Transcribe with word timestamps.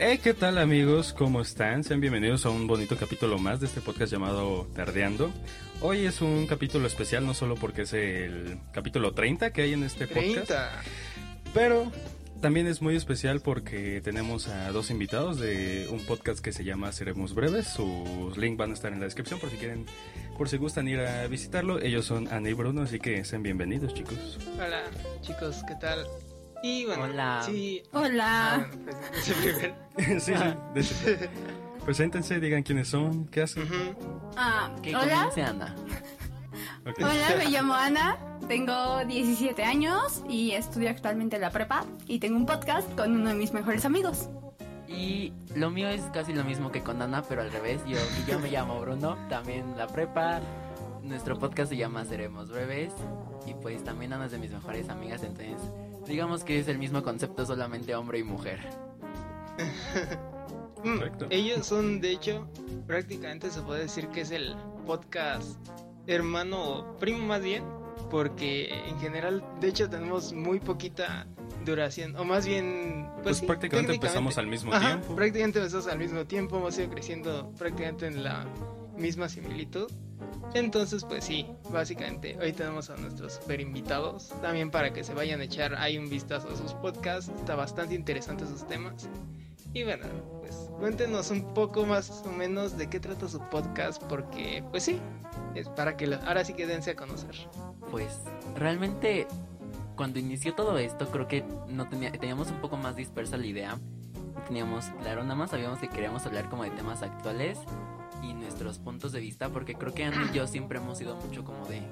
Hey, 0.00 0.20
¿qué 0.22 0.32
tal 0.32 0.58
amigos? 0.58 1.12
¿Cómo 1.12 1.40
están? 1.40 1.82
Sean 1.82 2.00
bienvenidos 2.00 2.46
a 2.46 2.50
un 2.50 2.68
bonito 2.68 2.96
capítulo 2.96 3.36
más 3.38 3.58
de 3.58 3.66
este 3.66 3.80
podcast 3.80 4.12
llamado 4.12 4.68
Tardeando. 4.72 5.32
Hoy 5.80 6.06
es 6.06 6.20
un 6.20 6.46
capítulo 6.46 6.86
especial 6.86 7.26
no 7.26 7.34
solo 7.34 7.56
porque 7.56 7.82
es 7.82 7.92
el 7.94 8.58
capítulo 8.72 9.12
30 9.12 9.52
que 9.52 9.62
hay 9.62 9.72
en 9.72 9.82
este 9.82 10.06
podcast, 10.06 10.46
30. 10.46 10.82
pero 11.52 11.90
también 12.40 12.68
es 12.68 12.80
muy 12.80 12.94
especial 12.94 13.40
porque 13.40 14.00
tenemos 14.00 14.46
a 14.46 14.70
dos 14.70 14.90
invitados 14.90 15.40
de 15.40 15.88
un 15.90 15.98
podcast 16.06 16.38
que 16.38 16.52
se 16.52 16.62
llama 16.62 16.92
Seremos 16.92 17.34
Breves. 17.34 17.66
Sus 17.66 18.38
links 18.38 18.56
van 18.56 18.70
a 18.70 18.74
estar 18.74 18.92
en 18.92 19.00
la 19.00 19.06
descripción 19.06 19.40
por 19.40 19.50
si 19.50 19.56
quieren, 19.56 19.84
por 20.36 20.48
si 20.48 20.58
gustan 20.58 20.86
ir 20.86 21.00
a 21.00 21.26
visitarlo. 21.26 21.80
Ellos 21.80 22.04
son 22.04 22.28
Ana 22.28 22.48
y 22.48 22.52
Bruno, 22.52 22.82
así 22.82 23.00
que 23.00 23.24
sean 23.24 23.42
bienvenidos 23.42 23.94
chicos. 23.94 24.38
Hola, 24.54 24.84
chicos, 25.22 25.64
¿qué 25.66 25.74
tal? 25.74 26.06
Y 26.62 26.84
bueno, 26.86 27.04
Hola. 27.04 27.42
sí. 27.44 27.82
Hola. 27.92 28.54
Ah, 28.54 28.66
pues, 29.94 30.22
sí, 30.24 30.32
sí. 30.82 31.14
Preséntense, 31.84 32.40
digan 32.40 32.62
quiénes 32.62 32.88
son, 32.88 33.26
qué 33.28 33.42
hacen. 33.42 33.66
Ah, 34.36 34.70
Que 34.82 34.94
hola, 34.94 35.30
Ana. 35.46 35.74
Hola, 36.98 37.34
me 37.36 37.50
llamo 37.50 37.74
Ana, 37.74 38.16
tengo 38.48 39.04
17 39.04 39.62
años 39.62 40.22
y 40.28 40.52
estudio 40.52 40.88
actualmente 40.90 41.36
en 41.36 41.42
la 41.42 41.50
prepa 41.50 41.84
y 42.06 42.18
tengo 42.18 42.36
un 42.36 42.46
podcast 42.46 42.90
con 42.94 43.12
uno 43.14 43.28
de 43.30 43.34
mis 43.34 43.52
mejores 43.52 43.84
amigos. 43.84 44.28
Y 44.86 45.32
lo 45.54 45.70
mío 45.70 45.88
es 45.88 46.00
casi 46.14 46.32
lo 46.32 46.44
mismo 46.44 46.72
que 46.72 46.82
con 46.82 47.00
Ana, 47.02 47.22
pero 47.28 47.42
al 47.42 47.50
revés. 47.52 47.82
Yo, 47.86 47.98
y 47.98 48.30
yo 48.30 48.38
me 48.40 48.50
llamo 48.50 48.80
Bruno, 48.80 49.16
también 49.28 49.76
la 49.76 49.86
prepa. 49.86 50.40
Nuestro 51.02 51.38
podcast 51.38 51.70
se 51.70 51.76
llama 51.76 52.04
Seremos 52.04 52.48
Breves. 52.50 52.92
Y 53.46 53.54
pues 53.54 53.84
también 53.84 54.12
Ana 54.14 54.26
es 54.26 54.32
de 54.32 54.38
mis 54.38 54.50
mejores 54.50 54.88
amigas, 54.88 55.22
entonces 55.22 55.56
digamos 56.08 56.44
que 56.44 56.58
es 56.58 56.68
el 56.68 56.78
mismo 56.78 57.02
concepto, 57.02 57.44
solamente 57.46 57.94
hombre 57.94 58.18
y 58.18 58.24
mujer. 58.24 58.60
Mm, 60.84 60.98
Perfecto. 61.00 61.26
Ellos 61.30 61.66
son, 61.66 62.00
de 62.00 62.12
hecho, 62.12 62.48
prácticamente 62.86 63.50
se 63.50 63.60
puede 63.62 63.80
decir 63.80 64.06
que 64.10 64.20
es 64.20 64.30
el 64.30 64.54
podcast 64.86 65.58
hermano 66.06 66.62
o 66.62 66.96
primo 66.98 67.26
más 67.26 67.42
bien, 67.42 67.64
porque 68.10 68.68
en 68.88 68.98
general, 69.00 69.44
de 69.60 69.68
hecho, 69.68 69.90
tenemos 69.90 70.32
muy 70.32 70.60
poquita 70.60 71.26
duración, 71.66 72.14
o 72.16 72.24
más 72.24 72.46
bien, 72.46 73.08
pues, 73.14 73.22
Pues 73.24 73.36
sí, 73.38 73.46
prácticamente 73.46 73.94
empezamos 73.94 74.38
al 74.38 74.46
mismo 74.46 74.72
Ajá, 74.72 74.86
tiempo. 74.86 75.16
Prácticamente 75.16 75.58
empezamos 75.58 75.88
al 75.88 75.98
mismo 75.98 76.24
tiempo, 76.26 76.58
hemos 76.58 76.78
ido 76.78 76.88
creciendo 76.90 77.52
prácticamente 77.58 78.06
en 78.06 78.22
la 78.22 78.46
misma 78.96 79.28
similitud. 79.28 79.90
Entonces, 80.54 81.04
pues 81.04 81.24
sí, 81.24 81.46
básicamente 81.70 82.36
hoy 82.40 82.52
tenemos 82.52 82.90
a 82.90 82.96
nuestros 82.96 83.34
super 83.34 83.60
invitados. 83.60 84.28
También 84.42 84.70
para 84.70 84.92
que 84.92 85.04
se 85.04 85.14
vayan 85.14 85.40
a 85.40 85.44
echar 85.44 85.74
ahí 85.74 85.98
un 85.98 86.08
vistazo 86.08 86.48
a 86.48 86.56
sus 86.56 86.72
podcasts. 86.74 87.30
Está 87.36 87.54
bastante 87.54 87.94
interesante 87.94 88.46
sus 88.46 88.66
temas. 88.66 89.08
Y 89.74 89.84
bueno, 89.84 90.06
pues 90.40 90.70
cuéntenos 90.78 91.30
un 91.30 91.52
poco 91.52 91.84
más 91.84 92.22
o 92.26 92.30
menos 92.32 92.78
de 92.78 92.88
qué 92.88 92.98
trata 93.00 93.28
su 93.28 93.38
podcast. 93.50 94.02
Porque, 94.04 94.64
pues 94.70 94.84
sí, 94.84 94.98
es 95.54 95.68
para 95.68 95.96
que 95.96 96.06
lo- 96.06 96.20
ahora 96.22 96.44
sí 96.44 96.54
que 96.54 96.66
dense 96.66 96.92
a 96.92 96.96
conocer. 96.96 97.34
Pues 97.90 98.18
realmente 98.56 99.26
cuando 99.96 100.18
inició 100.18 100.54
todo 100.54 100.78
esto 100.78 101.08
creo 101.10 101.26
que 101.28 101.44
no 101.68 101.88
tenía, 101.88 102.12
teníamos 102.12 102.50
un 102.50 102.60
poco 102.60 102.76
más 102.76 102.96
dispersa 102.96 103.36
la 103.36 103.46
idea. 103.46 103.78
Teníamos, 104.46 104.86
claro, 105.02 105.22
nada 105.24 105.34
más 105.34 105.50
sabíamos 105.50 105.78
que 105.80 105.88
queríamos 105.88 106.24
hablar 106.24 106.48
como 106.48 106.62
de 106.62 106.70
temas 106.70 107.02
actuales 107.02 107.58
y 108.22 108.32
nuestros 108.34 108.78
puntos 108.78 109.12
de 109.12 109.20
vista, 109.20 109.48
porque 109.48 109.74
creo 109.74 109.92
que 109.92 110.04
Ana 110.04 110.28
y 110.30 110.34
yo 110.34 110.46
siempre 110.46 110.78
hemos 110.78 110.98
sido 110.98 111.16
mucho 111.16 111.44
como 111.44 111.66
de, 111.66 111.82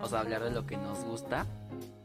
o 0.00 0.06
sea, 0.06 0.20
hablar 0.20 0.42
de 0.42 0.50
lo 0.50 0.66
que 0.66 0.76
nos 0.76 1.04
gusta. 1.04 1.46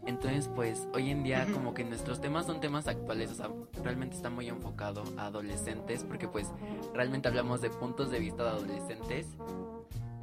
Entonces, 0.05 0.49
pues 0.55 0.87
hoy 0.93 1.09
en 1.09 1.23
día 1.23 1.47
como 1.51 1.73
que 1.73 1.83
nuestros 1.83 2.21
temas 2.21 2.45
son 2.45 2.59
temas 2.59 2.87
actuales, 2.87 3.31
o 3.31 3.35
sea, 3.35 3.49
realmente 3.83 4.15
está 4.15 4.29
muy 4.29 4.47
enfocado 4.47 5.03
a 5.17 5.27
adolescentes, 5.27 6.03
porque 6.03 6.27
pues 6.27 6.51
realmente 6.93 7.27
hablamos 7.27 7.61
de 7.61 7.71
puntos 7.71 8.11
de 8.11 8.19
vista 8.19 8.43
de 8.43 8.49
adolescentes. 8.49 9.27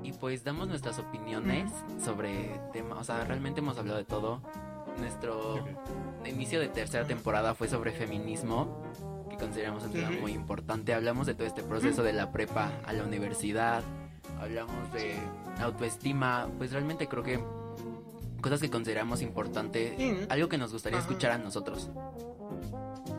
Y 0.04 0.12
pues 0.12 0.42
damos 0.42 0.66
nuestras 0.66 0.98
opiniones 0.98 1.70
sobre 2.04 2.60
temas, 2.72 2.98
o 2.98 3.04
sea, 3.04 3.24
realmente 3.24 3.60
hemos 3.60 3.78
hablado 3.78 3.98
de 3.98 4.04
todo. 4.04 4.40
Nuestro 4.98 5.64
inicio 6.26 6.60
de 6.60 6.68
tercera 6.68 7.06
temporada 7.06 7.54
fue 7.54 7.68
sobre 7.68 7.92
feminismo, 7.92 8.81
consideramos 9.42 9.82
un 9.84 9.92
tema 9.92 10.10
muy 10.20 10.32
importante. 10.32 10.94
Hablamos 10.94 11.26
de 11.26 11.34
todo 11.34 11.46
este 11.46 11.62
proceso 11.64 12.02
de 12.04 12.12
la 12.12 12.30
prepa 12.30 12.70
a 12.86 12.92
la 12.92 13.02
universidad, 13.02 13.82
hablamos 14.40 14.92
de 14.92 15.16
autoestima, 15.60 16.48
pues 16.58 16.70
realmente 16.72 17.08
creo 17.08 17.24
que 17.24 17.40
cosas 18.40 18.60
que 18.60 18.70
consideramos 18.70 19.20
Sí, 19.98 20.12
¿no? 20.12 20.26
algo 20.32 20.48
que 20.48 20.58
nos 20.58 20.72
gustaría 20.72 20.98
Ajá. 20.98 21.08
escuchar 21.08 21.32
a 21.32 21.38
nosotros. 21.38 21.90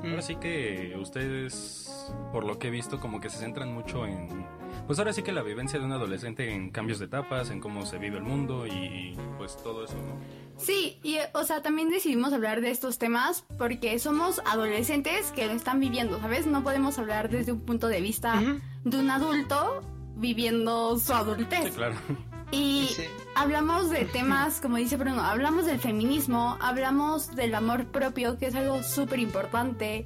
Ahora 0.04 0.22
sí 0.22 0.36
que 0.38 0.96
ustedes, 1.00 1.92
por 2.32 2.46
lo 2.46 2.58
que 2.58 2.68
he 2.68 2.72
visto, 2.72 3.00
como 3.00 3.20
que 3.20 3.30
se 3.30 3.38
centran 3.40 3.74
mucho 3.74 4.06
en... 4.06 4.46
Pues 4.88 5.00
ahora 5.00 5.14
sí 5.14 5.24
que 5.24 5.32
la 5.32 5.42
vivencia 5.44 5.80
de 5.80 5.86
un 5.86 5.94
adolescente 5.94 6.54
en 6.54 6.70
cambios 6.70 7.00
de 7.00 7.06
etapas, 7.06 7.50
en 7.52 7.62
cómo 7.62 7.86
se 7.86 7.98
vive 7.98 8.18
el 8.18 8.24
mundo 8.24 8.68
y 8.68 9.16
pues 9.38 9.56
todo 9.64 9.86
eso, 9.86 9.96
¿no? 9.96 10.20
Sí, 10.58 11.00
y 11.04 11.16
eh, 11.16 11.30
o 11.34 11.44
sea, 11.46 11.62
también 11.62 11.90
decidimos 11.90 12.34
hablar 12.34 12.62
de 12.62 12.70
estos 12.70 12.98
temas 13.00 13.46
porque 13.58 13.98
somos 14.00 14.42
adolescentes 14.46 15.32
que 15.32 15.46
lo 15.48 15.54
están 15.54 15.80
viviendo, 15.80 16.20
¿sabes? 16.20 16.46
No 16.46 16.64
podemos 16.64 17.00
hablar 17.00 17.30
desde 17.30 17.54
un 17.54 17.62
punto 17.62 17.88
de 17.88 18.02
vista 18.02 18.42
de 18.84 18.98
un 19.00 19.10
adulto 19.10 19.82
viviendo 20.16 21.00
su 21.00 21.14
adultez. 21.14 21.66
Sí, 21.66 21.72
claro. 21.72 21.96
Y 22.52 22.86
Sí. 22.96 23.06
hablamos 23.34 23.90
de 23.90 24.06
temas, 24.06 24.62
como 24.62 24.78
dice 24.78 24.96
Bruno, 24.96 25.22
hablamos 25.24 25.66
del 25.66 25.80
feminismo, 25.80 26.56
hablamos 26.62 27.36
del 27.36 27.56
amor 27.56 27.88
propio, 27.88 28.38
que 28.38 28.46
es 28.46 28.54
algo 28.54 28.84
súper 28.84 29.18
importante, 29.18 30.06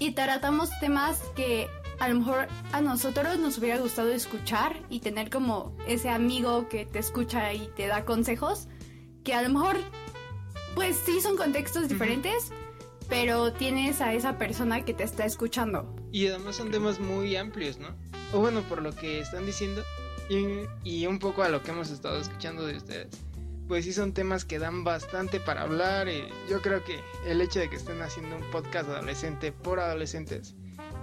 y 0.00 0.10
tratamos 0.10 0.70
temas 0.80 1.22
que 1.36 1.68
a 1.98 2.08
lo 2.08 2.16
mejor 2.16 2.48
a 2.72 2.80
nosotros 2.80 3.38
nos 3.38 3.58
hubiera 3.58 3.78
gustado 3.78 4.12
escuchar 4.12 4.80
y 4.88 5.00
tener 5.00 5.30
como 5.30 5.76
ese 5.86 6.08
amigo 6.08 6.68
que 6.68 6.86
te 6.86 6.98
escucha 6.98 7.52
y 7.52 7.68
te 7.76 7.86
da 7.86 8.04
consejos, 8.04 8.68
que 9.22 9.34
a 9.34 9.42
lo 9.42 9.48
mejor, 9.50 9.76
pues 10.74 10.96
sí 11.04 11.20
son 11.20 11.36
contextos 11.36 11.88
diferentes, 11.88 12.50
pero 13.08 13.52
tienes 13.52 14.00
a 14.00 14.12
esa 14.14 14.38
persona 14.38 14.84
que 14.84 14.94
te 14.94 15.04
está 15.04 15.24
escuchando. 15.24 15.94
Y 16.12 16.26
además 16.28 16.56
son 16.56 16.70
temas 16.70 17.00
muy 17.00 17.36
amplios, 17.36 17.78
¿no? 17.78 17.88
O 18.32 18.40
bueno, 18.40 18.62
por 18.62 18.82
lo 18.82 18.92
que 18.92 19.20
están 19.20 19.46
diciendo 19.46 19.82
y, 20.28 20.66
y 20.82 21.06
un 21.06 21.18
poco 21.18 21.42
a 21.42 21.48
lo 21.48 21.62
que 21.62 21.70
hemos 21.70 21.90
estado 21.90 22.18
escuchando 22.18 22.66
de 22.66 22.76
ustedes. 22.76 23.16
Pues 23.68 23.84
sí 23.86 23.92
son 23.94 24.12
temas 24.12 24.44
que 24.44 24.58
dan 24.58 24.84
bastante 24.84 25.40
para 25.40 25.62
hablar 25.62 26.08
y 26.08 26.24
yo 26.50 26.60
creo 26.60 26.84
que 26.84 27.00
el 27.26 27.40
hecho 27.40 27.60
de 27.60 27.70
que 27.70 27.76
estén 27.76 28.02
haciendo 28.02 28.36
un 28.36 28.50
podcast 28.50 28.90
adolescente 28.90 29.52
por 29.52 29.80
adolescentes 29.80 30.54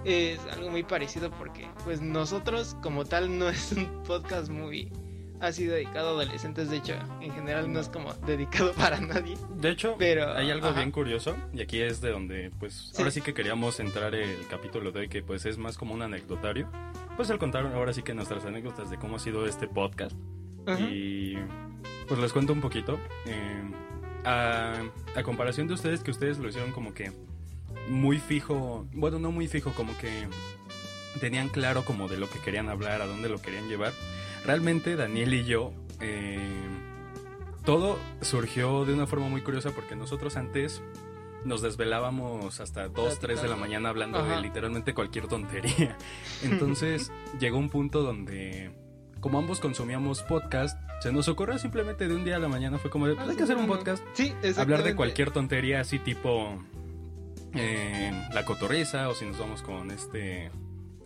es 0.04 0.40
algo 0.52 0.70
muy 0.70 0.82
parecido 0.82 1.30
porque 1.30 1.68
pues 1.84 2.00
nosotros 2.00 2.76
como 2.82 3.04
tal 3.04 3.38
no 3.38 3.48
es 3.48 3.72
un 3.72 4.02
podcast 4.04 4.50
muy 4.50 4.90
así 5.40 5.64
dedicado 5.66 6.10
a 6.10 6.22
adolescentes, 6.22 6.70
de 6.70 6.76
hecho 6.76 6.94
en 7.20 7.32
general 7.32 7.72
no 7.72 7.80
es 7.80 7.88
como 7.88 8.12
dedicado 8.26 8.72
para 8.76 9.00
nadie. 9.00 9.36
De 9.56 9.70
hecho, 9.70 9.96
Pero, 9.98 10.32
hay 10.34 10.50
algo 10.50 10.68
ajá. 10.68 10.78
bien 10.78 10.92
curioso 10.92 11.36
y 11.52 11.60
aquí 11.60 11.80
es 11.80 12.00
de 12.00 12.10
donde, 12.12 12.50
pues, 12.60 12.74
Sí. 12.74 12.94
ahora 12.98 13.10
sí 13.10 13.20
que 13.22 13.34
queríamos 13.34 13.80
entrar 13.80 14.14
el 14.14 14.46
capítulo 14.48 14.92
de 14.92 15.00
hoy, 15.00 15.08
que 15.08 15.22
pues 15.22 15.44
es 15.46 15.58
más 15.58 15.76
como 15.78 15.94
un 15.94 16.02
anecdotario. 16.02 16.68
Pues 17.16 17.28
el 17.30 17.38
contar 17.38 17.66
ahora 17.66 17.92
sí 17.92 18.02
que 18.02 18.14
nuestras 18.14 18.44
anécdotas 18.44 18.88
de 18.90 18.98
cómo 18.98 19.16
ha 19.16 19.18
sido 19.18 19.44
este 19.46 19.66
podcast. 19.68 20.16
Ajá. 20.66 20.80
Y 20.80 21.36
pues 22.08 22.20
les 22.20 22.32
cuento 22.32 22.52
un 22.52 22.60
poquito. 22.60 22.98
eh, 23.26 23.62
a, 24.24 24.80
a 25.16 25.22
comparación 25.24 25.66
de 25.66 25.74
ustedes, 25.74 26.04
que 26.04 26.12
ustedes 26.12 26.38
lo 26.38 26.48
hicieron 26.48 26.70
como 26.70 26.94
que 26.94 27.10
muy 27.88 28.18
fijo, 28.18 28.86
bueno, 28.92 29.18
no 29.18 29.30
muy 29.32 29.48
fijo, 29.48 29.72
como 29.72 29.96
que 29.98 30.28
tenían 31.20 31.48
claro 31.48 31.84
como 31.84 32.08
de 32.08 32.16
lo 32.16 32.28
que 32.28 32.38
querían 32.38 32.68
hablar, 32.68 33.02
a 33.02 33.06
dónde 33.06 33.28
lo 33.28 33.40
querían 33.40 33.68
llevar. 33.68 33.92
Realmente 34.44 34.96
Daniel 34.96 35.34
y 35.34 35.44
yo, 35.44 35.72
eh, 36.00 36.38
todo 37.64 37.98
surgió 38.20 38.84
de 38.84 38.92
una 38.94 39.06
forma 39.06 39.28
muy 39.28 39.40
curiosa 39.42 39.70
porque 39.70 39.94
nosotros 39.94 40.36
antes 40.36 40.82
nos 41.44 41.60
desvelábamos 41.60 42.60
hasta 42.60 42.88
2, 42.88 43.18
3 43.18 43.42
de 43.42 43.48
la 43.48 43.56
mañana 43.56 43.88
hablando 43.88 44.18
Ajá. 44.18 44.36
de 44.36 44.42
literalmente 44.42 44.94
cualquier 44.94 45.26
tontería. 45.28 45.96
Entonces 46.42 47.10
llegó 47.40 47.58
un 47.58 47.68
punto 47.68 48.02
donde, 48.02 48.70
como 49.20 49.38
ambos 49.38 49.60
consumíamos 49.60 50.22
podcast, 50.22 50.78
se 51.02 51.12
nos 51.12 51.26
ocurrió 51.28 51.58
simplemente 51.58 52.06
de 52.06 52.14
un 52.14 52.24
día 52.24 52.36
a 52.36 52.38
la 52.38 52.48
mañana, 52.48 52.78
fue 52.78 52.90
como, 52.90 53.08
de, 53.08 53.16
"Pues 53.16 53.28
hay 53.28 53.36
que 53.36 53.42
hacer 53.42 53.56
un 53.56 53.66
podcast 53.66 54.04
Sí, 54.14 54.32
hablar 54.56 54.82
de 54.84 54.94
cualquier 54.94 55.32
tontería 55.32 55.80
así 55.80 55.98
tipo 55.98 56.62
eh, 57.54 58.28
La 58.32 58.44
Cotorriza 58.44 59.08
o 59.08 59.14
si 59.14 59.24
nos 59.26 59.38
vamos 59.38 59.62
con 59.62 59.90
este 59.90 60.50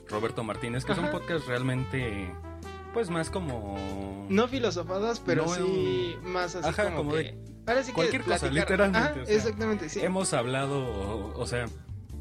Roberto 0.09 0.45
Martínez, 0.45 0.85
que 0.85 0.93
Ajá. 0.93 1.03
son 1.03 1.11
podcasts 1.11 1.47
realmente 1.47 2.33
pues 2.93 3.11
más 3.11 3.29
como 3.31 4.27
No 4.31 4.49
filosofadas, 4.49 5.21
pero 5.21 5.45
No, 5.47 5.55
sí 5.55 6.17
más 6.23 6.55
así 6.57 6.69
ajá, 6.69 6.85
como, 6.85 6.97
como 6.97 7.13
que... 7.13 7.23
de 7.25 7.35
ahora 7.67 7.83
sí 7.83 7.91
que 7.91 7.95
cualquier 7.95 8.23
cosa, 8.23 8.49
literalmente, 8.49 8.99
Ajá, 8.99 9.23
o 9.23 9.27
sea, 9.27 9.35
exactamente, 9.37 9.89
sí. 9.89 10.01
hemos 10.01 10.33
hablado, 10.33 10.79
o, 10.79 11.39
o 11.39 11.47
sea, 11.47 11.67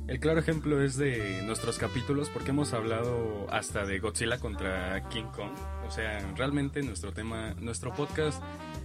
el 0.08 0.20
claro 0.20 0.40
ejemplo 0.40 0.82
es 0.82 0.98
de 0.98 1.42
nuestros 1.44 1.78
capítulos 1.78 2.30
porque 2.30 2.52
hemos 2.52 2.74
hablado 2.74 3.48
hasta 3.50 3.86
de 3.86 4.00
Godzilla 4.00 4.38
contra 4.40 5.08
King 5.10 5.26
Kong. 5.36 5.52
O 5.88 5.92
sea, 5.92 6.20
realmente 6.36 6.82
nuestro 6.84 7.12
tema, 7.12 7.56
nuestro 7.60 7.94
podcast 7.94 8.42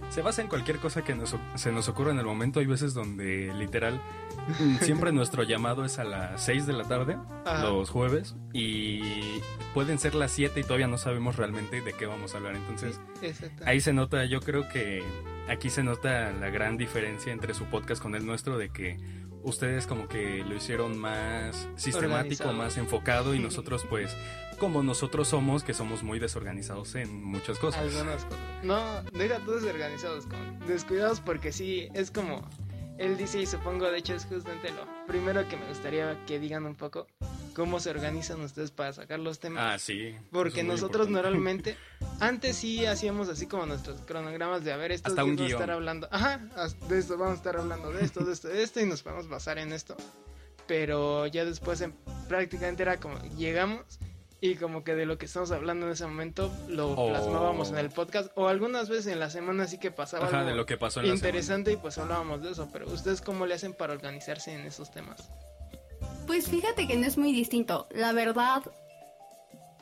se 0.09 0.21
basa 0.21 0.41
en 0.41 0.47
cualquier 0.47 0.77
cosa 0.77 1.03
que 1.03 1.15
nos, 1.15 1.35
se 1.55 1.71
nos 1.71 1.87
ocurra 1.89 2.11
en 2.11 2.19
el 2.19 2.25
momento. 2.25 2.59
Hay 2.59 2.65
veces 2.65 2.93
donde 2.93 3.53
literal 3.53 4.01
siempre 4.81 5.11
nuestro 5.11 5.43
llamado 5.43 5.85
es 5.85 5.99
a 5.99 6.03
las 6.03 6.43
6 6.43 6.65
de 6.65 6.73
la 6.73 6.83
tarde, 6.85 7.17
Ajá. 7.45 7.63
los 7.63 7.89
jueves, 7.89 8.35
y 8.51 9.01
pueden 9.73 9.99
ser 9.99 10.15
las 10.15 10.31
7 10.31 10.59
y 10.59 10.63
todavía 10.63 10.87
no 10.87 10.97
sabemos 10.97 11.35
realmente 11.37 11.81
de 11.81 11.93
qué 11.93 12.07
vamos 12.07 12.33
a 12.33 12.37
hablar. 12.37 12.55
Entonces 12.55 12.99
ahí 13.65 13.79
se 13.79 13.93
nota, 13.93 14.25
yo 14.25 14.41
creo 14.41 14.67
que 14.69 15.03
aquí 15.47 15.69
se 15.69 15.83
nota 15.83 16.31
la 16.31 16.49
gran 16.49 16.77
diferencia 16.77 17.31
entre 17.31 17.53
su 17.53 17.65
podcast 17.65 18.01
con 18.01 18.15
el 18.15 18.25
nuestro 18.25 18.57
de 18.57 18.69
que 18.69 18.97
ustedes 19.43 19.87
como 19.87 20.07
que 20.07 20.43
lo 20.43 20.55
hicieron 20.55 20.97
más 20.97 21.67
sistemático, 21.75 22.43
Organizado. 22.43 22.53
más 22.53 22.77
enfocado 22.77 23.35
y 23.35 23.39
nosotros 23.39 23.85
pues 23.89 24.15
como 24.57 24.83
nosotros 24.83 25.27
somos, 25.27 25.63
que 25.63 25.73
somos 25.73 26.03
muy 26.03 26.19
desorganizados 26.19 26.93
en 26.93 27.23
muchas 27.23 27.57
cosas. 27.57 27.81
Algunas 27.81 28.25
cosas. 28.25 28.39
No, 28.61 29.01
deja 29.11 29.39
todos 29.39 29.63
desorganizados, 29.63 30.27
descuidados 30.67 31.19
porque 31.19 31.51
sí, 31.51 31.89
es 31.95 32.11
como 32.11 32.47
él 33.01 33.17
dice 33.17 33.39
y 33.41 33.45
supongo, 33.45 33.89
de 33.91 33.97
hecho 33.97 34.13
es 34.13 34.25
justamente 34.25 34.69
lo 34.71 34.85
primero 35.07 35.47
que 35.47 35.57
me 35.57 35.67
gustaría 35.67 36.17
que 36.25 36.39
digan 36.39 36.65
un 36.65 36.75
poco 36.75 37.07
cómo 37.55 37.79
se 37.79 37.89
organizan 37.89 38.39
ustedes 38.41 38.71
para 38.71 38.93
sacar 38.93 39.19
los 39.19 39.39
temas. 39.39 39.63
Ah, 39.65 39.77
sí. 39.77 40.15
Porque 40.31 40.63
nosotros 40.63 41.07
importante. 41.07 41.11
normalmente, 41.37 41.77
antes 42.19 42.55
sí 42.57 42.85
hacíamos 42.85 43.27
así 43.27 43.45
como 43.47 43.65
nuestros 43.65 43.99
cronogramas 44.01 44.63
de 44.63 44.71
a 44.71 44.77
ver, 44.77 44.91
estos 44.91 45.11
Hasta 45.11 45.23
un 45.25 45.35
vamos 45.35 45.51
a 45.51 45.55
estar 45.55 45.71
hablando, 45.71 46.07
ajá, 46.11 46.39
de 46.87 46.99
esto 46.99 47.17
vamos 47.17 47.33
a 47.33 47.37
estar 47.37 47.57
hablando 47.57 47.91
de 47.91 48.05
esto, 48.05 48.23
de 48.23 48.31
esto, 48.33 48.47
de 48.47 48.63
esto 48.63 48.79
y 48.79 48.85
nos 48.85 49.03
podemos 49.03 49.27
basar 49.27 49.57
en 49.57 49.73
esto. 49.73 49.97
Pero 50.67 51.27
ya 51.27 51.43
después 51.43 51.81
en- 51.81 51.93
prácticamente 52.29 52.83
era 52.83 52.97
como 52.97 53.19
llegamos 53.37 53.83
y 54.43 54.55
como 54.55 54.83
que 54.83 54.95
de 54.95 55.05
lo 55.05 55.19
que 55.19 55.27
estamos 55.27 55.51
hablando 55.51 55.85
en 55.85 55.93
ese 55.93 56.05
momento 56.07 56.51
lo 56.67 56.95
plasmábamos 56.95 57.69
en 57.69 57.77
el 57.77 57.91
podcast 57.91 58.31
o 58.35 58.47
algunas 58.47 58.89
veces 58.89 59.13
en 59.13 59.19
la 59.19 59.29
semana 59.29 59.67
sí 59.67 59.77
que 59.77 59.91
pasaba 59.91 60.25
Ajá, 60.25 60.39
algo 60.39 60.49
de 60.49 60.55
lo 60.55 60.65
que 60.65 60.77
pasó 60.77 60.99
en 60.99 61.09
la 61.09 61.13
interesante 61.13 61.71
y 61.71 61.77
pues 61.77 61.99
hablábamos 61.99 62.41
de 62.41 62.51
eso, 62.51 62.67
pero 62.73 62.91
ustedes 62.91 63.21
cómo 63.21 63.45
le 63.45 63.53
hacen 63.53 63.73
para 63.73 63.93
organizarse 63.93 64.51
en 64.51 64.61
esos 64.61 64.89
temas? 64.89 65.29
Pues 66.25 66.49
fíjate 66.49 66.87
que 66.87 66.97
no 66.97 67.05
es 67.05 67.19
muy 67.19 67.33
distinto. 67.33 67.87
La 67.91 68.13
verdad, 68.13 68.63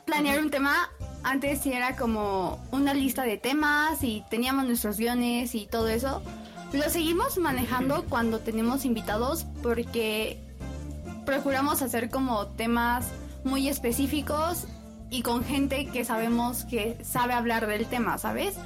planear 0.04 0.40
un 0.40 0.50
tema 0.50 0.90
antes 1.22 1.60
sí 1.62 1.72
era 1.72 1.96
como 1.96 2.62
una 2.70 2.92
lista 2.92 3.22
de 3.22 3.38
temas 3.38 4.02
y 4.02 4.24
teníamos 4.28 4.66
nuestros 4.66 4.98
guiones 4.98 5.54
y 5.54 5.68
todo 5.68 5.88
eso. 5.88 6.22
Lo 6.74 6.88
seguimos 6.90 7.38
manejando 7.38 8.04
cuando 8.10 8.40
tenemos 8.40 8.84
invitados 8.84 9.46
porque 9.62 10.38
procuramos 11.24 11.80
hacer 11.80 12.10
como 12.10 12.46
temas 12.48 13.06
muy 13.44 13.68
específicos 13.68 14.66
y 15.10 15.22
con 15.22 15.44
gente 15.44 15.86
que 15.86 16.04
sabemos 16.04 16.64
que 16.64 16.98
sabe 17.02 17.32
hablar 17.34 17.66
del 17.66 17.86
tema, 17.86 18.18
¿sabes? 18.18 18.56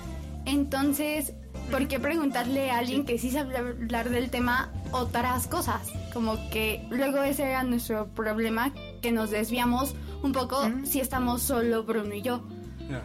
Entonces, 0.44 1.32
¿por 1.70 1.88
qué 1.88 1.98
preguntarle 1.98 2.70
a 2.70 2.78
alguien 2.78 3.04
que 3.04 3.18
sí 3.18 3.30
sabe 3.30 3.56
hablar 3.56 4.10
del 4.10 4.30
tema 4.30 4.72
otras 4.92 5.46
cosas? 5.46 5.90
Como 6.12 6.36
que 6.50 6.86
luego 6.90 7.22
ese 7.22 7.44
era 7.44 7.62
nuestro 7.62 8.08
problema, 8.08 8.72
que 9.00 9.10
nos 9.10 9.30
desviamos 9.30 9.94
un 10.22 10.32
poco 10.32 10.62
si 10.84 11.00
estamos 11.00 11.42
solo 11.42 11.84
Bruno 11.84 12.14
y 12.14 12.22
yo. 12.22 12.46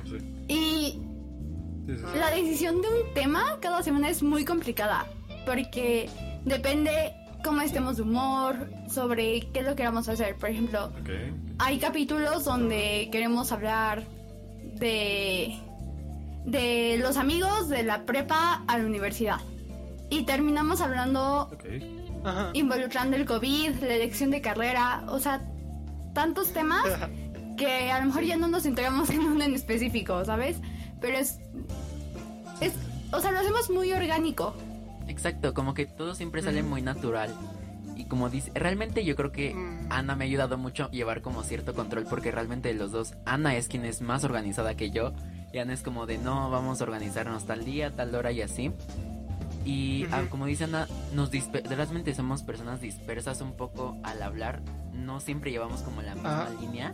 sí. 0.06 0.18
Y 0.48 1.00
Sí, 1.86 1.96
sí, 1.96 2.04
sí. 2.14 2.20
la 2.20 2.30
decisión 2.30 2.82
de 2.82 2.88
un 2.88 3.14
tema 3.14 3.58
cada 3.62 3.82
semana 3.82 4.10
es 4.10 4.22
muy 4.22 4.46
complicada, 4.46 5.08
porque 5.46 6.10
depende 6.46 7.14
cómo 7.44 7.62
estemos 7.62 7.98
de 7.98 8.04
humor, 8.04 8.70
sobre 8.90 9.42
qué 9.52 9.60
es 9.60 9.66
lo 9.66 9.72
que 9.72 9.78
queramos 9.78 10.08
hacer. 10.10 10.36
Por 10.36 10.50
ejemplo, 10.50 10.86
Ok. 11.02 11.10
hay 11.60 11.80
capítulos 11.80 12.44
donde 12.46 13.10
queremos 13.12 13.52
hablar 13.52 14.04
de 14.76 15.58
de 16.46 16.98
los 17.00 17.18
amigos 17.18 17.70
de 17.70 17.84
la 17.84 18.06
prepa 18.06 18.64
a 18.68 18.78
la 18.78 18.86
universidad 18.86 19.38
y 20.10 20.24
terminamos 20.24 20.82
hablando 20.82 21.50
Ok. 21.54 21.66
Ajá. 22.24 22.50
involucrando 22.54 23.16
el 23.18 23.26
covid, 23.26 23.72
la 23.82 23.94
elección 23.96 24.32
de 24.32 24.42
carrera, 24.42 25.04
o 25.08 25.20
sea, 25.20 25.42
tantos 26.14 26.52
temas 26.54 26.84
que 27.58 27.92
a 27.92 28.00
lo 28.00 28.08
mejor 28.08 28.24
ya 28.24 28.38
no 28.38 28.48
nos 28.48 28.66
entregamos 28.66 29.10
en 29.12 29.20
uno 29.22 29.44
en 29.44 29.54
específico, 29.54 30.24
¿sabes? 30.26 30.58
Pero 31.02 31.18
es 31.18 31.40
es 32.62 32.74
o 33.12 33.20
sea, 33.20 33.32
lo 33.32 33.40
hacemos 33.40 33.70
muy 33.70 33.92
orgánico. 33.92 34.54
Exacto, 35.10 35.54
como 35.54 35.74
que 35.74 35.86
todo 35.86 36.16
siempre 36.16 36.42
sale 36.42 36.64
muy 36.64 36.82
natural. 36.82 37.34
Y 37.96 38.06
como 38.06 38.30
dice, 38.30 38.52
realmente 38.56 39.04
yo 39.04 39.16
creo 39.16 39.32
que 39.32 39.54
Mm. 39.54 39.88
Ana 39.92 40.16
me 40.16 40.24
ha 40.24 40.28
ayudado 40.28 40.58
mucho 40.58 40.86
a 40.86 40.92
llevar 40.92 41.22
como 41.22 41.44
cierto 41.44 41.74
control 41.74 42.06
porque 42.10 42.32
realmente 42.32 42.74
los 42.74 42.92
dos, 42.92 43.16
Ana 43.26 43.56
es 43.58 43.68
quien 43.68 43.84
es 43.86 44.02
más 44.02 44.24
organizada 44.24 44.76
que 44.76 44.92
yo 44.92 45.12
y 45.52 45.58
Ana 45.58 45.74
es 45.74 45.82
como 45.82 46.06
de 46.06 46.18
no, 46.18 46.50
vamos 46.50 46.80
a 46.80 46.84
organizarnos 46.86 47.46
tal 47.46 47.66
día, 47.66 47.92
tal 47.92 48.14
hora 48.16 48.32
y 48.32 48.42
así. 48.42 48.72
Y 49.66 50.06
ah, 50.12 50.20
Ujú. 50.22 50.30
como 50.30 50.46
dice 50.46 50.64
Ana, 50.64 50.88
nos 51.14 51.32
realmente 51.32 52.14
somos 52.16 52.44
personas 52.44 52.80
dispersas 52.80 53.42
un 53.42 53.54
poco 53.54 53.98
al 54.04 54.22
hablar, 54.22 54.62
no 54.94 55.20
siempre 55.20 55.52
llevamos 55.52 55.82
como 55.82 56.02
la 56.02 56.14
misma 56.14 56.44
Ajá. 56.44 56.50
línea 56.62 56.94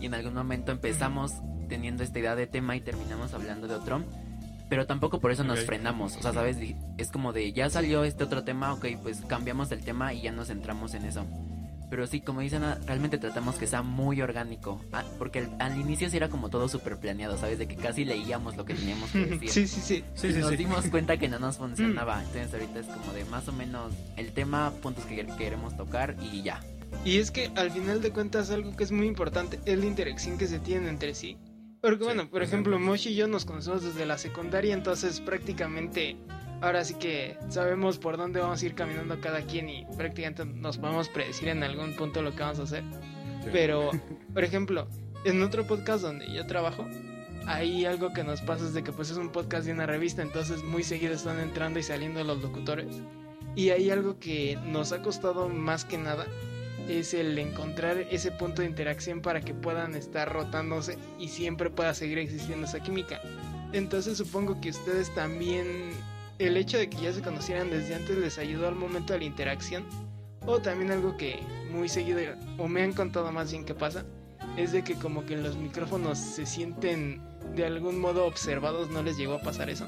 y 0.00 0.06
en 0.06 0.14
algún 0.14 0.34
momento 0.34 0.72
empezamos 0.72 1.32
teniendo 1.68 2.02
esta 2.02 2.18
idea 2.18 2.34
de 2.34 2.46
tema 2.46 2.74
y 2.76 2.80
terminamos 2.80 3.32
hablando 3.34 3.68
de 3.68 3.74
otro. 3.74 4.02
Pero 4.72 4.86
tampoco 4.86 5.20
por 5.20 5.30
eso 5.30 5.44
nos 5.44 5.66
frenamos. 5.66 6.16
O 6.16 6.22
sea, 6.22 6.32
¿sabes? 6.32 6.56
Es 6.96 7.10
como 7.10 7.34
de, 7.34 7.52
ya 7.52 7.68
salió 7.68 8.04
este 8.04 8.24
otro 8.24 8.42
tema, 8.42 8.72
ok, 8.72 8.86
pues 9.02 9.20
cambiamos 9.20 9.70
el 9.70 9.80
tema 9.80 10.14
y 10.14 10.22
ya 10.22 10.32
nos 10.32 10.48
centramos 10.48 10.94
en 10.94 11.04
eso. 11.04 11.26
Pero 11.90 12.06
sí, 12.06 12.22
como 12.22 12.40
dicen, 12.40 12.64
ah, 12.64 12.78
realmente 12.86 13.18
tratamos 13.18 13.56
que 13.56 13.66
sea 13.66 13.82
muy 13.82 14.22
orgánico. 14.22 14.82
Ah, 14.90 15.04
porque 15.18 15.40
al, 15.40 15.50
al 15.58 15.78
inicio 15.78 16.08
sí 16.08 16.16
era 16.16 16.30
como 16.30 16.48
todo 16.48 16.70
súper 16.70 16.96
planeado, 16.96 17.36
¿sabes? 17.36 17.58
De 17.58 17.68
que 17.68 17.76
casi 17.76 18.06
leíamos 18.06 18.56
lo 18.56 18.64
que 18.64 18.72
teníamos 18.72 19.10
que 19.10 19.26
decir. 19.26 19.50
Sí, 19.50 19.66
sí, 19.66 19.80
sí. 19.82 20.04
Sí, 20.14 20.28
y 20.28 20.32
sí, 20.32 20.38
nos 20.38 20.48
sí. 20.48 20.56
dimos 20.56 20.86
cuenta 20.86 21.18
que 21.18 21.28
no 21.28 21.38
nos 21.38 21.56
funcionaba. 21.58 22.22
Entonces 22.22 22.54
ahorita 22.54 22.80
es 22.80 22.86
como 22.86 23.12
de 23.12 23.26
más 23.26 23.46
o 23.48 23.52
menos 23.52 23.92
el 24.16 24.32
tema, 24.32 24.72
puntos 24.80 25.04
que 25.04 25.26
queremos 25.36 25.76
tocar 25.76 26.16
y 26.32 26.40
ya. 26.40 26.62
Y 27.04 27.18
es 27.18 27.30
que 27.30 27.50
al 27.56 27.70
final 27.70 28.00
de 28.00 28.10
cuentas 28.10 28.50
algo 28.50 28.74
que 28.74 28.84
es 28.84 28.90
muy 28.90 29.06
importante 29.06 29.60
es 29.66 29.78
la 29.78 29.84
interacción 29.84 30.38
que 30.38 30.46
se 30.46 30.60
tienen 30.60 30.88
entre 30.88 31.14
sí. 31.14 31.36
Porque 31.82 31.98
Sí, 31.98 32.04
bueno, 32.04 32.30
por 32.30 32.42
ejemplo. 32.42 32.78
Moshi 32.78 33.10
y 33.10 33.16
yo 33.16 33.26
nos 33.26 33.44
conocemos 33.44 33.82
desde 33.82 34.06
la 34.06 34.16
secundaria, 34.16 34.72
entonces 34.72 35.20
prácticamente 35.20 36.16
ahora 36.60 36.84
sí 36.84 36.94
que 36.94 37.36
sabemos 37.48 37.98
por 37.98 38.16
dónde 38.16 38.40
vamos 38.40 38.62
a 38.62 38.66
ir 38.66 38.74
caminando 38.74 39.20
cada 39.20 39.42
quien 39.42 39.68
y 39.68 39.84
prácticamente 39.96 40.44
nos 40.46 40.78
podemos 40.78 41.08
predecir 41.08 41.48
en 41.48 41.64
algún 41.64 41.94
punto 41.96 42.22
lo 42.22 42.34
que 42.34 42.40
vamos 42.40 42.60
a 42.60 42.62
hacer. 42.62 42.84
Sí. 43.42 43.50
Pero, 43.52 43.90
por 44.32 44.44
ejemplo, 44.44 44.86
en 45.24 45.42
otro 45.42 45.66
podcast 45.66 46.02
donde 46.02 46.32
yo 46.32 46.46
trabajo, 46.46 46.86
hay 47.46 47.84
algo 47.84 48.12
que 48.12 48.22
nos 48.22 48.40
pasa 48.42 48.64
es 48.64 48.74
de 48.74 48.84
que 48.84 48.92
pues 48.92 49.10
es 49.10 49.16
un 49.16 49.30
podcast 49.30 49.66
de 49.66 49.72
una 49.72 49.86
revista, 49.86 50.22
entonces 50.22 50.62
muy 50.62 50.84
seguido 50.84 51.14
están 51.14 51.40
entrando 51.40 51.80
y 51.80 51.82
saliendo 51.82 52.22
los 52.22 52.40
locutores. 52.40 52.94
Y 53.56 53.70
hay 53.70 53.90
algo 53.90 54.20
que 54.20 54.56
nos 54.66 54.92
ha 54.92 55.02
costado 55.02 55.48
más 55.48 55.84
que 55.84 55.98
nada, 55.98 56.26
es 56.88 57.14
el 57.14 57.38
encontrar 57.38 57.98
ese 58.10 58.30
punto 58.30 58.62
de 58.62 58.68
interacción 58.68 59.20
para 59.20 59.40
que 59.40 59.54
puedan 59.54 59.94
estar 59.94 60.32
rotándose 60.32 60.98
y 61.18 61.28
siempre 61.28 61.70
pueda 61.70 61.94
seguir 61.94 62.18
existiendo 62.18 62.66
esa 62.66 62.80
química. 62.80 63.20
Entonces 63.72 64.18
supongo 64.18 64.60
que 64.60 64.70
ustedes 64.70 65.14
también, 65.14 65.90
el 66.38 66.56
hecho 66.56 66.78
de 66.78 66.90
que 66.90 66.98
ya 66.98 67.12
se 67.12 67.22
conocieran 67.22 67.70
desde 67.70 67.94
antes 67.94 68.16
les 68.16 68.38
ayudó 68.38 68.68
al 68.68 68.74
momento 68.74 69.12
de 69.12 69.20
la 69.20 69.24
interacción. 69.24 69.84
O 70.44 70.58
también 70.58 70.90
algo 70.90 71.16
que 71.16 71.38
muy 71.70 71.88
seguido, 71.88 72.18
o 72.58 72.66
me 72.66 72.82
han 72.82 72.92
contado 72.92 73.30
más 73.30 73.52
bien 73.52 73.64
que 73.64 73.74
pasa, 73.74 74.04
es 74.56 74.72
de 74.72 74.82
que 74.82 74.94
como 74.94 75.24
que 75.24 75.36
los 75.36 75.56
micrófonos 75.56 76.18
se 76.18 76.46
sienten 76.46 77.22
de 77.54 77.64
algún 77.64 78.00
modo 78.00 78.26
observados, 78.26 78.90
¿no 78.90 79.02
les 79.02 79.16
llegó 79.16 79.34
a 79.34 79.40
pasar 79.40 79.70
eso? 79.70 79.86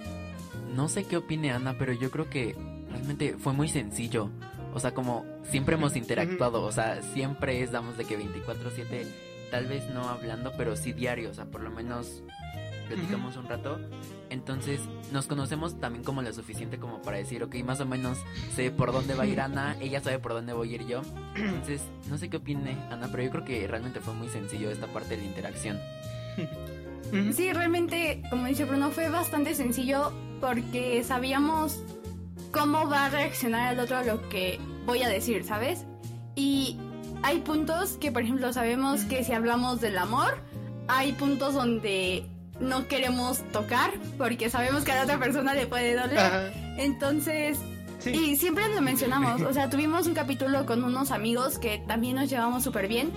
No 0.75 0.89
sé 0.89 1.05
qué 1.05 1.17
opine 1.17 1.51
Ana, 1.51 1.77
pero 1.79 1.93
yo 1.93 2.11
creo 2.11 2.31
que 2.31 2.57
realmente 2.89 3.37
fue 3.39 3.53
muy 3.53 3.69
sencillo. 3.69 4.31
O 4.75 4.81
sea, 4.81 4.93
como 4.93 5.25
siempre 5.45 5.77
hemos 5.77 5.97
interactuado, 5.97 6.63
o 6.63 6.73
sea, 6.73 7.01
siempre 7.01 7.63
es, 7.63 7.71
damos 7.71 7.97
de 7.97 8.05
que 8.05 8.19
24/7, 8.19 9.07
tal 9.51 9.67
vez 9.67 9.89
no 9.91 10.09
hablando, 10.09 10.53
pero 10.57 10.77
sí 10.77 10.93
diario, 10.93 11.31
o 11.31 11.35
sea, 11.35 11.47
por 11.47 11.63
lo 11.63 11.71
menos 11.71 12.23
platicamos 12.89 13.37
un 13.37 13.49
rato. 13.49 13.79
Entonces 14.31 14.81
nos 15.13 15.27
conocemos 15.27 15.79
también 15.81 16.05
como 16.05 16.23
lo 16.23 16.33
suficiente 16.33 16.79
como 16.79 17.01
para 17.03 17.19
decir, 17.19 17.43
ok, 17.43 17.55
más 17.65 17.81
o 17.81 17.87
menos 17.87 18.19
sé 18.55 18.71
por 18.71 18.93
dónde 18.93 19.15
va 19.15 19.25
a 19.25 19.27
ir 19.27 19.41
Ana, 19.41 19.77
ella 19.81 20.01
sabe 20.01 20.19
por 20.19 20.33
dónde 20.33 20.53
voy 20.53 20.73
a 20.73 20.75
ir 20.75 20.87
yo. 20.87 21.03
Entonces, 21.37 21.83
no 22.11 22.19
sé 22.19 22.29
qué 22.29 22.39
opine 22.39 22.77
Ana, 22.91 23.09
pero 23.11 23.23
yo 23.23 23.31
creo 23.31 23.45
que 23.45 23.67
realmente 23.67 24.01
fue 24.01 24.15
muy 24.15 24.29
sencillo 24.29 24.71
esta 24.71 24.87
parte 24.89 25.11
de 25.11 25.19
la 25.19 25.25
interacción. 25.25 25.79
Sí, 27.33 27.53
realmente, 27.53 28.23
como 28.29 28.47
dice 28.47 28.65
Bruno, 28.65 28.91
fue 28.91 29.09
bastante 29.09 29.55
sencillo 29.55 30.13
porque 30.41 31.05
sabíamos 31.05 31.81
cómo 32.55 32.89
va 32.89 33.07
a 33.07 33.11
reaccionar 33.11 33.75
el 33.75 33.81
otro 33.81 33.97
a 33.99 34.05
lo 34.05 34.29
que 34.29 34.61
voy 34.87 35.03
a 35.03 35.09
decir, 35.09 35.45
¿sabes? 35.45 35.85
Y 36.37 36.79
hay 37.23 37.41
puntos 37.41 37.97
que, 37.99 38.13
por 38.13 38.23
ejemplo, 38.23 38.53
sabemos 38.53 39.03
que 39.03 39.25
si 39.25 39.33
hablamos 39.33 39.81
del 39.81 39.99
amor, 39.99 40.39
hay 40.89 41.13
puntos 41.13 41.55
donde 41.55 42.25
no 42.61 42.87
queremos 42.87 43.43
tocar 43.53 43.91
porque 44.17 44.49
sabemos 44.51 44.85
que 44.85 44.93
a 44.93 44.97
la 44.97 45.03
otra 45.03 45.19
persona 45.19 45.53
le 45.55 45.67
puede 45.67 45.95
doler. 45.97 46.19
Ajá. 46.19 46.51
Entonces, 46.79 47.59
Sí. 47.99 48.11
y 48.11 48.37
siempre 48.37 48.69
lo 48.75 48.83
mencionamos, 48.83 49.41
o 49.43 49.53
sea, 49.55 49.71
tuvimos 49.71 50.07
un 50.07 50.15
capítulo 50.15 50.67
con 50.67 50.85
unos 50.85 51.11
amigos 51.11 51.59
que 51.59 51.83
también 51.87 52.17
nos 52.17 52.29
llevamos 52.29 52.63
súper 52.63 52.87
bien, 52.87 53.11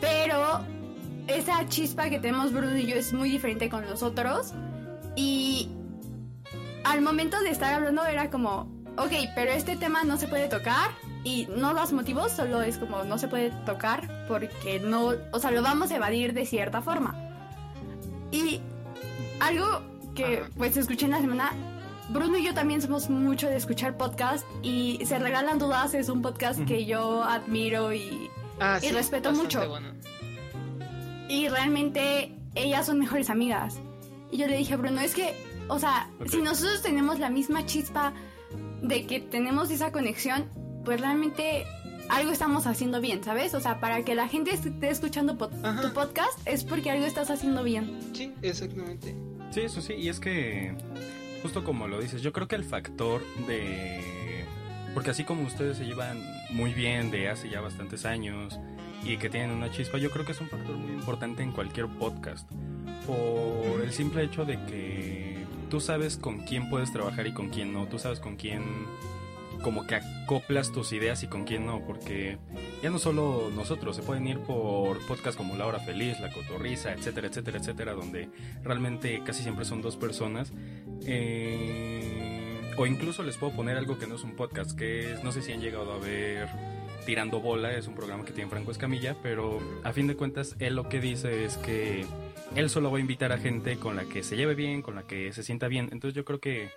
pero 0.00 0.60
esa 1.28 1.68
chispa 1.68 2.10
que 2.10 2.18
tenemos 2.18 2.52
Bruno 2.52 2.76
y 2.76 2.86
yo 2.86 2.96
es 2.96 3.12
muy 3.12 3.30
diferente 3.30 3.68
con 3.70 3.88
los 3.88 4.02
otros 4.02 4.52
y 5.14 5.68
al 6.84 7.00
momento 7.02 7.40
de 7.40 7.50
estar 7.50 7.72
hablando 7.74 8.04
era 8.06 8.30
como, 8.30 8.68
ok, 8.96 9.12
pero 9.34 9.52
este 9.52 9.76
tema 9.76 10.04
no 10.04 10.16
se 10.16 10.28
puede 10.28 10.48
tocar 10.48 10.90
y 11.24 11.46
no 11.56 11.74
das 11.74 11.92
motivos, 11.92 12.32
solo 12.32 12.62
es 12.62 12.78
como 12.78 13.04
no 13.04 13.18
se 13.18 13.28
puede 13.28 13.50
tocar 13.64 14.26
porque 14.28 14.80
no, 14.80 15.12
o 15.32 15.38
sea, 15.38 15.50
lo 15.50 15.62
vamos 15.62 15.90
a 15.92 15.96
evadir 15.96 16.32
de 16.34 16.46
cierta 16.46 16.82
forma. 16.82 17.14
Y 18.30 18.60
algo 19.40 19.82
que 20.14 20.44
pues 20.56 20.76
escuché 20.76 21.04
en 21.06 21.12
la 21.12 21.20
semana, 21.20 21.52
Bruno 22.10 22.36
y 22.38 22.44
yo 22.44 22.52
también 22.54 22.82
somos 22.82 23.08
mucho 23.08 23.48
de 23.48 23.56
escuchar 23.56 23.96
podcast 23.96 24.44
y 24.62 25.00
Se 25.06 25.18
Regalan 25.18 25.58
Dudas 25.58 25.94
es 25.94 26.08
un 26.08 26.20
podcast 26.22 26.60
que 26.64 26.84
yo 26.84 27.22
admiro 27.22 27.92
y, 27.92 28.28
Ah, 28.60 28.78
Y 28.82 28.90
respeto 28.90 29.32
mucho. 29.32 29.66
bueno. 29.68 29.88
y 31.28 31.48
realmente 31.48 32.34
ellas 32.54 32.86
son 32.86 32.98
mejores 32.98 33.30
amigas. 33.30 33.80
Y 34.30 34.36
yo 34.36 34.46
le 34.46 34.56
dije 34.56 34.74
a 34.74 34.76
Bruno, 34.76 35.00
es 35.00 35.14
que, 35.14 35.34
o 35.68 35.78
sea, 35.78 36.08
si 36.28 36.42
nosotros 36.42 36.82
tenemos 36.82 37.18
la 37.18 37.30
misma 37.30 37.64
chispa 37.66 38.12
de 38.82 39.06
que 39.06 39.20
tenemos 39.20 39.70
esa 39.70 39.92
conexión, 39.92 40.48
pues 40.84 41.00
realmente 41.00 41.64
algo 42.08 42.32
estamos 42.32 42.66
haciendo 42.66 43.00
bien, 43.00 43.22
¿sabes? 43.24 43.54
O 43.54 43.60
sea, 43.60 43.80
para 43.80 44.02
que 44.04 44.14
la 44.14 44.28
gente 44.28 44.52
esté 44.52 44.90
escuchando 44.90 45.38
po- 45.38 45.50
Ajá. 45.62 45.80
tu 45.80 45.92
podcast 45.94 46.38
es 46.46 46.64
porque 46.64 46.90
algo 46.90 47.06
estás 47.06 47.30
haciendo 47.30 47.62
bien. 47.62 47.98
Sí, 48.12 48.32
exactamente. 48.42 49.14
Sí, 49.52 49.60
eso 49.60 49.80
sí, 49.80 49.94
y 49.94 50.08
es 50.08 50.18
que, 50.20 50.74
justo 51.42 51.62
como 51.64 51.86
lo 51.88 52.00
dices, 52.00 52.20
yo 52.22 52.32
creo 52.32 52.48
que 52.48 52.56
el 52.56 52.64
factor 52.64 53.22
de... 53.46 54.44
Porque 54.94 55.10
así 55.10 55.24
como 55.24 55.42
ustedes 55.46 55.78
se 55.78 55.84
llevan 55.86 56.22
muy 56.50 56.74
bien 56.74 57.10
de 57.10 57.28
hace 57.30 57.48
ya 57.48 57.60
bastantes 57.60 58.04
años 58.04 58.58
y 59.04 59.16
que 59.16 59.30
tienen 59.30 59.50
una 59.50 59.70
chispa, 59.70 59.96
yo 59.98 60.10
creo 60.10 60.26
que 60.26 60.32
es 60.32 60.40
un 60.40 60.48
factor 60.48 60.76
muy 60.76 60.92
importante 60.92 61.42
en 61.42 61.52
cualquier 61.52 61.86
podcast. 61.86 62.46
Por 63.06 63.80
el 63.82 63.90
simple 63.92 64.22
hecho 64.24 64.44
de 64.44 64.56
que 64.66 65.31
tú 65.72 65.80
sabes 65.80 66.18
con 66.18 66.40
quién 66.40 66.68
puedes 66.68 66.92
trabajar 66.92 67.26
y 67.26 67.32
con 67.32 67.48
quién 67.48 67.72
no, 67.72 67.86
tú 67.88 67.98
sabes 67.98 68.20
con 68.20 68.36
quién 68.36 68.62
como 69.62 69.86
que 69.86 69.94
acoplas 69.94 70.70
tus 70.70 70.92
ideas 70.92 71.22
y 71.22 71.28
con 71.28 71.44
quién 71.44 71.64
no, 71.64 71.82
porque 71.86 72.36
ya 72.82 72.90
no 72.90 72.98
solo 72.98 73.50
nosotros, 73.56 73.96
se 73.96 74.02
pueden 74.02 74.26
ir 74.26 74.38
por 74.40 74.98
podcasts 75.06 75.34
como 75.34 75.56
La 75.56 75.66
Hora 75.66 75.78
Feliz, 75.78 76.20
La 76.20 76.30
Cotorriza, 76.30 76.92
etcétera, 76.92 77.28
etcétera, 77.28 77.56
etcétera, 77.56 77.94
donde 77.94 78.28
realmente 78.62 79.22
casi 79.24 79.42
siempre 79.42 79.64
son 79.64 79.80
dos 79.80 79.96
personas. 79.96 80.52
Eh, 81.06 82.70
o 82.76 82.84
incluso 82.84 83.22
les 83.22 83.38
puedo 83.38 83.54
poner 83.54 83.78
algo 83.78 83.98
que 83.98 84.06
no 84.06 84.16
es 84.16 84.24
un 84.24 84.36
podcast, 84.36 84.72
que 84.78 85.14
es, 85.14 85.24
no 85.24 85.32
sé 85.32 85.40
si 85.40 85.52
han 85.52 85.62
llegado 85.62 85.94
a 85.94 85.98
ver 85.98 86.50
Tirando 87.06 87.40
Bola, 87.40 87.72
es 87.72 87.86
un 87.86 87.94
programa 87.94 88.26
que 88.26 88.32
tiene 88.32 88.50
Franco 88.50 88.72
Escamilla, 88.72 89.16
pero 89.22 89.58
a 89.84 89.92
fin 89.94 90.06
de 90.06 90.16
cuentas 90.16 90.54
él 90.58 90.74
lo 90.74 90.90
que 90.90 91.00
dice 91.00 91.46
es 91.46 91.56
que 91.56 92.04
él 92.56 92.70
solo 92.70 92.90
va 92.90 92.98
a 92.98 93.00
invitar 93.00 93.32
a 93.32 93.38
gente 93.38 93.76
con 93.76 93.96
la 93.96 94.04
que 94.04 94.22
se 94.22 94.36
lleve 94.36 94.54
bien, 94.54 94.82
con 94.82 94.94
la 94.94 95.02
que 95.02 95.32
se 95.32 95.42
sienta 95.42 95.68
bien. 95.68 95.88
Entonces 95.92 96.14
yo 96.14 96.24
creo 96.24 96.40
que 96.40 96.70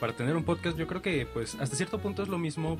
para 0.00 0.12
tener 0.14 0.36
un 0.36 0.44
podcast, 0.44 0.76
yo 0.78 0.86
creo 0.86 1.02
que 1.02 1.26
pues 1.26 1.54
hasta 1.56 1.76
cierto 1.76 1.98
punto 1.98 2.22
es 2.22 2.28
lo 2.28 2.38
mismo 2.38 2.78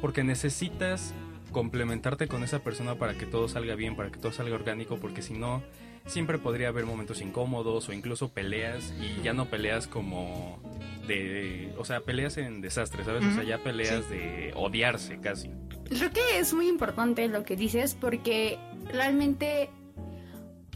porque 0.00 0.24
necesitas 0.24 1.14
complementarte 1.52 2.28
con 2.28 2.42
esa 2.42 2.58
persona 2.60 2.96
para 2.96 3.14
que 3.14 3.26
todo 3.26 3.48
salga 3.48 3.74
bien, 3.74 3.96
para 3.96 4.10
que 4.10 4.18
todo 4.18 4.32
salga 4.32 4.54
orgánico, 4.54 4.98
porque 4.98 5.22
si 5.22 5.34
no, 5.34 5.62
siempre 6.06 6.38
podría 6.38 6.68
haber 6.68 6.86
momentos 6.86 7.20
incómodos 7.20 7.88
o 7.88 7.92
incluso 7.92 8.28
peleas 8.28 8.92
y 9.00 9.22
ya 9.22 9.32
no 9.32 9.46
peleas 9.46 9.86
como 9.86 10.60
de, 11.06 11.72
o 11.78 11.84
sea, 11.84 12.00
peleas 12.00 12.36
en 12.36 12.60
desastre, 12.60 13.04
¿sabes? 13.04 13.24
O 13.24 13.34
sea, 13.34 13.44
ya 13.44 13.58
peleas 13.58 14.08
de 14.10 14.52
odiarse 14.54 15.18
casi. 15.20 15.50
Creo 15.88 16.10
que 16.10 16.38
es 16.38 16.52
muy 16.52 16.68
importante 16.68 17.28
lo 17.28 17.44
que 17.44 17.56
dices 17.56 17.96
porque 17.98 18.58
realmente, 18.86 19.70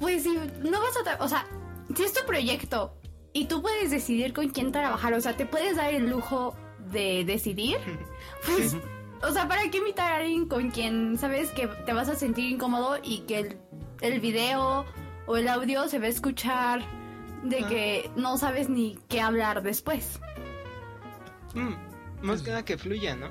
pues 0.01 0.23
si 0.25 0.31
no 0.35 0.81
vas 0.81 0.97
a, 0.97 1.05
tra- 1.05 1.17
o 1.21 1.29
sea, 1.29 1.47
si 1.95 2.03
es 2.03 2.13
tu 2.13 2.25
proyecto 2.27 2.97
y 3.33 3.45
tú 3.47 3.63
puedes 3.63 3.91
decidir 3.91 4.33
con 4.33 4.49
quién 4.49 4.73
trabajar, 4.73 5.13
o 5.15 5.21
sea, 5.21 5.37
te 5.37 5.47
puedes 5.47 5.77
dar 5.77 5.93
el 5.95 6.09
lujo 6.11 6.57
de 6.91 7.25
decidir, 7.25 7.77
pues, 8.47 8.77
o 9.23 9.33
sea, 9.33 9.47
¿para 9.47 9.71
qué 9.71 9.79
invitar 9.79 10.11
a 10.13 10.17
alguien 10.17 10.47
con 10.49 10.71
quien 10.71 11.19
sabes 11.19 11.51
que 11.51 11.67
te 11.69 11.93
vas 11.93 12.09
a 12.09 12.17
sentir 12.17 12.51
incómodo 12.51 12.99
y 13.03 13.21
que 13.21 13.39
el, 13.39 13.59
el 14.01 14.21
video 14.21 14.85
o 15.27 15.37
el 15.37 15.47
audio 15.49 15.87
se 15.89 15.99
va 15.99 16.07
a 16.07 16.09
escuchar 16.09 16.81
de 17.45 17.61
Ah. 17.65 17.69
que 17.69 18.11
no 18.17 18.37
sabes 18.39 18.69
ni 18.69 18.99
qué 19.09 19.21
hablar 19.21 19.63
después? 19.63 20.19
Mm, 21.55 22.27
más 22.27 22.43
que 22.43 22.51
nada 22.51 22.65
que 22.65 22.77
fluya, 22.79 23.17
¿no? 23.17 23.29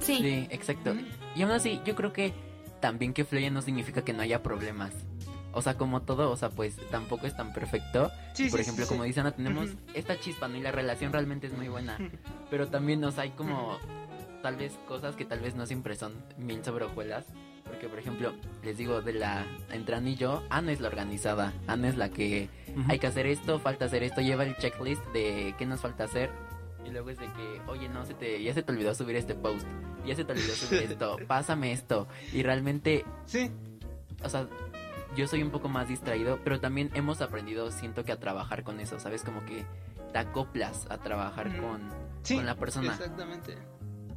Sí. 0.00 0.16
Sí, 0.18 0.46
exacto. 0.50 0.92
Ujú. 0.92 1.00
Y 1.34 1.42
aún 1.42 1.52
así, 1.52 1.80
yo 1.84 1.94
creo 1.96 2.12
que 2.12 2.32
también 2.80 3.12
que 3.12 3.24
fluya 3.24 3.50
no 3.50 3.62
significa 3.62 4.02
que 4.04 4.12
no 4.12 4.22
haya 4.22 4.42
problemas. 4.42 4.92
O 5.52 5.62
sea, 5.62 5.76
como 5.76 6.02
todo, 6.02 6.30
o 6.30 6.36
sea, 6.36 6.50
pues 6.50 6.76
tampoco 6.90 7.26
es 7.26 7.36
tan 7.36 7.52
perfecto. 7.52 8.10
Sí, 8.34 8.48
Por 8.50 8.58
sí, 8.58 8.62
ejemplo, 8.62 8.84
sí, 8.84 8.88
como 8.90 9.04
dice 9.04 9.20
Ana, 9.20 9.32
tenemos 9.32 9.70
esta 9.94 10.18
chispa, 10.20 10.46
¿no? 10.48 10.56
Y 10.56 10.60
la 10.60 10.72
relación 10.72 11.12
realmente 11.12 11.46
es 11.46 11.56
muy 11.56 11.68
buena. 11.68 11.98
Pero 12.50 12.68
también, 12.68 13.02
o 13.04 13.10
sea, 13.10 13.24
hay 13.24 13.30
como 13.30 13.78
tal 14.42 14.56
vez 14.56 14.72
cosas 14.86 15.16
que 15.16 15.24
tal 15.24 15.40
vez 15.40 15.54
no 15.54 15.66
siempre 15.66 15.96
son 15.96 16.12
mil 16.36 16.64
sobre 16.64 16.84
hojuelas. 16.84 17.24
Porque, 17.64 17.88
por 17.88 17.98
ejemplo, 17.98 18.32
les 18.62 18.78
digo, 18.78 19.02
de 19.02 19.12
la 19.12 19.44
entre 19.70 19.96
Ana 19.96 20.08
y 20.10 20.16
yo, 20.16 20.42
Ana 20.48 20.72
es 20.72 20.80
la 20.80 20.88
organizada. 20.88 21.52
Ana 21.66 21.88
es 21.88 21.96
la 21.96 22.08
que 22.08 22.48
hay 22.88 22.98
que 22.98 23.06
hacer 23.06 23.26
esto, 23.26 23.58
falta 23.58 23.84
hacer 23.86 24.02
esto, 24.02 24.20
lleva 24.22 24.44
el 24.44 24.56
checklist 24.56 25.04
de 25.12 25.54
qué 25.58 25.66
nos 25.66 25.80
falta 25.80 26.04
hacer. 26.04 26.30
Y 26.86 26.90
luego 26.90 27.10
es 27.10 27.18
de 27.18 27.26
que, 27.26 27.60
oye, 27.66 27.88
no, 27.90 28.06
se 28.06 28.14
te, 28.14 28.42
ya 28.42 28.54
se 28.54 28.62
te 28.62 28.72
olvidó 28.72 28.94
subir 28.94 29.16
este 29.16 29.34
post, 29.34 29.66
ya 30.06 30.14
se 30.16 30.24
te 30.24 30.32
olvidó 30.32 30.54
subir 30.54 30.82
esto, 30.90 31.18
pásame 31.26 31.72
esto. 31.72 32.08
Y 32.32 32.42
realmente, 32.42 33.04
Sí, 33.26 33.50
o 34.24 34.28
sea, 34.30 34.48
yo 35.16 35.26
soy 35.26 35.42
un 35.42 35.50
poco 35.50 35.68
más 35.68 35.88
distraído, 35.88 36.38
pero 36.44 36.60
también 36.60 36.90
hemos 36.94 37.20
aprendido, 37.20 37.70
siento 37.70 38.04
que 38.04 38.12
a 38.12 38.18
trabajar 38.20 38.62
con 38.62 38.80
eso, 38.80 38.98
¿sabes? 39.00 39.22
Como 39.24 39.44
que 39.44 39.64
te 40.12 40.18
acoplas 40.18 40.86
a 40.90 40.98
trabajar 40.98 41.60
con, 41.60 41.80
sí. 42.22 42.36
con 42.36 42.46
la 42.46 42.54
persona. 42.56 42.92
Exactamente. 42.92 43.56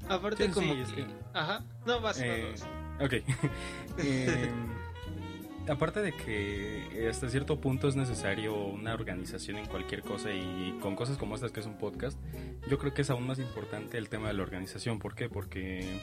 Aparte 0.10 0.45
Sí, 0.45 0.50
sí, 0.50 0.53
como 0.53 0.74
es 0.74 0.89
que... 0.89 1.05
que- 1.05 1.13
Ajá. 1.33 1.63
No, 1.86 2.01
vas, 2.01 2.19
Eh. 2.21 2.53
Ok. 3.00 3.13
Em, 3.98 4.51
aparte 5.67 6.01
de 6.01 6.13
que 6.13 7.07
hasta 7.10 7.29
cierto 7.29 7.60
punto 7.60 7.88
es 7.88 7.95
necesario 7.95 8.55
una 8.55 8.93
organización 8.93 9.57
en 9.57 9.65
cualquier 9.67 10.01
cosa 10.01 10.31
y 10.33 10.77
con 10.81 10.95
cosas 10.95 11.17
como 11.17 11.36
estas 11.36 11.51
que 11.51 11.60
es 11.60 11.65
un 11.65 11.77
podcast, 11.77 12.17
yo 12.69 12.77
creo 12.77 12.93
que 12.93 13.01
es 13.03 13.10
aún 13.10 13.27
más 13.27 13.39
importante 13.39 13.98
el 13.98 14.10
tema 14.10 14.27
de 14.29 14.33
la 14.33 14.43
organización. 14.43 15.00
¿Por 15.00 15.15
qué? 15.15 15.29
Porque 15.29 16.00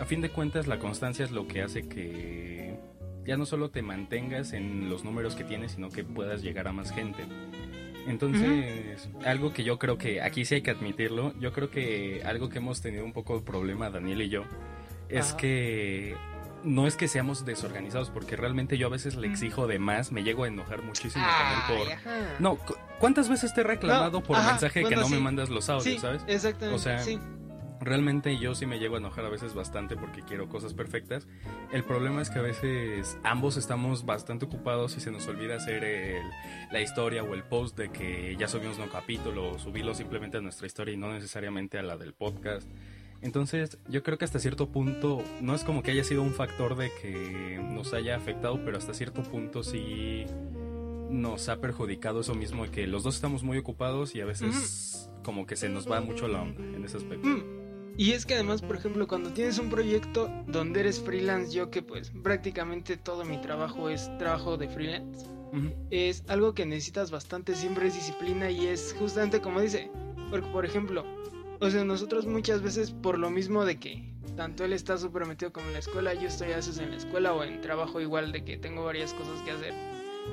a 0.00 0.04
fin 0.04 0.20
de 0.20 0.30
cuentas 0.30 0.66
la 0.66 0.78
constancia 0.78 1.24
es 1.24 1.30
lo 1.30 1.46
que 1.46 1.62
hace 1.62 1.88
que 1.88 2.78
ya 3.26 3.36
no 3.36 3.46
solo 3.46 3.70
te 3.70 3.82
mantengas 3.82 4.52
en 4.52 4.88
los 4.90 5.04
números 5.04 5.34
que 5.34 5.44
tienes, 5.44 5.72
sino 5.72 5.88
que 5.90 6.04
puedas 6.04 6.42
llegar 6.42 6.68
a 6.68 6.72
más 6.72 6.92
gente. 6.92 7.24
Entonces, 8.06 9.08
algo 9.24 9.52
que 9.52 9.64
yo 9.64 9.78
creo 9.78 9.96
que 9.96 10.20
aquí 10.20 10.44
sí 10.44 10.56
hay 10.56 10.62
que 10.62 10.70
admitirlo, 10.70 11.32
yo 11.40 11.52
creo 11.52 11.70
que 11.70 12.22
algo 12.24 12.48
que 12.50 12.58
hemos 12.58 12.80
tenido 12.82 13.04
un 13.04 13.12
poco 13.12 13.36
de 13.38 13.42
problema 13.44 13.88
Daniel 13.90 14.20
y 14.22 14.28
yo 14.28 14.44
es 15.08 15.28
Ajá. 15.28 15.36
que 15.38 16.14
no 16.64 16.86
es 16.86 16.96
que 16.96 17.08
seamos 17.08 17.44
desorganizados, 17.44 18.10
porque 18.10 18.36
realmente 18.36 18.76
yo 18.78 18.86
a 18.86 18.90
veces 18.90 19.16
le 19.16 19.26
exijo 19.26 19.66
de 19.66 19.78
más, 19.78 20.12
me 20.12 20.22
llego 20.22 20.44
a 20.44 20.48
enojar 20.48 20.82
muchísimo 20.82 21.24
con 21.24 21.46
él 21.46 21.62
Ay, 21.66 21.76
por... 21.84 21.92
ajá. 21.92 22.34
No, 22.38 22.56
cu- 22.56 22.74
¿cuántas 22.98 23.28
veces 23.28 23.52
te 23.54 23.60
he 23.60 23.64
reclamado 23.64 24.20
No, 24.20 24.22
por 24.24 24.36
ajá, 24.36 24.52
mensaje 24.52 24.80
que 24.80 24.86
bueno, 24.86 25.02
no 25.02 25.08
me 25.10 25.20
mandas 25.20 25.48
los 25.50 25.68
audios, 25.68 25.84
Sí, 25.84 25.98
sabes? 25.98 26.22
exactamente. 26.26 26.74
O 26.76 26.78
sea, 26.78 26.98
sí. 27.00 27.18
Realmente 27.80 28.38
yo 28.38 28.54
sí 28.54 28.66
me 28.66 28.78
llego 28.78 28.94
a 28.94 28.98
enojar 28.98 29.24
a 29.26 29.28
veces 29.28 29.52
bastante 29.54 29.96
porque 29.96 30.22
quiero 30.22 30.48
cosas 30.48 30.72
perfectas. 30.74 31.26
El 31.72 31.84
problema 31.84 32.22
es 32.22 32.30
que 32.30 32.38
a 32.38 32.42
veces 32.42 33.18
ambos 33.24 33.56
estamos 33.56 34.06
bastante 34.06 34.46
ocupados 34.46 34.96
y 34.96 35.00
se 35.00 35.10
nos 35.10 35.26
olvida 35.26 35.56
hacer 35.56 35.84
el- 35.84 36.22
la 36.72 36.80
historia 36.80 37.22
o 37.24 37.34
el 37.34 37.42
post 37.42 37.76
de 37.76 37.90
que 37.90 38.36
ya 38.38 38.48
subimos 38.48 38.78
un 38.78 38.88
capítulo 38.88 39.50
o 39.52 39.58
subirlo 39.58 39.94
simplemente 39.94 40.38
a 40.38 40.40
nuestra 40.40 40.66
historia 40.66 40.94
y 40.94 40.96
no 40.96 41.12
necesariamente 41.12 41.78
a 41.78 41.82
la 41.82 41.96
del 41.98 42.14
podcast. 42.14 42.66
Entonces 43.20 43.78
yo 43.88 44.02
creo 44.02 44.18
que 44.18 44.24
hasta 44.24 44.38
cierto 44.38 44.68
punto 44.70 45.22
no 45.40 45.54
es 45.54 45.64
como 45.64 45.82
que 45.82 45.90
haya 45.90 46.04
sido 46.04 46.22
un 46.22 46.32
factor 46.32 46.76
de 46.76 46.90
que 47.02 47.58
nos 47.62 47.92
haya 47.92 48.16
afectado, 48.16 48.62
pero 48.64 48.78
hasta 48.78 48.94
cierto 48.94 49.22
punto 49.22 49.62
sí 49.62 50.24
nos 51.10 51.48
ha 51.48 51.60
perjudicado 51.60 52.20
eso 52.20 52.34
mismo 52.34 52.64
de 52.64 52.70
que 52.70 52.86
los 52.86 53.02
dos 53.02 53.14
estamos 53.14 53.42
muy 53.42 53.58
ocupados 53.58 54.14
y 54.14 54.20
a 54.20 54.24
veces 54.26 55.10
como 55.22 55.46
que 55.46 55.56
se 55.56 55.68
nos 55.68 55.90
va 55.90 56.00
mucho 56.00 56.28
la 56.28 56.42
onda 56.42 56.62
en 56.64 56.84
ese 56.84 56.98
aspecto. 56.98 57.26
Mm. 57.28 57.63
Y 57.96 58.12
es 58.12 58.26
que 58.26 58.34
además, 58.34 58.60
por 58.60 58.76
ejemplo, 58.76 59.06
cuando 59.06 59.30
tienes 59.30 59.58
un 59.58 59.70
proyecto 59.70 60.28
donde 60.48 60.80
eres 60.80 61.00
freelance, 61.00 61.54
yo 61.54 61.70
que 61.70 61.82
pues 61.82 62.10
prácticamente 62.22 62.96
todo 62.96 63.24
mi 63.24 63.40
trabajo 63.40 63.88
es 63.88 64.10
trabajo 64.18 64.56
de 64.56 64.68
freelance, 64.68 65.26
es 65.90 66.24
algo 66.26 66.54
que 66.54 66.66
necesitas 66.66 67.12
bastante, 67.12 67.54
siempre 67.54 67.86
es 67.86 67.94
disciplina 67.94 68.50
y 68.50 68.66
es 68.66 68.96
justamente 68.98 69.40
como 69.40 69.60
dice, 69.60 69.90
porque 70.28 70.48
por 70.48 70.64
ejemplo, 70.64 71.04
o 71.60 71.70
sea, 71.70 71.84
nosotros 71.84 72.26
muchas 72.26 72.62
veces 72.62 72.90
por 72.90 73.18
lo 73.18 73.30
mismo 73.30 73.64
de 73.64 73.78
que 73.78 74.12
tanto 74.36 74.64
él 74.64 74.72
está 74.72 74.98
súper 74.98 75.26
metido 75.26 75.52
como 75.52 75.68
en 75.68 75.74
la 75.74 75.78
escuela, 75.78 76.14
yo 76.14 76.26
estoy 76.26 76.50
a 76.52 76.56
veces 76.56 76.78
en 76.78 76.90
la 76.90 76.96
escuela 76.96 77.32
o 77.32 77.44
en 77.44 77.60
trabajo 77.60 78.00
igual 78.00 78.32
de 78.32 78.44
que 78.44 78.56
tengo 78.56 78.84
varias 78.84 79.14
cosas 79.14 79.40
que 79.42 79.52
hacer, 79.52 79.72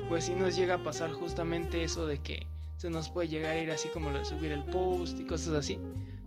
pues 0.08 0.24
sí 0.24 0.34
nos 0.34 0.56
llega 0.56 0.74
a 0.74 0.82
pasar 0.82 1.12
justamente 1.12 1.84
eso 1.84 2.06
de 2.06 2.18
que 2.18 2.46
se 2.76 2.90
nos 2.90 3.08
puede 3.10 3.28
llegar 3.28 3.52
a 3.52 3.62
ir 3.62 3.70
así 3.70 3.88
como 3.90 4.10
lo 4.10 4.18
de 4.18 4.24
subir 4.24 4.50
el 4.50 4.64
post 4.64 5.20
y 5.20 5.24
cosas 5.24 5.54
así. 5.54 5.78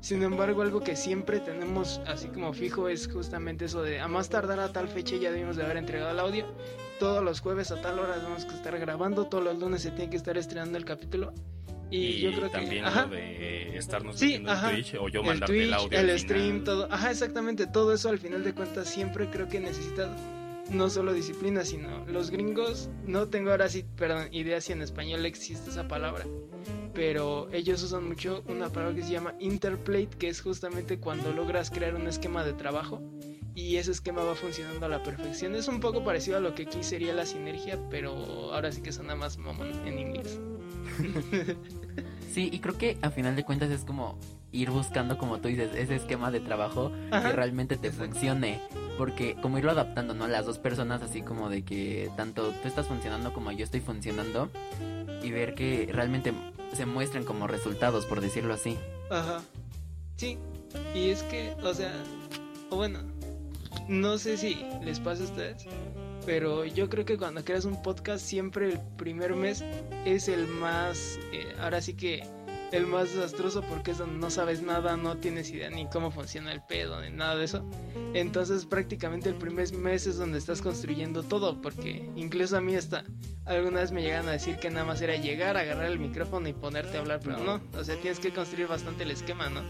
Sin 0.05 0.21
embargo, 0.21 0.62
algo 0.62 0.81
que 0.81 0.95
siempre 0.95 1.39
tenemos 1.39 2.00
así 2.05 2.27
como 2.27 2.53
fijo 2.53 2.89
es 2.89 3.07
justamente 3.12 3.65
eso 3.65 3.81
de 3.81 4.00
a 4.00 4.07
más 4.07 4.29
tardar 4.29 4.59
a 4.59 4.71
tal 4.71 4.88
fecha 4.88 5.15
ya 5.15 5.31
debimos 5.31 5.55
de 5.55 5.63
haber 5.63 5.77
entregado 5.77 6.12
el 6.12 6.19
audio. 6.19 6.45
Todos 7.00 7.24
los 7.24 7.39
jueves 7.39 7.71
a 7.71 7.81
tal 7.81 7.97
hora 7.97 8.13
tenemos 8.13 8.45
que 8.45 8.53
estar 8.53 8.77
grabando, 8.77 9.25
todos 9.25 9.43
los 9.43 9.57
lunes 9.57 9.81
se 9.81 9.89
tiene 9.89 10.12
que 10.12 10.17
estar 10.17 10.38
estrenando 10.38 10.77
el 10.77 10.85
capítulo. 10.85 11.33
Y, 11.89 12.19
yo 12.21 12.31
creo 12.33 12.51
también 12.51 12.83
que... 12.83 12.88
Ajá. 12.88 13.07
lo 13.07 13.15
de 13.15 13.77
estarnos 13.77 14.19
Sí, 14.19 14.25
metiendo 14.25 14.51
en 14.51 14.57
ajá. 14.57 14.71
Twitch 14.74 14.93
o 14.93 15.09
yo 15.09 15.21
el 15.21 15.25
mandarte 15.25 15.53
Twitch, 15.53 15.67
el 15.69 15.74
audio. 15.74 16.00
el 16.00 16.19
stream, 16.19 16.47
final. 16.50 16.63
todo. 16.63 16.88
Ajá, 16.91 17.09
exactamente. 17.09 17.65
Todo 17.65 17.91
eso 17.91 18.09
al 18.09 18.19
final 18.19 18.43
de 18.43 18.53
cuentas 18.53 18.88
siempre 18.88 19.27
creo 19.31 19.50
que 19.50 19.59
necesita 19.59 20.15
no 20.69 20.89
solo 20.89 21.13
disciplina, 21.13 21.63
sino 21.63 22.05
los 22.05 22.31
gringos. 22.31 22.89
No 23.05 23.27
tengo 23.27 23.51
ahora 23.51 23.69
sí, 23.69 23.86
perdón, 23.95 24.27
idea 24.31 24.62
si 24.62 24.74
en 24.74 24.81
español 24.81 25.25
existe 25.25 25.69
esa 25.69 25.88
palabra. 25.88 26.25
Pero 26.93 27.50
ellos 27.51 27.84
usan 27.84 28.07
mucho 28.07 28.43
una 28.48 28.69
palabra 28.69 28.95
que 28.95 29.03
se 29.03 29.12
llama 29.12 29.36
interplate, 29.39 30.10
que 30.17 30.29
es 30.29 30.41
justamente 30.41 31.00
cuando 31.00 31.31
logras 31.34 31.69
crear 31.69 31.95
un 31.95 32.07
esquema 32.07 32.43
de 32.43 32.53
trabajo 32.53 33.01
y 33.53 33.77
ese 33.77 33.91
esquema 33.91 34.24
va 34.24 34.36
funcionando 34.36 34.86
a 34.86 34.89
la 34.89 35.01
perfección. 35.01 35.55
Es 35.55 35.67
un 35.67 35.79
poco 35.79 36.03
parecido 36.03 36.38
a 36.38 36.41
lo 36.41 36.53
que 36.53 36.63
aquí 36.63 36.84
sería 36.84 37.13
la 37.13 37.25
sinergia, 37.25 37.79
pero 37.89 38.13
ahora 38.53 38.72
sí 38.72 38.81
que 38.81 38.91
suena 38.91 39.15
más 39.15 39.38
mamón 39.38 39.72
en 39.88 40.00
inglés. 40.00 40.39
Sí, 42.35 42.49
y 42.51 42.59
creo 42.59 42.77
que 42.77 42.97
a 43.01 43.11
final 43.11 43.37
de 43.37 43.45
cuentas 43.45 43.69
es 43.69 43.85
como 43.85 44.17
ir 44.51 44.69
buscando, 44.69 45.17
como 45.17 45.37
tú 45.37 45.47
dices, 45.47 45.73
ese 45.73 45.95
esquema 45.95 46.31
de 46.31 46.41
trabajo 46.41 46.91
Ajá. 47.09 47.29
que 47.29 47.33
realmente 47.33 47.77
te 47.77 47.87
exacto. 47.87 48.11
funcione. 48.11 48.59
Porque 48.97 49.37
como 49.41 49.57
irlo 49.57 49.71
adaptando, 49.71 50.13
¿no? 50.13 50.27
Las 50.27 50.45
dos 50.45 50.59
personas, 50.59 51.01
así 51.01 51.21
como 51.21 51.49
de 51.49 51.63
que 51.63 52.11
tanto 52.17 52.51
tú 52.61 52.67
estás 52.67 52.87
funcionando 52.87 53.33
como 53.33 53.53
yo 53.53 53.63
estoy 53.63 53.79
funcionando. 53.79 54.49
Y 55.23 55.31
ver 55.31 55.55
que 55.55 55.87
realmente 55.89 56.33
se 56.73 56.85
muestren 56.85 57.23
como 57.23 57.47
resultados, 57.47 58.05
por 58.05 58.19
decirlo 58.19 58.53
así. 58.53 58.77
Ajá. 59.09 59.39
Sí. 60.17 60.37
Y 60.93 61.11
es 61.11 61.23
que, 61.23 61.55
o 61.63 61.73
sea, 61.73 61.93
o 62.69 62.75
bueno, 62.75 62.99
no 63.87 64.17
sé 64.17 64.35
si 64.35 64.57
les 64.83 64.99
pasa 64.99 65.23
a 65.23 65.25
ustedes, 65.27 65.65
pero 66.25 66.65
yo 66.65 66.89
creo 66.89 67.05
que 67.05 67.17
cuando 67.17 67.44
creas 67.44 67.65
un 67.65 67.82
podcast 67.82 68.25
siempre 68.25 68.74
el 68.74 68.79
primer 68.98 69.36
mes 69.36 69.63
es 70.05 70.27
el 70.27 70.48
más, 70.48 71.20
eh, 71.32 71.55
ahora 71.60 71.82
sí 71.82 71.94
que 71.94 72.24
el 72.75 72.88
más 72.88 73.13
desastroso 73.13 73.62
porque 73.62 73.91
es 73.91 73.98
donde 73.98 74.17
no 74.17 74.29
sabes 74.29 74.62
nada, 74.62 74.98
no 74.98 75.17
tienes 75.17 75.50
idea 75.50 75.70
ni 75.70 75.88
cómo 75.88 76.12
funciona 76.12 76.51
el 76.51 76.62
pedo, 76.62 77.01
ni 77.01 77.10
nada 77.10 77.36
de 77.36 77.46
eso. 77.46 77.63
Entonces 78.13 78.65
prácticamente 78.65 79.29
el 79.29 79.36
primer 79.36 79.72
mes 79.74 80.08
es 80.08 80.17
donde 80.17 80.38
estás 80.38 80.62
construyendo 80.62 81.24
todo, 81.24 81.62
porque 81.62 82.10
incluso 82.15 82.58
a 82.58 82.62
mí 82.62 82.75
hasta 82.75 83.05
alguna 83.46 83.82
vez 83.82 83.91
me 83.91 84.01
llegan 84.01 84.27
a 84.27 84.32
decir 84.32 84.58
que 84.58 84.70
nada 84.70 84.86
más 84.86 85.01
era 85.01 85.15
llegar, 85.15 85.55
agarrar 85.55 85.86
el 85.86 86.00
micrófono 86.00 86.48
y 86.50 86.53
ponerte 86.53 86.98
a 86.98 87.00
hablar, 87.00 87.22
pero 87.24 87.38
no, 87.38 87.62
o 87.77 87.84
sea, 87.84 87.96
tienes 88.01 88.20
que 88.20 88.34
construir 88.34 88.67
bastante 88.67 89.03
el 89.03 89.12
esquema, 89.12 89.50
¿no? 89.50 89.62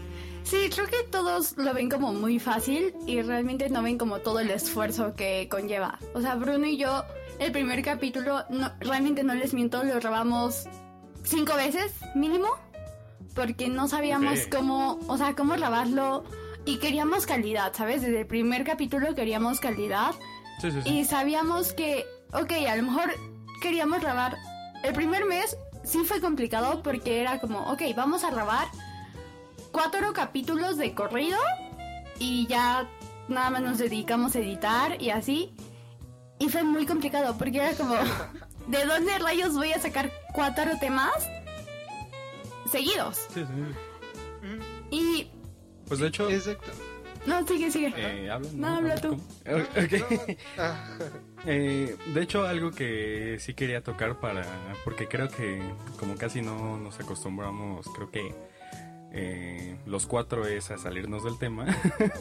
Sí, 0.42 0.68
creo 0.74 0.86
que 0.86 1.02
todos 1.10 1.56
lo 1.56 1.74
ven 1.74 1.90
como 1.90 2.12
muy 2.12 2.38
fácil 2.38 2.94
y 3.06 3.20
realmente 3.22 3.68
no 3.68 3.82
ven 3.82 3.98
como 3.98 4.18
todo 4.18 4.40
el 4.40 4.50
esfuerzo 4.50 5.14
que 5.14 5.48
conlleva. 5.50 5.98
O 6.14 6.20
sea, 6.20 6.36
Bruno 6.36 6.66
y 6.66 6.76
yo, 6.76 7.04
el 7.38 7.52
primer 7.52 7.82
capítulo, 7.82 8.44
no, 8.50 8.72
realmente 8.80 9.22
no 9.22 9.34
les 9.34 9.54
miento, 9.54 9.82
lo 9.84 9.94
grabamos 9.96 10.66
cinco 11.24 11.56
veces 11.56 11.92
mínimo 12.14 12.48
porque 13.36 13.68
no 13.68 13.86
sabíamos 13.86 14.46
cómo, 14.50 14.98
o 15.06 15.18
sea, 15.18 15.36
cómo 15.36 15.52
grabarlo 15.52 16.24
y 16.64 16.78
queríamos 16.78 17.26
calidad, 17.26 17.72
¿sabes? 17.74 18.02
Desde 18.02 18.20
el 18.20 18.26
primer 18.26 18.64
capítulo 18.64 19.14
queríamos 19.14 19.60
calidad 19.60 20.14
Sí, 20.60 20.70
sí, 20.70 20.82
sí. 20.82 20.88
y 20.90 21.04
sabíamos 21.04 21.74
que, 21.74 22.06
ok, 22.32 22.52
a 22.68 22.74
lo 22.76 22.82
mejor 22.82 23.14
queríamos 23.60 24.00
grabar. 24.00 24.36
El 24.82 24.94
primer 24.94 25.26
mes 25.26 25.56
sí 25.84 25.98
fue 26.04 26.20
complicado 26.20 26.82
porque 26.82 27.20
era 27.20 27.38
como, 27.38 27.60
ok, 27.70 27.82
vamos 27.94 28.24
a 28.24 28.30
grabar 28.30 28.66
cuatro 29.70 30.12
capítulos 30.14 30.78
de 30.78 30.94
corrido 30.94 31.38
y 32.18 32.46
ya 32.46 32.88
nada 33.28 33.50
más 33.50 33.62
nos 33.62 33.78
dedicamos 33.78 34.34
a 34.34 34.38
editar 34.38 35.00
y 35.00 35.10
así. 35.10 35.52
Y 36.38 36.48
fue 36.48 36.64
muy 36.64 36.86
complicado 36.86 37.36
porque 37.36 37.58
era 37.58 37.74
como, 37.74 37.94
¿de 38.66 38.84
dónde 38.86 39.18
rayos 39.18 39.54
voy 39.54 39.72
a 39.72 39.80
sacar 39.80 40.10
cuatro 40.32 40.78
temas 40.80 41.12
seguidos? 42.70 43.26
Sí, 43.32 43.44
sí. 43.44 44.56
Y... 44.90 45.30
Pues 45.88 46.00
de 46.00 46.08
hecho, 46.08 46.28
Exacto. 46.30 46.70
No, 47.26 47.44
sigue, 47.46 47.70
sigue. 47.72 47.92
eh, 47.96 48.30
¿habla? 48.30 48.48
No, 48.54 48.66
habla 48.76 48.94
tú. 48.96 49.10
¿Cómo? 49.44 49.56
Ok. 49.84 50.36
Ah, 50.58 50.96
Eh, 51.44 51.96
de 52.14 52.22
hecho, 52.22 52.46
algo 52.46 52.70
que 52.70 53.36
sí 53.40 53.54
quería 53.54 53.82
tocar 53.82 54.20
para. 54.20 54.44
Porque 54.84 55.06
creo 55.08 55.28
que, 55.28 55.60
como 55.98 56.14
casi 56.16 56.40
no 56.42 56.76
nos 56.78 56.98
acostumbramos, 57.00 57.86
creo 57.94 58.10
que 58.10 58.32
eh, 59.12 59.76
los 59.86 60.06
cuatro 60.06 60.46
es 60.46 60.70
a 60.70 60.78
salirnos 60.78 61.24
del 61.24 61.38
tema. 61.38 61.66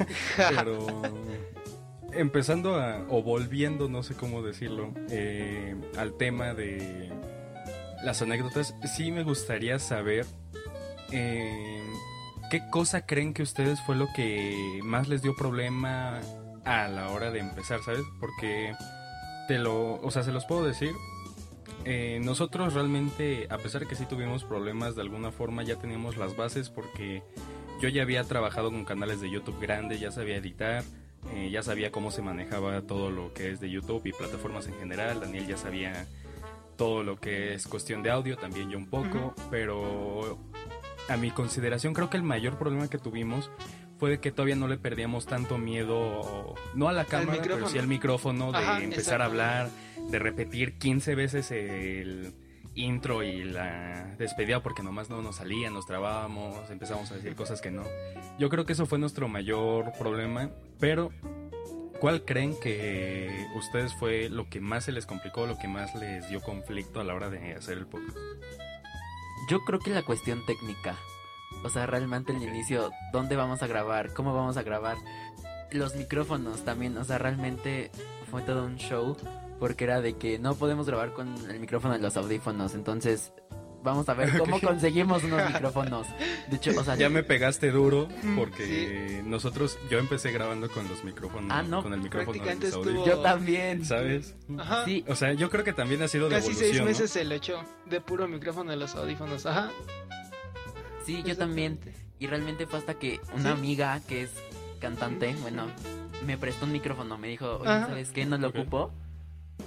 Pero. 0.37 1.01
Empezando 2.11 2.75
a. 2.79 3.05
O 3.09 3.21
volviendo, 3.23 3.89
no 3.89 4.01
sé 4.03 4.15
cómo 4.15 4.41
decirlo. 4.41 4.91
eh, 5.09 5.75
al 5.97 6.13
tema 6.17 6.53
de. 6.55 7.11
Las 8.05 8.21
anécdotas, 8.21 8.75
sí 8.95 9.11
me 9.11 9.23
gustaría 9.23 9.79
saber. 9.79 10.25
eh, 11.11 11.83
¿Qué 12.51 12.61
cosa 12.69 13.05
creen 13.07 13.33
que 13.33 13.41
ustedes 13.41 13.81
fue 13.81 13.95
lo 13.95 14.07
que 14.15 14.79
más 14.83 15.07
les 15.07 15.23
dio 15.23 15.35
problema 15.35 16.21
a 16.63 16.87
la 16.87 17.09
hora 17.09 17.31
de 17.31 17.39
empezar, 17.39 17.81
¿sabes? 17.83 18.03
Porque 18.19 18.75
te 19.47 19.57
lo, 19.57 19.95
o 19.95 20.11
sea, 20.11 20.21
se 20.23 20.31
los 20.31 20.45
puedo 20.45 20.63
decir. 20.63 20.91
eh, 21.83 22.19
nosotros 22.23 22.73
realmente, 22.75 23.47
a 23.49 23.57
pesar 23.57 23.87
que 23.87 23.95
sí 23.95 24.05
tuvimos 24.05 24.43
problemas 24.43 24.95
de 24.95 25.01
alguna 25.01 25.31
forma, 25.31 25.63
ya 25.63 25.75
teníamos 25.77 26.17
las 26.17 26.35
bases 26.35 26.69
porque 26.69 27.23
yo 27.81 27.89
ya 27.89 28.03
había 28.03 28.23
trabajado 28.23 28.71
con 28.71 28.85
canales 28.85 29.21
de 29.21 29.29
YouTube 29.31 29.59
grandes, 29.59 29.99
ya 29.99 30.11
sabía 30.11 30.37
editar, 30.37 30.83
eh, 31.33 31.49
ya 31.51 31.61
sabía 31.63 31.91
cómo 31.91 32.11
se 32.11 32.21
manejaba 32.21 32.81
todo 32.83 33.09
lo 33.11 33.33
que 33.33 33.51
es 33.51 33.59
de 33.59 33.69
YouTube 33.69 34.05
y 34.05 34.13
plataformas 34.13 34.67
en 34.67 34.75
general. 34.75 35.19
Daniel 35.19 35.47
ya 35.47 35.57
sabía 35.57 36.07
todo 36.75 37.03
lo 37.03 37.19
que 37.19 37.53
es 37.53 37.67
cuestión 37.67 38.03
de 38.03 38.11
audio, 38.11 38.37
también 38.37 38.69
yo 38.69 38.77
un 38.77 38.87
poco, 38.87 39.33
pero 39.49 40.37
a 41.09 41.17
mi 41.17 41.31
consideración 41.31 41.93
creo 41.93 42.09
que 42.09 42.17
el 42.17 42.23
mayor 42.23 42.57
problema 42.57 42.87
que 42.89 42.97
tuvimos 42.97 43.49
fue 43.97 44.09
de 44.09 44.19
que 44.19 44.31
todavía 44.31 44.55
no 44.55 44.67
le 44.67 44.77
perdíamos 44.77 45.25
tanto 45.25 45.57
miedo, 45.57 46.55
no 46.73 46.89
a 46.89 46.93
la 46.93 47.05
cámara, 47.05 47.41
pero 47.41 47.67
sí 47.69 47.79
al 47.79 47.87
micrófono, 47.87 48.51
de 48.51 48.57
Ajá, 48.57 48.83
empezar 48.83 49.21
a 49.21 49.25
hablar, 49.25 49.69
de 50.09 50.19
repetir 50.19 50.77
15 50.77 51.15
veces 51.15 51.51
el 51.51 52.33
intro 52.75 53.23
y 53.23 53.43
la 53.45 54.15
despedida 54.17 54.61
porque 54.61 54.83
nomás 54.83 55.09
no 55.09 55.21
nos 55.21 55.37
salía, 55.37 55.69
nos 55.69 55.85
trabábamos, 55.85 56.69
empezamos 56.69 57.09
a 57.11 57.15
decir 57.15 57.35
cosas 57.35 57.61
que 57.61 57.71
no. 57.71 57.83
Yo 58.37 58.49
creo 58.49 58.65
que 58.65 58.73
eso 58.73 58.85
fue 58.85 58.99
nuestro 58.99 59.29
mayor 59.29 59.93
problema, 59.97 60.49
pero 60.79 61.11
¿cuál 61.99 62.23
creen 62.25 62.57
que 62.59 63.47
ustedes 63.55 63.93
fue 63.93 64.29
lo 64.29 64.49
que 64.49 64.59
más 64.59 64.85
se 64.85 64.91
les 64.91 65.05
complicó, 65.05 65.45
lo 65.45 65.57
que 65.57 65.67
más 65.67 65.93
les 65.95 66.27
dio 66.29 66.41
conflicto 66.41 66.99
a 66.99 67.03
la 67.03 67.13
hora 67.13 67.29
de 67.29 67.53
hacer 67.53 67.77
el 67.77 67.87
podcast? 67.87 68.17
Yo 69.49 69.63
creo 69.63 69.79
que 69.79 69.91
la 69.91 70.03
cuestión 70.03 70.45
técnica. 70.45 70.95
O 71.63 71.69
sea, 71.69 71.85
realmente 71.85 72.31
el 72.31 72.41
inicio, 72.41 72.91
¿dónde 73.11 73.35
vamos 73.35 73.63
a 73.63 73.67
grabar? 73.67 74.13
¿Cómo 74.13 74.33
vamos 74.33 74.57
a 74.57 74.63
grabar? 74.63 74.97
Los 75.71 75.95
micrófonos 75.95 76.63
también, 76.63 76.97
o 76.97 77.03
sea, 77.03 77.17
realmente 77.17 77.91
fue 78.29 78.41
todo 78.41 78.65
un 78.65 78.77
show 78.77 79.17
porque 79.59 79.85
era 79.85 80.01
de 80.01 80.17
que 80.17 80.37
no 80.37 80.55
podemos 80.55 80.87
grabar 80.87 81.13
con 81.13 81.33
el 81.49 81.59
micrófono 81.59 81.93
de 81.93 82.01
los 82.01 82.17
audífonos, 82.17 82.75
entonces 82.75 83.33
vamos 83.85 84.09
a 84.09 84.13
ver 84.13 84.37
cómo 84.37 84.57
Ok. 84.57 84.63
conseguimos 84.63 85.23
unos 85.23 85.41
micrófonos. 85.53 86.07
De 86.49 86.57
hecho, 86.57 86.71
o 86.77 86.83
sea, 86.83 86.95
Ya 86.95 87.07
me 87.09 87.23
pegaste 87.23 87.71
duro 87.71 88.09
porque 88.35 89.21
nosotros, 89.25 89.77
yo 89.89 89.99
empecé 89.99 90.31
grabando 90.31 90.69
con 90.69 90.87
los 90.89 91.03
micrófonos, 91.05 91.49
Ah, 91.53 91.63
no, 91.63 91.81
con 91.83 91.93
el 91.93 92.01
micrófono 92.01 92.43
de 92.43 92.51
estuvo- 92.51 92.81
audífonos, 92.83 93.05
yo 93.07 93.19
también. 93.19 93.85
¿sabes? 93.85 94.35
Ajá. 94.57 94.83
Sí, 94.85 95.05
O 95.07 95.15
sea, 95.15 95.31
yo 95.33 95.49
creo 95.49 95.63
que 95.63 95.71
también 95.73 96.01
ha 96.01 96.07
sido 96.09 96.27
de 96.27 96.35
Casi 96.35 96.53
seis 96.53 96.77
¿no? 96.79 96.85
meses 96.85 97.09
se 97.11 97.23
lo 97.23 97.35
echó 97.35 97.63
de 97.89 98.01
puro 98.01 98.27
micrófono 98.27 98.71
de 98.71 98.77
los 98.77 98.95
audífonos. 98.95 99.45
Ajá. 99.45 99.69
sí, 101.05 101.23
yo 101.25 101.37
también. 101.37 101.79
Y 102.19 102.27
realmente 102.27 102.65
fue 102.65 102.79
hasta 102.79 102.93
que 102.95 103.19
una 103.33 103.43
Sí. 103.53 103.57
amiga 103.59 104.01
que 104.07 104.23
es 104.23 104.31
cantante, 104.79 105.35
bueno, 105.41 105.67
me 106.25 106.37
prestó 106.37 106.65
un 106.65 106.71
micrófono, 106.71 107.17
me 107.17 107.27
dijo, 107.27 107.57
oye. 107.57 107.65
¿sabes 107.65 108.11
qué? 108.11 108.25
No 108.25 108.37
lo 108.37 108.49
Ok. 108.49 108.55
ocupo, 108.57 108.91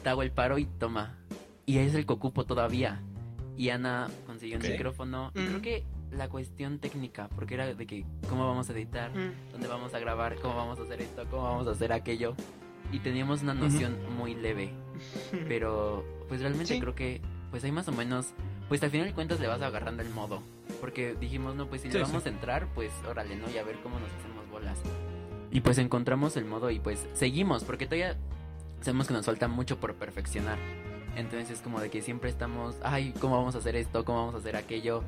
te 0.03 0.09
hago 0.09 0.23
el 0.23 0.31
paro 0.33 0.59
y 0.59 0.65
toma. 0.67 1.19
Y 1.67 1.79
es 1.79 1.95
el 1.95 2.07
que 2.07 2.13
ocupo 2.15 2.45
todavía. 2.47 3.03
Y 3.59 3.69
Ana 3.71 4.09
consiguió 4.27 4.57
un 4.59 4.63
micrófono. 4.63 5.33
Y 5.35 5.45
creo 5.45 5.61
que 5.61 5.85
la 6.13 6.29
cuestión 6.29 6.79
técnica, 6.79 7.29
porque 7.35 7.55
era 7.55 7.67
de 7.75 7.87
que 7.87 8.07
cómo 8.31 8.47
vamos 8.47 8.71
a 8.71 8.73
editar, 8.73 9.11
Mm. 9.11 9.51
dónde 9.53 9.67
vamos 9.69 9.93
a 9.93 9.99
grabar, 9.99 10.37
cómo 10.37 10.55
vamos 10.57 10.79
a 10.79 10.83
hacer 10.83 11.03
esto, 11.03 11.25
cómo 11.31 11.43
vamos 11.43 11.67
a 11.67 11.73
hacer 11.73 11.93
aquello. 11.93 12.35
Y 12.93 13.01
teníamos 13.01 13.43
una 13.43 13.53
noción 13.53 13.99
muy 14.17 14.35
leve. 14.35 14.71
Pero 15.49 16.05
pues 16.29 16.41
realmente 16.41 16.75
Sí. 16.75 16.81
creo 16.81 16.95
que 16.95 17.21
pues 17.51 17.65
hay 17.65 17.73
más 17.73 17.89
o 17.89 17.93
menos, 17.93 18.27
pues 18.69 18.83
al 18.83 18.91
final 18.91 19.07
de 19.09 19.13
cuentas 19.15 19.41
le 19.41 19.47
vas 19.49 19.61
agarrando 19.61 20.03
el 20.03 20.11
modo. 20.11 20.41
Porque 20.81 21.15
dijimos, 21.19 21.55
no, 21.57 21.67
pues 21.67 21.83
si 21.83 21.89
Sí, 21.91 21.95
le 21.99 22.05
vamos 22.05 22.23
sí. 22.23 22.29
a 22.29 22.33
entrar, 22.33 22.69
pues 22.75 22.93
órale, 23.09 23.37
¿no? 23.37 23.51
Y 23.51 23.59
a 23.59 23.65
ver 23.65 23.77
cómo 23.83 23.99
nos 23.99 24.11
hacemos 24.13 24.49
bolas. 24.51 24.79
Y 25.51 25.61
pues 25.63 25.79
encontramos 25.79 26.37
el 26.37 26.45
modo 26.45 26.71
y 26.71 26.79
pues 26.79 27.07
seguimos, 27.15 27.65
porque 27.65 27.87
todavía 27.87 28.17
sabemos 28.83 29.09
que 29.09 29.15
nos 29.15 29.27
falta 29.27 29.49
mucho 29.49 29.79
por 29.81 29.95
perfeccionar. 29.95 30.59
Entonces 31.19 31.51
es 31.51 31.61
como 31.63 31.81
de 31.81 31.91
que 31.91 32.01
siempre 32.01 32.31
estamos, 32.31 32.77
ay, 32.83 33.13
¿cómo 33.21 33.37
vamos 33.37 33.55
a 33.57 33.59
hacer 33.59 33.75
esto? 33.77 34.05
¿Cómo 34.05 34.19
vamos 34.21 34.35
a 34.37 34.39
hacer 34.39 34.55
aquello? 34.57 35.03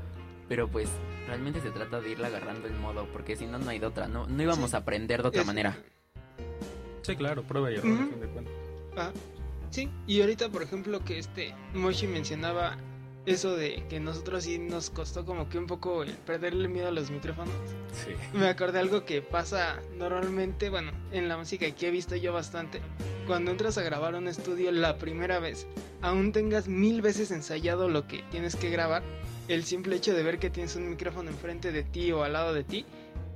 Pero 0.49 0.69
pues 0.69 0.89
realmente 1.29 1.61
se 1.61 1.71
trata 1.71 2.01
de 2.01 2.11
irle 2.11 2.27
agarrando 2.27 2.67
el 2.67 2.75
modo, 2.75 3.07
porque 3.13 3.37
si 3.37 3.47
no, 3.47 3.59
no 3.59 3.71
hay 3.71 3.79
de 3.79 3.87
otra. 3.87 4.09
No, 4.09 4.27
no 4.27 4.43
íbamos 4.43 4.71
Sí. 4.71 4.77
a 4.77 4.81
aprender 4.81 5.23
de 5.23 5.29
otra 5.29 5.43
Es- 5.43 5.47
manera. 5.47 5.79
Sí, 7.03 7.15
claro, 7.17 7.43
prueba 7.45 7.71
y 7.71 7.77
error, 7.77 7.91
a 7.93 7.95
Ujú. 7.95 8.11
fin 8.11 8.21
de 8.21 8.27
cuentas. 8.29 8.55
Ah, 8.97 9.11
sí, 9.71 9.89
y 10.09 10.21
ahorita, 10.21 10.49
por 10.51 10.63
ejemplo, 10.65 11.05
que 11.05 11.19
este 11.21 11.55
Moshi 11.75 12.09
mencionaba 12.09 12.77
eso 13.27 13.57
de 13.57 13.85
que 13.89 14.01
nosotros 14.01 14.45
sí 14.45 14.59
nos 14.59 14.91
costó 14.91 15.25
como 15.25 15.49
que 15.49 15.59
un 15.59 15.67
poco 15.67 16.03
el 16.03 16.13
perderle 16.13 16.69
miedo 16.69 16.89
a 16.89 16.93
los 16.93 17.11
micrófonos. 17.11 17.55
Sí. 17.93 18.13
Me 18.33 18.49
acordé 18.49 18.79
algo 18.79 19.05
que 19.05 19.23
pasa 19.23 19.81
normalmente, 19.97 20.71
bueno, 20.71 20.93
en 21.13 21.29
la 21.29 21.37
música 21.37 21.71
que 21.71 21.89
he 21.89 21.91
visto 21.91 22.17
yo 22.17 22.33
bastante. 22.33 22.81
Cuando 23.27 23.51
entras 23.51 23.79
a 23.79 23.83
grabar 23.83 24.15
un 24.15 24.27
estudio 24.27 24.73
la 24.73 24.97
primera 24.97 25.39
vez, 25.39 25.67
aún 26.01 26.33
tengas 26.33 26.67
mil 26.67 27.03
veces 27.03 27.31
ensayado 27.31 27.89
lo 27.89 28.07
que 28.07 28.25
tienes 28.31 28.57
que 28.57 28.71
grabar, 28.71 29.03
el 29.49 29.65
simple 29.65 29.97
hecho 29.97 30.15
de 30.15 30.23
ver 30.23 30.39
que 30.39 30.51
tienes 30.51 30.77
un 30.77 30.89
micrófono 30.89 31.31
enfrente 31.31 31.73
de 31.73 31.83
ti 31.83 32.13
o 32.13 32.23
al 32.25 32.33
lado 32.33 32.55
de 32.55 32.65
ti, 32.65 32.87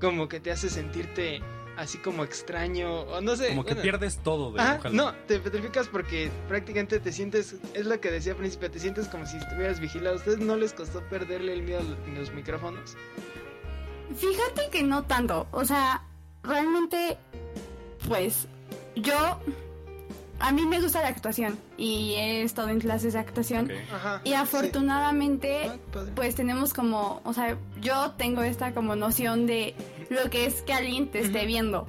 como 0.01 0.29
que 0.29 0.41
te 0.41 0.51
hace 0.51 0.71
sentirte 0.71 1.41
así 1.77 1.99
como 1.99 2.25
extraño, 2.25 3.03
o 3.03 3.21
no 3.21 3.37
sé. 3.37 3.49
Como 3.49 3.65
que 3.65 3.75
bueno. 3.75 3.83
pierdes 3.83 4.19
todo 4.19 4.53
de 4.53 4.61
Ajá, 4.61 4.89
no, 4.91 5.13
te 5.27 5.39
petrificas 5.39 5.89
porque 5.89 6.31
prácticamente 6.49 7.01
te 7.01 7.13
sientes, 7.13 7.57
es 7.75 7.87
lo 7.87 8.01
que 8.01 8.11
decía 8.11 8.35
Príncipe, 8.35 8.69
te 8.69 8.79
sientes 8.79 9.09
como 9.09 9.27
si 9.27 9.37
estuvieras 9.37 9.81
vigilado. 9.81 10.17
¿A 10.17 10.19
ustedes 10.19 10.39
no 10.39 10.57
les 10.57 10.73
costó 10.73 11.01
perderle 11.09 11.53
el 11.53 11.63
miedo 11.63 11.81
a 11.81 12.19
los 12.19 12.33
micrófonos? 12.33 12.97
Fíjate 14.17 14.69
que 14.71 14.83
no 14.83 15.05
tanto. 15.05 15.47
O 15.51 15.65
sea, 15.65 16.05
realmente, 16.43 17.19
pues, 18.07 18.47
yo. 18.95 19.41
A 20.47 20.53
mí 20.53 20.67
me 20.67 20.79
gusta 20.79 21.01
la 21.01 21.09
actuación 21.09 21.59
y 21.79 22.17
he 22.19 22.43
estado 22.43 22.69
en 22.69 22.79
clases 22.79 23.15
de 23.15 23.19
actuación. 23.19 23.71
Ajá. 23.91 24.21
Y 24.25 24.35
afortunadamente, 24.35 25.63
Sí. 25.65 25.71
Ah, 25.97 26.01
pues 26.15 26.35
tenemos 26.35 26.75
como, 26.75 27.23
o 27.25 27.33
sea, 27.33 27.57
yo 27.81 28.11
tengo 28.19 28.43
esta 28.43 28.75
como 28.75 28.95
noción 28.95 29.47
de 29.47 29.75
lo 30.11 30.29
que 30.29 30.45
es 30.45 30.61
que 30.61 30.75
alguien 30.75 31.09
te 31.11 31.21
esté 31.21 31.47
viendo. 31.47 31.87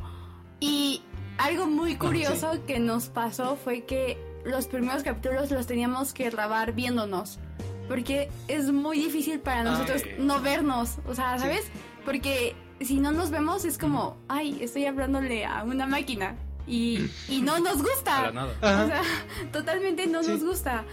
Y 0.62 1.02
algo 1.38 1.68
muy 1.68 1.98
curioso 1.98 2.64
que 2.66 2.80
nos 2.80 3.08
pasó 3.10 3.58
fue 3.58 3.84
que 3.84 4.18
los 4.46 4.68
primeros 4.68 5.04
capítulos 5.04 5.52
los 5.52 5.68
teníamos 5.68 6.14
que 6.14 6.30
grabar 6.30 6.72
viéndonos. 6.72 7.40
Porque 7.90 8.30
es 8.48 8.72
muy 8.72 9.00
difícil 9.00 9.40
para 9.42 9.64
nosotros 9.64 10.02
Ay. 10.06 10.16
no 10.20 10.40
vernos, 10.40 10.96
o 11.08 11.14
sea, 11.14 11.36
Sí. 11.38 11.42
¿sabes? 11.44 11.66
Porque 12.06 12.56
si 12.80 13.00
no 13.02 13.12
nos 13.12 13.32
vemos 13.32 13.66
es 13.66 13.78
como, 13.78 14.16
ay, 14.30 14.60
estoy 14.62 14.86
hablándole 14.86 15.46
a 15.46 15.64
una 15.66 15.86
máquina. 15.88 16.36
Y, 16.68 17.10
y 17.30 17.42
no 17.42 17.60
nos 17.60 17.82
gusta. 17.82 18.20
A 18.20 18.32
la 18.32 18.32
nada. 18.32 18.84
O 18.84 18.88
sea, 18.88 19.02
totalmente 19.52 20.08
no 20.08 20.24
Sí. 20.24 20.32
nos 20.32 20.44
gusta. 20.44 20.84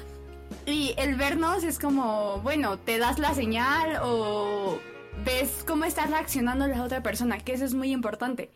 Y 0.66 0.94
el 0.98 1.16
vernos 1.16 1.64
es 1.64 1.78
como, 1.78 2.38
bueno, 2.42 2.78
te 2.78 2.98
das 2.98 3.18
la 3.18 3.34
señal 3.34 3.98
o 4.02 4.78
ves 5.24 5.64
cómo 5.66 5.84
está 5.84 6.06
reaccionando 6.06 6.66
la 6.66 6.82
otra 6.82 7.02
persona, 7.02 7.38
que 7.38 7.54
eso 7.54 7.64
es 7.64 7.74
muy 7.74 7.90
importante. 7.90 8.50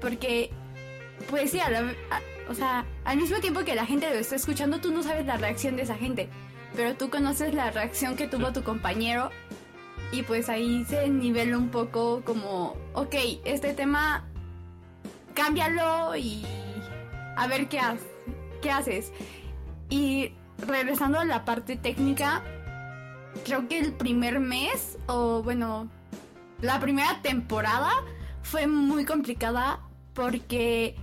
Porque, 0.00 0.50
pues 1.30 1.50
sí, 1.50 1.60
a 1.60 1.68
la- 1.70 1.80
a- 2.10 2.50
o 2.50 2.54
sea, 2.54 2.84
al 3.04 3.18
mismo 3.18 3.38
tiempo 3.38 3.60
que 3.64 3.74
la 3.74 3.86
gente 3.86 4.08
lo 4.08 4.16
está 4.18 4.34
escuchando, 4.36 4.80
tú 4.80 4.90
no 4.92 5.02
sabes 5.02 5.26
la 5.26 5.36
reacción 5.36 5.76
de 5.76 5.82
esa 5.82 5.94
gente, 5.96 6.28
pero 6.74 6.94
tú 6.96 7.10
conoces 7.10 7.54
la 7.54 7.70
reacción 7.70 8.16
que 8.16 8.26
tuvo 8.28 8.52
tu 8.52 8.62
compañero 8.62 9.30
y 10.10 10.22
pues 10.22 10.48
ahí 10.48 10.84
se 10.88 11.08
nivela 11.08 11.56
un 11.58 11.68
poco 11.68 12.22
como, 12.24 12.76
ok, 12.94 13.14
este 13.44 13.74
tema, 13.74 14.26
cámbialo 15.34 16.16
y 16.16 16.44
a 17.36 17.46
ver 17.46 17.68
qué, 17.68 17.78
ha- 17.80 17.96
qué 18.60 18.70
haces. 18.70 19.12
Y 19.90 20.32
regresando 20.58 21.18
a 21.18 21.24
la 21.24 21.44
parte 21.44 21.76
técnica, 21.76 22.42
creo 23.44 23.68
que 23.68 23.78
el 23.78 23.92
primer 23.92 24.40
mes, 24.40 24.98
o 25.06 25.42
bueno, 25.42 25.88
la 26.60 26.80
primera 26.80 27.20
temporada 27.22 27.90
fue 28.42 28.66
muy 28.66 29.04
complicada 29.04 29.80
porque 30.14 30.96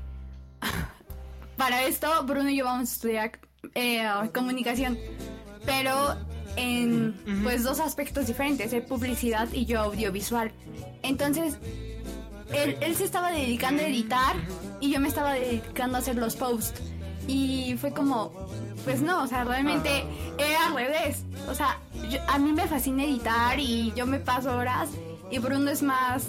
para 1.57 1.83
esto 1.83 2.07
Bruno 2.25 2.49
y 2.49 2.57
yo 2.57 2.65
vamos 2.65 2.89
a 2.89 2.93
estudiar 2.93 3.31
eh, 3.75 4.07
comunicación, 4.33 4.97
pero 5.65 6.15
en 6.55 7.15
pues 7.43 7.63
dos 7.63 7.79
aspectos 7.79 8.27
diferentes, 8.27 8.73
él 8.73 8.83
publicidad 8.83 9.47
y 9.51 9.65
yo 9.65 9.81
audiovisual. 9.81 10.51
Entonces, 11.03 11.57
él, 12.53 12.77
él 12.81 12.95
se 12.95 13.03
estaba 13.05 13.31
dedicando 13.31 13.81
a 13.83 13.87
editar 13.87 14.35
y 14.79 14.91
yo 14.91 14.99
me 14.99 15.07
estaba 15.07 15.33
dedicando 15.33 15.97
a 15.97 15.99
hacer 15.99 16.15
los 16.15 16.35
posts. 16.35 16.81
Y 17.27 17.75
fue 17.79 17.91
como, 17.93 18.31
pues 18.83 19.01
no, 19.01 19.23
o 19.23 19.27
sea, 19.27 19.43
realmente 19.43 20.03
era 20.37 20.67
al 20.67 20.73
revés. 20.75 21.23
O 21.47 21.53
sea, 21.53 21.77
yo- 22.09 22.19
a 22.27 22.37
mí 22.39 22.51
me 22.53 22.65
fascina 22.67 23.03
editar 23.03 23.59
y 23.59 23.93
yo 23.95 24.05
me 24.07 24.19
paso 24.19 24.55
horas 24.55 24.89
y 25.29 25.37
Bruno 25.37 25.69
es 25.69 25.83
más 25.83 26.27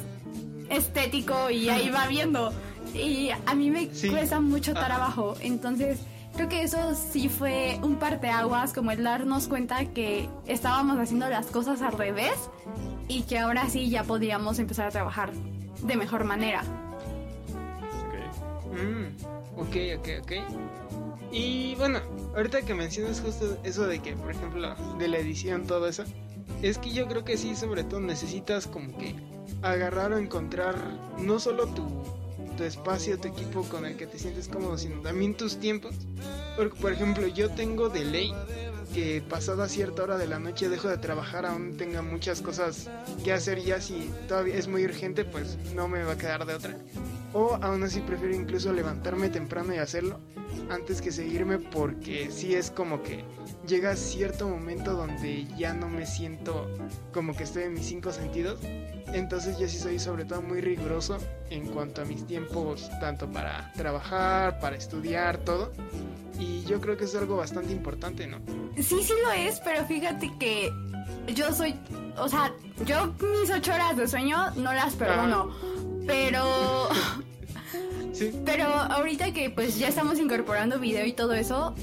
estético 0.69 1.51
y 1.51 1.69
ahí 1.69 1.91
va 1.91 2.07
viendo. 2.07 2.53
Y 2.95 3.31
a 3.47 3.55
mí 3.55 3.71
me 3.71 3.89
Sí. 3.95 4.09
cuesta 4.09 4.41
mucho 4.41 4.75
trabajo. 4.75 5.37
Entonces, 5.41 6.01
creo 6.35 6.49
que 6.49 6.63
eso 6.63 6.95
sí 6.95 7.29
fue 7.29 7.79
un 7.83 7.97
parteaguas, 7.97 8.73
como 8.73 8.91
el 8.91 9.03
darnos 9.03 9.49
cuenta 9.49 9.85
que 9.87 10.29
estábamos 10.47 10.99
haciendo 10.99 11.29
las 11.29 11.47
cosas 11.47 11.83
al 11.83 11.93
revés 11.93 12.35
y 13.09 13.23
que 13.23 13.39
ahora 13.39 13.69
sí 13.71 13.89
ya 13.91 14.05
podíamos 14.05 14.59
empezar 14.59 14.87
a 14.87 14.91
trabajar 14.91 15.31
de 15.83 15.97
mejor 15.97 16.25
manera. 16.25 16.63
Ok. 18.07 18.75
Mm, 18.75 19.61
ok, 19.61 19.77
ok, 19.99 20.09
ok. 20.23 20.33
Y 21.33 21.75
bueno, 21.77 22.01
ahorita 22.35 22.63
que 22.63 22.75
mencionas 22.75 23.21
justo 23.21 23.59
eso 23.63 23.87
de 23.87 24.01
que, 24.01 24.15
por 24.15 24.33
ejemplo, 24.33 24.75
de 24.99 25.09
la 25.09 25.19
edición, 25.19 25.67
todo 25.67 25.87
eso, 25.87 26.05
es 26.63 26.79
que 26.79 26.91
yo 26.91 27.07
creo 27.07 27.25
que 27.25 27.37
sí, 27.37 27.55
sobre 27.55 27.85
todo 27.85 28.01
necesitas 28.01 28.67
como 28.67 28.97
que 28.99 29.15
agarrar 29.63 30.13
o 30.13 30.19
encontrar 30.19 30.77
no 31.19 31.39
solo 31.39 31.67
tu, 31.69 31.87
tu 32.57 32.65
espacio, 32.65 33.19
tu 33.19 33.29
equipo 33.29 33.63
con 33.65 33.87
el 33.87 33.97
que 33.97 34.07
te 34.07 34.19
sientes 34.19 34.49
cómodo, 34.49 34.77
sino 34.77 35.01
también 35.01 35.37
tus 35.37 35.59
tiempos. 35.59 35.95
Porque, 36.57 36.81
por 36.81 36.93
ejemplo, 36.93 37.27
yo 37.29 37.51
tengo 37.51 37.89
de 37.89 38.05
ley 38.05 38.35
que 38.95 39.23
pasada 39.29 39.69
cierta 39.69 40.03
hora 40.03 40.19
de 40.19 40.27
la 40.27 40.39
noche 40.39 40.69
dejo 40.69 40.89
de 40.89 40.99
trabajar, 40.99 41.47
aún 41.47 41.77
tenga 41.77 42.03
muchas 42.03 42.41
cosas 42.41 42.91
que 43.25 43.33
hacer 43.33 43.61
ya 43.61 43.81
si 43.81 44.11
todavía 44.29 44.57
es 44.57 44.69
muy 44.69 44.85
urgente, 44.85 45.25
pues 45.25 45.59
no 45.75 45.89
me 45.89 46.03
va 46.03 46.13
a 46.13 46.19
quedar 46.19 46.47
de 46.47 46.55
otra. 46.55 46.77
O 47.33 47.59
aún 47.61 47.83
así 47.83 48.01
prefiero 48.01 48.35
incluso 48.35 48.73
levantarme 48.73 49.29
temprano 49.29 49.75
y 49.75 49.79
hacerlo 49.79 50.19
antes 50.69 51.01
que 51.01 51.13
seguirme 51.13 51.59
porque 51.59 52.31
sí 52.31 52.55
es 52.55 52.71
como 52.71 53.03
que 53.03 53.25
llega 53.67 53.95
cierto 53.97 54.49
momento 54.49 54.95
donde 54.95 55.47
ya 55.57 55.75
no 55.75 55.89
me 55.89 56.07
siento 56.07 56.69
como 57.13 57.35
que 57.35 57.45
estoy 57.45 57.65
en 57.65 57.75
mis 57.75 57.87
cinco 57.87 58.13
sentidos. 58.13 58.59
Entonces 59.13 59.59
yo 59.59 59.69
sí 59.69 59.79
soy 59.79 59.99
sobre 59.99 60.25
todo 60.25 60.43
muy 60.43 60.61
riguroso 60.61 61.19
en 61.51 61.67
cuanto 61.67 62.03
a 62.03 62.05
mis 62.05 62.27
tiempos, 62.27 62.91
tanto 63.01 63.31
para 63.31 63.73
trabajar, 63.75 64.61
para 64.61 64.77
estudiar, 64.77 65.39
todo. 65.39 65.73
Y 66.39 66.65
yo 66.65 66.81
creo 66.81 66.97
que 66.97 67.05
es 67.05 67.15
algo 67.15 67.37
bastante 67.37 67.73
importante, 67.73 68.27
¿no? 68.27 68.39
Sí, 68.77 69.03
sí 69.03 69.13
lo 69.25 69.31
es, 69.33 69.61
pero 69.61 69.85
fíjate 69.85 70.31
que 70.39 70.71
yo 71.35 71.53
soy, 71.53 71.75
o 72.17 72.29
sea, 72.29 72.53
yo 72.87 73.13
mis 73.41 73.51
ocho 73.51 73.75
horas 73.75 73.97
de 73.97 74.09
sueño 74.09 74.51
no 74.53 74.73
las 74.73 74.95
perdono, 74.95 75.51
pero, 76.07 76.89
Sí. 78.13 78.33
pero 78.45 78.65
ahorita 78.67 79.33
que 79.33 79.51
pues 79.51 79.79
ya 79.79 79.89
estamos 79.89 80.19
incorporando 80.19 80.79
video 80.79 81.05
y 81.05 81.13
todo 81.13 81.35
eso, 81.35 81.75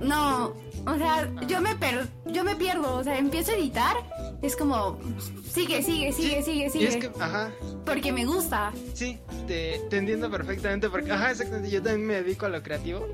no, 0.00 0.54
o 0.86 0.96
sea, 0.96 1.30
yo 1.46 1.60
me 1.60 1.74
per, 1.76 2.06
yo 2.26 2.44
me 2.44 2.56
pierdo, 2.56 2.96
o 2.96 3.04
sea, 3.04 3.18
empiezo 3.18 3.52
a 3.52 3.56
editar, 3.56 3.96
es 4.42 4.56
como 4.56 4.98
sigue, 5.44 5.82
sigue, 5.82 6.12
sigue, 6.12 6.42
sigue, 6.42 6.66
Y 6.66 6.70
sigue, 6.70 6.88
es 6.88 6.96
que, 6.96 7.10
ajá, 7.20 7.50
porque 7.84 8.12
me 8.12 8.24
gusta. 8.24 8.72
Sí, 8.94 9.18
te, 9.46 9.80
te 9.90 9.96
entiendo 9.96 10.30
perfectamente 10.30 10.88
porque, 10.88 11.10
ajá, 11.10 11.30
exactamente, 11.30 11.70
yo 11.70 11.82
también 11.82 12.06
me 12.06 12.14
dedico 12.22 12.46
a 12.46 12.48
lo 12.48 12.62
creativo 12.62 13.06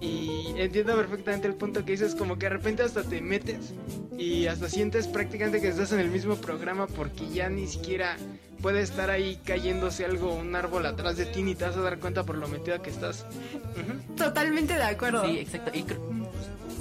y 0.00 0.54
entiendo 0.56 0.96
perfectamente 0.96 1.46
el 1.46 1.54
punto 1.54 1.84
que 1.84 1.92
dices, 1.92 2.14
como 2.14 2.36
que 2.36 2.46
de 2.46 2.50
repente 2.50 2.82
hasta 2.82 3.02
te 3.04 3.20
metes 3.20 3.72
y 4.18 4.46
hasta 4.46 4.68
sientes 4.68 5.06
prácticamente 5.06 5.60
que 5.60 5.68
estás 5.68 5.92
en 5.92 6.00
el 6.00 6.08
mismo 6.08 6.36
programa 6.36 6.86
porque 6.86 7.28
ya 7.28 7.48
ni 7.48 7.66
siquiera 7.66 8.16
puede 8.62 8.80
estar 8.80 9.10
ahí 9.10 9.38
cayéndose 9.44 10.04
algo, 10.04 10.34
un 10.34 10.54
árbol 10.54 10.86
atrás 10.86 11.16
de 11.16 11.26
ti 11.26 11.42
ni 11.42 11.54
te 11.54 11.64
vas 11.64 11.76
a 11.76 11.80
dar 11.82 11.98
cuenta 11.98 12.22
por 12.24 12.36
lo 12.38 12.48
metido 12.48 12.80
que 12.80 12.90
estás. 12.90 13.26
Ujú, 13.74 14.14
Totalmente 14.16 14.74
de 14.74 14.84
acuerdo. 14.84 15.26
Sí, 15.26 15.38
exacto. 15.38 15.72
Y, 15.74 15.84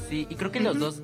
sí, 0.09 0.27
y 0.29 0.35
creo 0.35 0.51
que 0.51 0.59
los 0.59 0.79
dos 0.79 1.01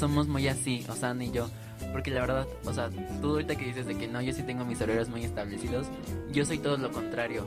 somos 0.00 0.26
muy 0.26 0.48
así, 0.48 0.84
o 0.88 0.96
sea, 0.96 1.14
ni 1.14 1.30
yo. 1.30 1.48
Porque 1.92 2.10
la 2.10 2.22
verdad, 2.22 2.46
o 2.64 2.72
sea, 2.72 2.88
tú 3.20 3.32
ahorita 3.32 3.56
que 3.56 3.66
dices 3.66 3.86
de 3.86 3.96
que 3.96 4.08
no, 4.08 4.20
yo 4.20 4.32
sí 4.32 4.42
tengo 4.42 4.64
mis 4.64 4.80
horarios 4.80 5.08
muy 5.08 5.24
establecidos, 5.24 5.86
yo 6.32 6.44
soy 6.44 6.58
todo 6.58 6.76
lo 6.76 6.90
contrario. 6.90 7.46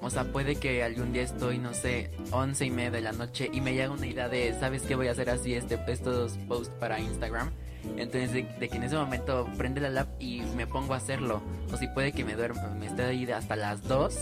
O 0.00 0.10
sea, 0.10 0.24
puede 0.24 0.56
que 0.56 0.82
algún 0.82 1.12
día 1.12 1.22
estoy, 1.22 1.58
no 1.58 1.72
sé, 1.72 2.10
once 2.30 2.64
y 2.64 2.70
media 2.70 2.90
de 2.90 3.00
la 3.00 3.12
noche 3.12 3.50
y 3.52 3.60
me 3.60 3.72
llega 3.72 3.90
una 3.90 4.06
idea 4.06 4.28
de, 4.28 4.54
¿sabes 4.60 4.82
qué 4.82 4.94
voy 4.94 5.08
a 5.08 5.12
hacer 5.12 5.30
así 5.30 5.54
este, 5.54 5.78
estos 5.88 6.36
posts 6.46 6.72
para 6.78 7.00
Instagram? 7.00 7.50
Entonces, 7.96 8.32
de, 8.32 8.42
de 8.58 8.68
que 8.68 8.76
en 8.76 8.82
ese 8.84 8.96
momento 8.96 9.48
prende 9.56 9.80
la 9.80 9.90
lap 9.90 10.08
y 10.20 10.40
me 10.56 10.66
pongo 10.66 10.94
a 10.94 10.98
hacerlo. 10.98 11.42
O 11.72 11.76
si 11.76 11.86
puede 11.88 12.12
que 12.12 12.24
me 12.24 12.34
duerma, 12.34 12.68
me 12.78 12.86
esté 12.86 13.02
ahí 13.04 13.30
hasta 13.30 13.56
las 13.56 13.82
2 13.86 14.14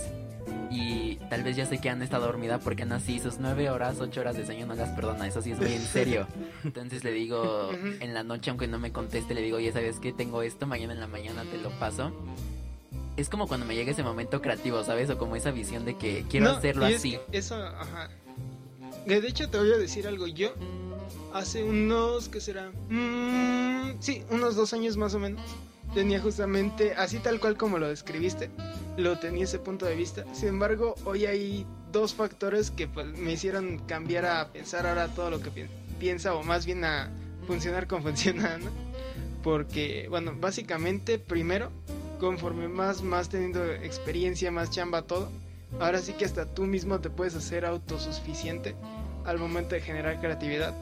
y 0.71 1.17
tal 1.29 1.43
vez 1.43 1.55
ya 1.57 1.67
sé 1.67 1.79
que 1.79 1.91
Ana 1.91 2.03
está 2.05 2.19
dormida 2.19 2.59
porque 2.59 2.83
Ana 2.85 2.99
sí, 2.99 3.19
sus 3.21 3.39
9 3.39 3.69
horas, 3.71 4.01
8 4.01 4.21
horas 4.21 4.37
de 4.37 4.47
sueño 4.47 4.67
no 4.67 4.75
las 4.75 4.89
perdona, 4.91 5.27
eso 5.27 5.43
sí 5.43 5.53
es 5.53 5.59
muy 5.59 5.73
en 5.75 5.83
serio. 5.83 6.27
Entonces 6.65 7.05
le 7.05 7.13
digo 7.13 7.71
en 8.01 8.15
la 8.15 8.23
noche, 8.23 8.51
aunque 8.51 8.67
no 8.69 8.79
me 8.79 8.91
conteste, 8.93 9.35
le 9.35 9.43
digo, 9.43 9.61
ya 9.61 9.73
sabes 9.73 9.99
que 10.01 10.13
tengo 10.13 10.43
esto, 10.43 10.67
mañana 10.67 10.95
en 10.95 11.01
la 11.01 11.07
mañana 11.07 11.45
te 11.45 11.59
lo 11.59 11.71
paso. 11.79 12.11
Es 13.19 13.29
como 13.29 13.47
cuando 13.47 13.67
me 13.67 13.75
llega 13.75 13.91
ese 13.93 14.03
momento 14.03 14.41
creativo, 14.41 14.83
¿sabes? 14.85 15.11
O 15.11 15.19
como 15.19 15.37
esa 15.37 15.51
visión 15.51 15.85
de 15.85 15.99
que 15.99 16.25
quiero 16.31 16.47
No, 16.47 16.53
hacerlo 16.57 16.89
y 16.89 16.93
es 16.93 16.99
así. 16.99 17.19
que 17.31 17.39
Eso, 17.39 17.57
ajá. 17.63 18.09
De 19.07 19.19
hecho, 19.19 19.51
te 19.51 19.59
voy 19.59 19.71
a 19.73 19.77
decir 19.77 20.07
algo. 20.07 20.27
Yo, 20.27 20.55
hace 21.35 21.65
unos, 21.65 22.29
¿qué 22.29 22.41
será? 22.41 22.71
Mm, 22.89 24.01
sí, 24.01 24.25
unos 24.31 24.57
dos 24.57 24.73
años 24.73 24.97
más 24.97 25.15
o 25.15 25.19
menos. 25.19 25.43
Tenía 25.95 26.21
justamente, 26.21 26.95
así 26.95 27.19
tal 27.19 27.39
cual 27.39 27.57
como 27.57 27.79
lo 27.79 27.89
describiste, 27.89 28.51
lo 28.97 29.19
tenía 29.19 29.45
ese 29.45 29.59
punto 29.59 29.85
de 29.85 29.95
vista. 29.95 30.25
Sin 30.33 30.49
embargo, 30.49 30.95
hoy 31.05 31.27
hay 31.27 31.67
dos 31.93 32.15
factores 32.15 32.71
que 32.71 32.89
pues, 32.89 33.07
me 33.07 33.33
hicieron 33.33 33.79
cambiar 33.81 34.25
a 34.25 34.49
pensar 34.53 34.87
ahora 34.87 35.09
todo 35.09 35.31
lo 35.31 35.41
que 35.41 35.69
piensa, 35.99 36.35
o 36.35 36.43
más 36.43 36.65
bien 36.65 36.85
a 36.85 37.11
funcionar 37.47 37.87
como 37.87 38.03
funciona. 38.09 38.59
Porque, 39.43 40.07
bueno, 40.09 40.35
básicamente, 40.41 41.19
primero, 41.19 41.71
conforme 42.19 42.69
más, 42.69 43.03
más 43.03 43.29
teniendo 43.29 43.65
experiencia, 43.65 44.51
más 44.51 44.71
chamba, 44.71 45.03
todo, 45.03 45.31
ahora 45.81 45.99
sí 45.99 46.13
que 46.15 46.25
hasta 46.25 46.47
tú 46.47 46.65
mismo 46.65 47.01
te 47.01 47.11
puedes 47.11 47.35
hacer 47.35 47.65
autosuficiente 47.65 48.75
al 49.25 49.39
momento 49.39 49.75
de 49.75 49.81
generar 49.81 50.21
creatividad. 50.21 50.75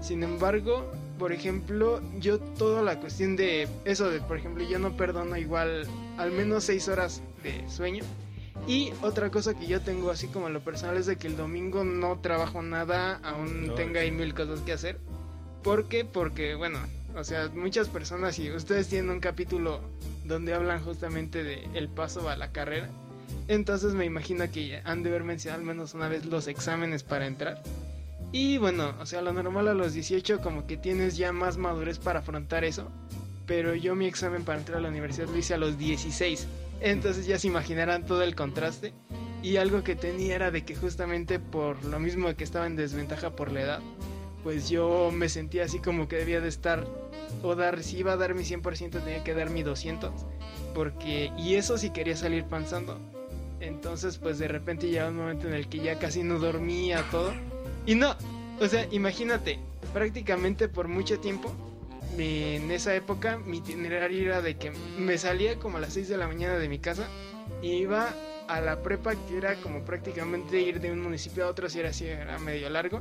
Sin 0.00 0.22
embargo, 0.22 0.90
por 1.18 1.32
ejemplo, 1.32 2.00
yo 2.18 2.38
toda 2.38 2.82
la 2.82 2.98
cuestión 2.98 3.36
de 3.36 3.68
eso 3.84 4.10
de, 4.10 4.20
por 4.20 4.38
ejemplo, 4.38 4.64
yo 4.64 4.78
no 4.78 4.96
perdono 4.96 5.36
igual 5.36 5.86
al 6.16 6.32
menos 6.32 6.64
seis 6.64 6.88
horas 6.88 7.22
de 7.42 7.68
sueño. 7.68 8.04
Y 8.66 8.92
otra 9.02 9.30
cosa 9.30 9.54
que 9.54 9.66
yo 9.66 9.80
tengo 9.80 10.10
así 10.10 10.28
como 10.28 10.48
lo 10.48 10.60
personal 10.60 10.96
es 10.96 11.06
de 11.06 11.16
que 11.16 11.26
el 11.26 11.36
domingo 11.36 11.84
no 11.84 12.18
trabajo 12.20 12.62
nada, 12.62 13.20
aún 13.22 13.72
tenga 13.76 14.00
ahí 14.00 14.10
mil 14.10 14.34
cosas 14.34 14.60
que 14.60 14.72
hacer. 14.72 14.98
¿Por 15.62 15.88
qué? 15.88 16.04
Porque, 16.04 16.54
bueno, 16.54 16.78
o 17.16 17.24
sea, 17.24 17.48
muchas 17.54 17.88
personas 17.88 18.38
y 18.38 18.50
ustedes 18.50 18.88
tienen 18.88 19.10
un 19.10 19.20
capítulo 19.20 19.80
donde 20.24 20.54
hablan 20.54 20.82
justamente 20.82 21.42
de 21.42 21.68
el 21.74 21.88
paso 21.88 22.28
a 22.28 22.36
la 22.36 22.52
carrera. 22.52 22.88
Entonces 23.48 23.94
me 23.94 24.04
imagino 24.04 24.50
que 24.50 24.80
han 24.84 25.02
de 25.02 25.10
haber 25.10 25.24
mencionado 25.24 25.60
al 25.60 25.66
menos 25.66 25.94
una 25.94 26.08
vez 26.08 26.24
los 26.26 26.46
exámenes 26.46 27.02
para 27.02 27.26
entrar. 27.26 27.62
Y 28.32 28.58
bueno, 28.58 28.94
o 29.00 29.06
sea, 29.06 29.22
lo 29.22 29.32
normal 29.32 29.68
a 29.68 29.74
los 29.74 29.92
18 29.92 30.40
como 30.40 30.66
que 30.66 30.76
tienes 30.76 31.16
ya 31.16 31.32
más 31.32 31.56
madurez 31.56 31.98
para 31.98 32.20
afrontar 32.20 32.64
eso. 32.64 32.88
Pero 33.46 33.74
yo 33.74 33.96
mi 33.96 34.06
examen 34.06 34.44
para 34.44 34.58
entrar 34.58 34.78
a 34.78 34.82
la 34.82 34.88
universidad 34.88 35.28
lo 35.28 35.36
hice 35.36 35.54
a 35.54 35.58
los 35.58 35.76
16. 35.78 36.46
Entonces 36.80 37.26
ya 37.26 37.38
se 37.38 37.48
imaginarán 37.48 38.06
todo 38.06 38.22
el 38.22 38.36
contraste. 38.36 38.92
Y 39.42 39.56
algo 39.56 39.82
que 39.82 39.96
tenía 39.96 40.36
era 40.36 40.50
de 40.50 40.64
que 40.64 40.76
justamente 40.76 41.40
por 41.40 41.84
lo 41.84 41.98
mismo 41.98 42.32
que 42.36 42.44
estaba 42.44 42.66
en 42.66 42.76
desventaja 42.76 43.34
por 43.34 43.50
la 43.50 43.62
edad, 43.62 43.80
pues 44.44 44.68
yo 44.68 45.10
me 45.12 45.28
sentía 45.28 45.64
así 45.64 45.80
como 45.80 46.06
que 46.06 46.16
debía 46.16 46.40
de 46.40 46.48
estar 46.48 46.86
o 47.42 47.54
dar, 47.54 47.82
si 47.82 47.98
iba 47.98 48.12
a 48.12 48.16
dar 48.16 48.34
mi 48.34 48.42
100% 48.42 49.02
tenía 49.02 49.24
que 49.24 49.34
dar 49.34 49.50
mi 49.50 49.62
200. 49.62 50.12
Porque, 50.72 51.32
y 51.36 51.54
eso 51.54 51.78
si 51.78 51.90
quería 51.90 52.16
salir 52.16 52.44
pensando. 52.44 52.98
Entonces 53.58 54.18
pues 54.18 54.38
de 54.38 54.46
repente 54.46 54.88
llegaba 54.88 55.10
un 55.10 55.16
momento 55.16 55.48
en 55.48 55.54
el 55.54 55.68
que 55.68 55.80
ya 55.80 55.98
casi 55.98 56.22
no 56.22 56.38
dormía 56.38 57.04
todo 57.10 57.32
y 57.86 57.94
no, 57.94 58.16
o 58.60 58.66
sea, 58.66 58.86
imagínate, 58.90 59.58
prácticamente 59.92 60.68
por 60.68 60.88
mucho 60.88 61.18
tiempo, 61.18 61.52
en 62.18 62.70
esa 62.70 62.94
época, 62.94 63.38
mi 63.38 63.58
itinerario 63.58 64.26
era 64.26 64.42
de 64.42 64.56
que 64.56 64.70
me 64.98 65.16
salía 65.16 65.56
como 65.56 65.78
a 65.78 65.80
las 65.80 65.94
6 65.94 66.08
de 66.08 66.16
la 66.16 66.26
mañana 66.26 66.58
de 66.58 66.68
mi 66.68 66.78
casa 66.78 67.08
y 67.62 67.72
iba 67.72 68.14
a 68.48 68.60
la 68.60 68.82
prepa, 68.82 69.14
que 69.14 69.38
era 69.38 69.54
como 69.56 69.84
prácticamente 69.84 70.60
ir 70.60 70.80
de 70.80 70.90
un 70.90 71.00
municipio 71.00 71.46
a 71.46 71.48
otro, 71.48 71.68
si 71.70 71.78
era 71.78 71.90
así, 71.90 72.06
era 72.06 72.38
medio 72.38 72.68
largo. 72.68 73.00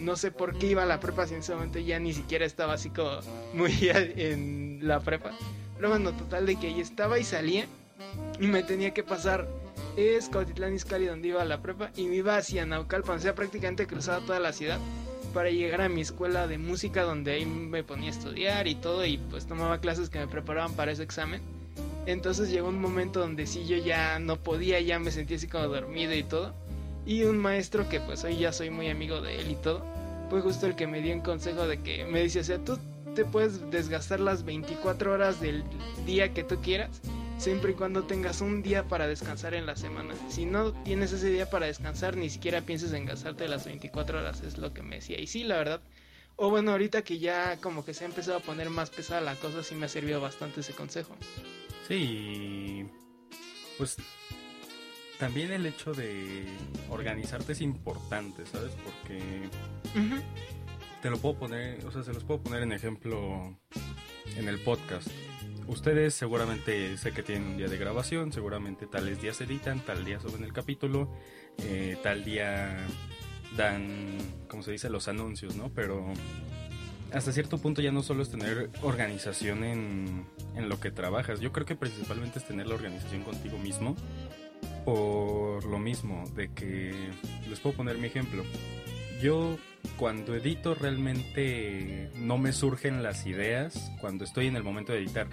No 0.00 0.16
sé 0.16 0.30
por 0.30 0.58
qué 0.58 0.68
iba 0.68 0.82
a 0.82 0.86
la 0.86 1.00
prepa 1.00 1.26
si 1.26 1.34
en 1.34 1.40
ese 1.40 1.54
momento 1.54 1.78
ya 1.78 1.98
ni 1.98 2.12
siquiera 2.12 2.44
estaba 2.44 2.74
así 2.74 2.90
como 2.90 3.20
muy 3.54 3.72
en 3.80 4.80
la 4.82 5.00
prepa. 5.00 5.30
Pero 5.76 5.90
bueno, 5.90 6.12
total 6.12 6.46
de 6.46 6.56
que 6.56 6.66
ahí 6.66 6.80
estaba 6.80 7.18
y 7.18 7.24
salía 7.24 7.66
y 8.40 8.46
me 8.48 8.62
tenía 8.62 8.92
que 8.92 9.02
pasar 9.02 9.48
es 9.98 10.28
Cautitlán 10.28 10.74
Izcalli 10.74 11.06
donde 11.06 11.28
iba 11.28 11.42
a 11.42 11.44
la 11.44 11.60
prepa 11.60 11.90
y 11.96 12.06
me 12.06 12.14
iba 12.14 12.36
hacia 12.36 12.64
Naucalpan, 12.64 13.16
o 13.16 13.20
sea, 13.20 13.34
prácticamente 13.34 13.88
cruzaba 13.88 14.24
toda 14.24 14.38
la 14.38 14.52
ciudad 14.52 14.78
para 15.34 15.50
llegar 15.50 15.80
a 15.80 15.88
mi 15.88 16.02
escuela 16.02 16.46
de 16.46 16.56
música 16.56 17.02
donde 17.02 17.32
ahí 17.32 17.46
me 17.46 17.82
ponía 17.82 18.08
a 18.08 18.12
estudiar 18.12 18.68
y 18.68 18.76
todo 18.76 19.04
y 19.04 19.18
pues 19.18 19.46
tomaba 19.46 19.80
clases 19.80 20.08
que 20.08 20.20
me 20.20 20.28
preparaban 20.28 20.74
para 20.74 20.92
ese 20.92 21.02
examen. 21.02 21.40
Entonces 22.06 22.48
llegó 22.48 22.68
un 22.68 22.80
momento 22.80 23.18
donde 23.18 23.46
sí 23.46 23.66
yo 23.66 23.76
ya 23.76 24.20
no 24.20 24.36
podía, 24.36 24.80
ya 24.80 25.00
me 25.00 25.10
sentía 25.10 25.36
así 25.36 25.48
como 25.48 25.66
dormido 25.66 26.14
y 26.14 26.22
todo. 26.22 26.54
Y 27.04 27.24
un 27.24 27.36
maestro 27.36 27.88
que 27.88 27.98
pues 27.98 28.22
hoy 28.22 28.38
ya 28.38 28.52
soy 28.52 28.70
muy 28.70 28.88
amigo 28.90 29.20
de 29.20 29.40
él 29.40 29.50
y 29.50 29.56
todo, 29.56 29.84
fue 30.30 30.42
justo 30.42 30.66
el 30.66 30.76
que 30.76 30.86
me 30.86 31.02
dio 31.02 31.12
un 31.12 31.22
consejo 31.22 31.66
de 31.66 31.82
que 31.82 32.04
me 32.04 32.22
dice, 32.22 32.38
o 32.38 32.44
sea, 32.44 32.58
tú 32.58 32.78
te 33.16 33.24
puedes 33.24 33.68
desgastar 33.72 34.20
las 34.20 34.44
24 34.44 35.12
horas 35.12 35.40
del 35.40 35.64
día 36.06 36.32
que 36.32 36.44
tú 36.44 36.60
quieras 36.62 37.00
siempre 37.38 37.72
y 37.72 37.74
cuando 37.74 38.04
tengas 38.04 38.40
un 38.40 38.62
día 38.62 38.84
para 38.84 39.06
descansar 39.06 39.54
en 39.54 39.64
la 39.64 39.76
semana. 39.76 40.14
Si 40.28 40.44
no 40.44 40.72
tienes 40.82 41.12
ese 41.12 41.30
día 41.30 41.48
para 41.48 41.66
descansar, 41.66 42.16
ni 42.16 42.28
siquiera 42.28 42.62
pienses 42.62 42.92
en 42.92 43.06
gastarte 43.06 43.48
las 43.48 43.64
24 43.64 44.18
horas, 44.18 44.42
es 44.42 44.58
lo 44.58 44.74
que 44.74 44.82
me 44.82 44.96
decía. 44.96 45.20
Y 45.20 45.26
sí, 45.26 45.44
la 45.44 45.56
verdad. 45.56 45.80
O 46.36 46.50
bueno, 46.50 46.72
ahorita 46.72 47.02
que 47.02 47.18
ya 47.18 47.56
como 47.60 47.84
que 47.84 47.94
se 47.94 48.04
ha 48.04 48.08
empezado 48.08 48.38
a 48.38 48.40
poner 48.40 48.70
más 48.70 48.90
pesada 48.90 49.20
la 49.20 49.34
cosa, 49.36 49.62
sí 49.62 49.74
me 49.74 49.86
ha 49.86 49.88
servido 49.88 50.20
bastante 50.20 50.60
ese 50.60 50.72
consejo. 50.72 51.16
Sí, 51.88 52.86
pues 53.76 53.96
también 55.18 55.52
el 55.52 55.66
hecho 55.66 55.92
de 55.94 56.44
organizarte 56.90 57.52
es 57.52 57.60
importante, 57.60 58.46
¿sabes? 58.46 58.72
Porque 58.84 59.48
te 61.02 61.10
lo 61.10 61.18
puedo 61.18 61.38
poner, 61.38 61.84
o 61.84 61.90
sea, 61.90 62.02
se 62.02 62.12
los 62.12 62.22
puedo 62.24 62.40
poner 62.42 62.62
en 62.62 62.72
ejemplo 62.72 63.58
en 64.36 64.48
el 64.48 64.60
podcast 64.60 65.08
ustedes 65.68 66.14
seguramente 66.14 66.96
sé 66.96 67.12
que 67.12 67.22
tienen 67.22 67.48
un 67.48 67.56
día 67.56 67.68
de 67.68 67.78
grabación, 67.78 68.32
seguramente 68.32 68.86
tales 68.86 69.20
días 69.20 69.40
editan, 69.40 69.80
tal 69.80 70.04
día 70.04 70.18
suben 70.20 70.42
el 70.42 70.52
capítulo, 70.52 71.12
eh, 71.58 71.96
tal 72.02 72.24
día 72.24 72.76
dan, 73.56 74.18
como 74.48 74.62
se 74.62 74.72
dice, 74.72 74.90
los 74.90 75.08
anuncios, 75.08 75.56
¿no? 75.56 75.70
Pero 75.74 76.12
hasta 77.12 77.32
cierto 77.32 77.58
punto 77.58 77.80
ya 77.80 77.92
no 77.92 78.02
solo 78.02 78.22
es 78.22 78.30
tener 78.30 78.70
organización 78.82 79.64
en, 79.64 80.26
en 80.56 80.68
lo 80.68 80.80
que 80.80 80.90
trabajas, 80.90 81.40
yo 81.40 81.52
creo 81.52 81.66
que 81.66 81.76
principalmente 81.76 82.38
es 82.38 82.44
tener 82.46 82.66
la 82.66 82.74
organización 82.74 83.22
contigo 83.22 83.58
mismo. 83.58 83.96
Por 84.84 85.64
lo 85.66 85.78
mismo, 85.78 86.24
de 86.34 86.50
que 86.52 86.94
les 87.48 87.60
puedo 87.60 87.76
poner 87.76 87.98
mi 87.98 88.06
ejemplo. 88.06 88.42
Yo 89.20 89.58
cuando 89.98 90.34
edito 90.34 90.74
realmente 90.74 92.10
no 92.16 92.38
me 92.38 92.52
surgen 92.52 93.02
las 93.02 93.26
ideas 93.26 93.90
cuando 94.00 94.24
estoy 94.24 94.46
en 94.46 94.56
el 94.56 94.62
momento 94.62 94.92
de 94.92 95.00
editar. 95.00 95.26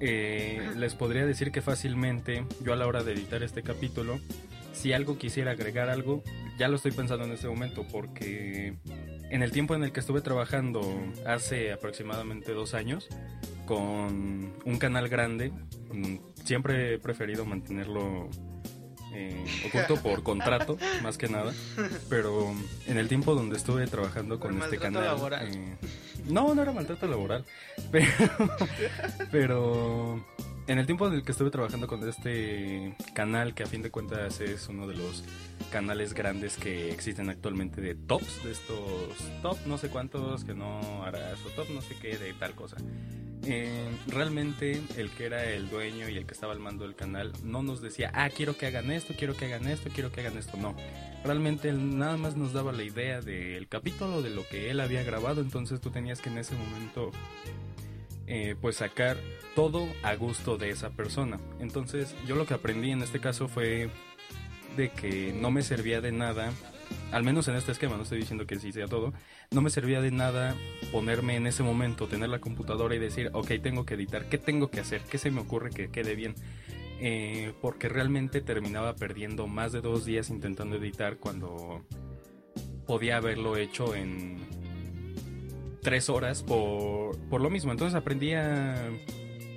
Eh, 0.00 0.70
les 0.76 0.94
podría 0.94 1.26
decir 1.26 1.52
que 1.52 1.60
fácilmente 1.60 2.46
yo 2.62 2.72
a 2.72 2.76
la 2.76 2.86
hora 2.86 3.02
de 3.02 3.12
editar 3.12 3.42
este 3.42 3.62
capítulo, 3.62 4.18
si 4.72 4.94
algo 4.94 5.18
quisiera 5.18 5.52
agregar 5.52 5.90
algo, 5.90 6.22
ya 6.58 6.68
lo 6.68 6.76
estoy 6.76 6.92
pensando 6.92 7.26
en 7.26 7.32
este 7.32 7.48
momento 7.48 7.86
porque 7.92 8.78
en 9.30 9.42
el 9.42 9.52
tiempo 9.52 9.74
en 9.74 9.84
el 9.84 9.92
que 9.92 10.00
estuve 10.00 10.22
trabajando 10.22 10.80
hace 11.26 11.72
aproximadamente 11.72 12.52
dos 12.52 12.72
años 12.72 13.08
con 13.66 14.54
un 14.64 14.78
canal 14.78 15.08
grande, 15.08 15.52
mm, 15.92 16.16
siempre 16.44 16.94
he 16.94 16.98
preferido 16.98 17.44
mantenerlo 17.44 18.30
eh, 19.12 19.44
oculto 19.66 19.96
por 20.02 20.22
contrato, 20.24 20.78
más 21.02 21.18
que 21.18 21.28
nada. 21.28 21.52
Pero 22.08 22.54
en 22.86 22.98
el 22.98 23.08
tiempo 23.08 23.34
donde 23.34 23.56
estuve 23.56 23.86
trabajando 23.86 24.38
con 24.38 24.60
este 24.62 24.78
canal. 24.78 25.18
Eh, 25.42 25.76
no, 26.26 26.54
no 26.54 26.62
era 26.62 26.72
maltrato 26.72 27.06
laboral. 27.06 27.44
Pero, 27.90 28.12
pero 29.32 30.24
en 30.70 30.78
el 30.78 30.86
tiempo 30.86 31.08
en 31.08 31.14
el 31.14 31.24
que 31.24 31.32
estuve 31.32 31.50
trabajando 31.50 31.88
con 31.88 32.08
este 32.08 32.94
canal, 33.12 33.54
que 33.54 33.64
a 33.64 33.66
fin 33.66 33.82
de 33.82 33.90
cuentas 33.90 34.40
es 34.40 34.68
uno 34.68 34.86
de 34.86 34.94
los 34.94 35.24
canales 35.72 36.14
grandes 36.14 36.56
que 36.56 36.92
existen 36.92 37.28
actualmente 37.28 37.80
de 37.80 37.96
tops, 37.96 38.44
de 38.44 38.52
estos 38.52 38.78
top 39.42 39.58
no 39.66 39.78
sé 39.78 39.88
cuántos, 39.88 40.44
que 40.44 40.54
no 40.54 41.02
harás, 41.02 41.44
o 41.44 41.48
top 41.56 41.70
no 41.70 41.80
sé 41.80 41.96
qué, 42.00 42.16
de 42.16 42.34
tal 42.34 42.54
cosa. 42.54 42.76
Eh, 43.42 43.90
realmente 44.06 44.80
el 44.96 45.10
que 45.10 45.26
era 45.26 45.44
el 45.44 45.68
dueño 45.70 46.08
y 46.08 46.16
el 46.16 46.24
que 46.24 46.34
estaba 46.34 46.52
al 46.52 46.60
mando 46.60 46.84
del 46.84 46.94
canal 46.94 47.32
no 47.42 47.64
nos 47.64 47.80
decía, 47.82 48.12
ah, 48.14 48.30
quiero 48.30 48.56
que 48.56 48.66
hagan 48.66 48.92
esto, 48.92 49.12
quiero 49.18 49.36
que 49.36 49.46
hagan 49.46 49.66
esto, 49.66 49.90
quiero 49.92 50.12
que 50.12 50.20
hagan 50.20 50.38
esto. 50.38 50.56
No, 50.56 50.76
realmente 51.24 51.68
él 51.68 51.98
nada 51.98 52.16
más 52.16 52.36
nos 52.36 52.52
daba 52.52 52.70
la 52.70 52.84
idea 52.84 53.20
del 53.20 53.66
capítulo, 53.66 54.22
de 54.22 54.30
lo 54.30 54.46
que 54.46 54.70
él 54.70 54.78
había 54.78 55.02
grabado, 55.02 55.40
entonces 55.40 55.80
tú 55.80 55.90
tenías 55.90 56.20
que 56.20 56.28
en 56.28 56.38
ese 56.38 56.54
momento 56.54 57.10
eh, 58.32 58.54
pues 58.60 58.76
sacar 58.76 59.16
todo 59.56 59.88
a 60.04 60.14
gusto 60.14 60.56
de 60.56 60.70
esa 60.70 60.90
persona. 60.90 61.40
Entonces 61.58 62.14
yo 62.28 62.36
lo 62.36 62.46
que 62.46 62.54
aprendí 62.54 62.92
en 62.92 63.02
este 63.02 63.18
caso 63.18 63.48
fue 63.48 63.90
de 64.76 64.88
que 64.90 65.32
no 65.32 65.50
me 65.50 65.62
servía 65.62 66.00
de 66.00 66.12
nada 66.12 66.52
al 67.10 67.24
menos 67.24 67.48
en 67.48 67.56
este 67.56 67.72
esquema, 67.72 67.96
no 67.96 68.04
estoy 68.04 68.18
diciendo 68.18 68.46
que 68.46 68.58
sí 68.58 68.72
sea 68.72 68.86
todo, 68.86 69.12
no 69.50 69.62
me 69.62 69.70
servía 69.70 70.00
de 70.00 70.12
nada 70.12 70.54
ponerme 70.92 71.34
en 71.34 71.46
ese 71.46 71.64
momento, 71.64 72.06
tener 72.06 72.28
la 72.28 72.38
computadora 72.38 72.94
y 72.94 72.98
decir, 72.98 73.30
ok, 73.32 73.50
tengo 73.62 73.84
que 73.84 73.94
editar, 73.94 74.28
¿qué 74.28 74.38
tengo 74.38 74.70
que 74.70 74.80
hacer? 74.80 75.00
¿Qué 75.02 75.18
se 75.18 75.30
me 75.30 75.40
ocurre 75.40 75.70
que 75.70 75.90
quede 75.90 76.14
bien? 76.14 76.34
Eh, 77.00 77.52
porque 77.60 77.88
realmente 77.88 78.40
terminaba 78.40 78.94
perdiendo 78.94 79.48
más 79.48 79.72
de 79.72 79.80
dos 79.80 80.04
días 80.04 80.30
intentando 80.30 80.76
editar 80.76 81.16
cuando 81.16 81.84
podía 82.86 83.16
haberlo 83.16 83.56
hecho 83.56 83.94
en 83.94 84.38
tres 85.82 86.08
horas 86.08 86.42
por, 86.42 87.18
por 87.28 87.40
lo 87.40 87.50
mismo. 87.50 87.72
Entonces 87.72 87.94
aprendí 87.94 88.34
a 88.34 88.76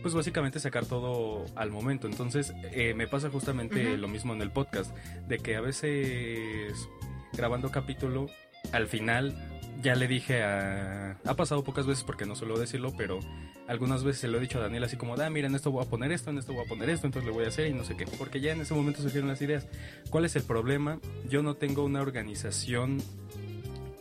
pues 0.02 0.14
básicamente 0.14 0.60
sacar 0.60 0.86
todo 0.86 1.46
al 1.56 1.72
momento. 1.72 2.08
Entonces 2.08 2.54
eh, 2.72 2.94
me 2.94 3.08
pasa 3.08 3.30
justamente 3.30 3.98
lo 3.98 4.08
mismo 4.08 4.34
en 4.34 4.42
el 4.42 4.52
podcast, 4.52 4.96
de 5.28 5.40
que 5.40 5.56
a 5.56 5.62
veces 5.62 6.90
grabando 7.32 7.72
capítulo, 7.72 8.28
al 8.72 8.88
final 8.88 9.34
ya 9.82 9.96
le 9.96 10.08
dije 10.08 10.44
a... 10.44 11.18
Ha 11.26 11.36
pasado 11.36 11.64
pocas 11.64 11.88
veces 11.88 12.04
porque 12.04 12.26
no 12.26 12.36
suelo 12.36 12.60
decirlo, 12.60 12.94
pero 12.98 13.20
algunas 13.68 14.04
veces 14.04 14.22
se 14.22 14.28
lo 14.28 14.38
he 14.38 14.42
dicho 14.42 14.60
a 14.60 14.62
Daniel 14.62 14.84
así 14.84 14.98
como, 14.98 15.16
da, 15.16 15.30
mira, 15.30 15.48
en 15.48 15.56
esto 15.56 15.72
voy 15.72 15.86
a 15.86 15.90
poner 15.90 16.12
esto, 16.12 16.30
en 16.30 16.38
esto 16.38 16.54
voy 16.54 16.66
a 16.66 16.68
poner 16.68 16.90
esto, 16.90 17.08
entonces 17.08 17.28
le 17.28 17.34
voy 17.34 17.46
a 17.46 17.48
hacer 17.48 17.68
y 17.68 17.74
no 17.74 17.84
sé 17.84 17.96
qué. 17.96 18.06
Porque 18.06 18.42
ya 18.42 18.52
en 18.52 18.62
ese 18.62 18.74
momento 18.74 19.02
surgieron 19.02 19.30
las 19.30 19.42
ideas. 19.42 19.68
¿Cuál 20.10 20.26
es 20.26 20.36
el 20.36 20.44
problema? 20.44 21.00
Yo 21.30 21.44
no 21.44 21.56
tengo 21.56 21.84
una 21.84 22.02
organización 22.02 23.02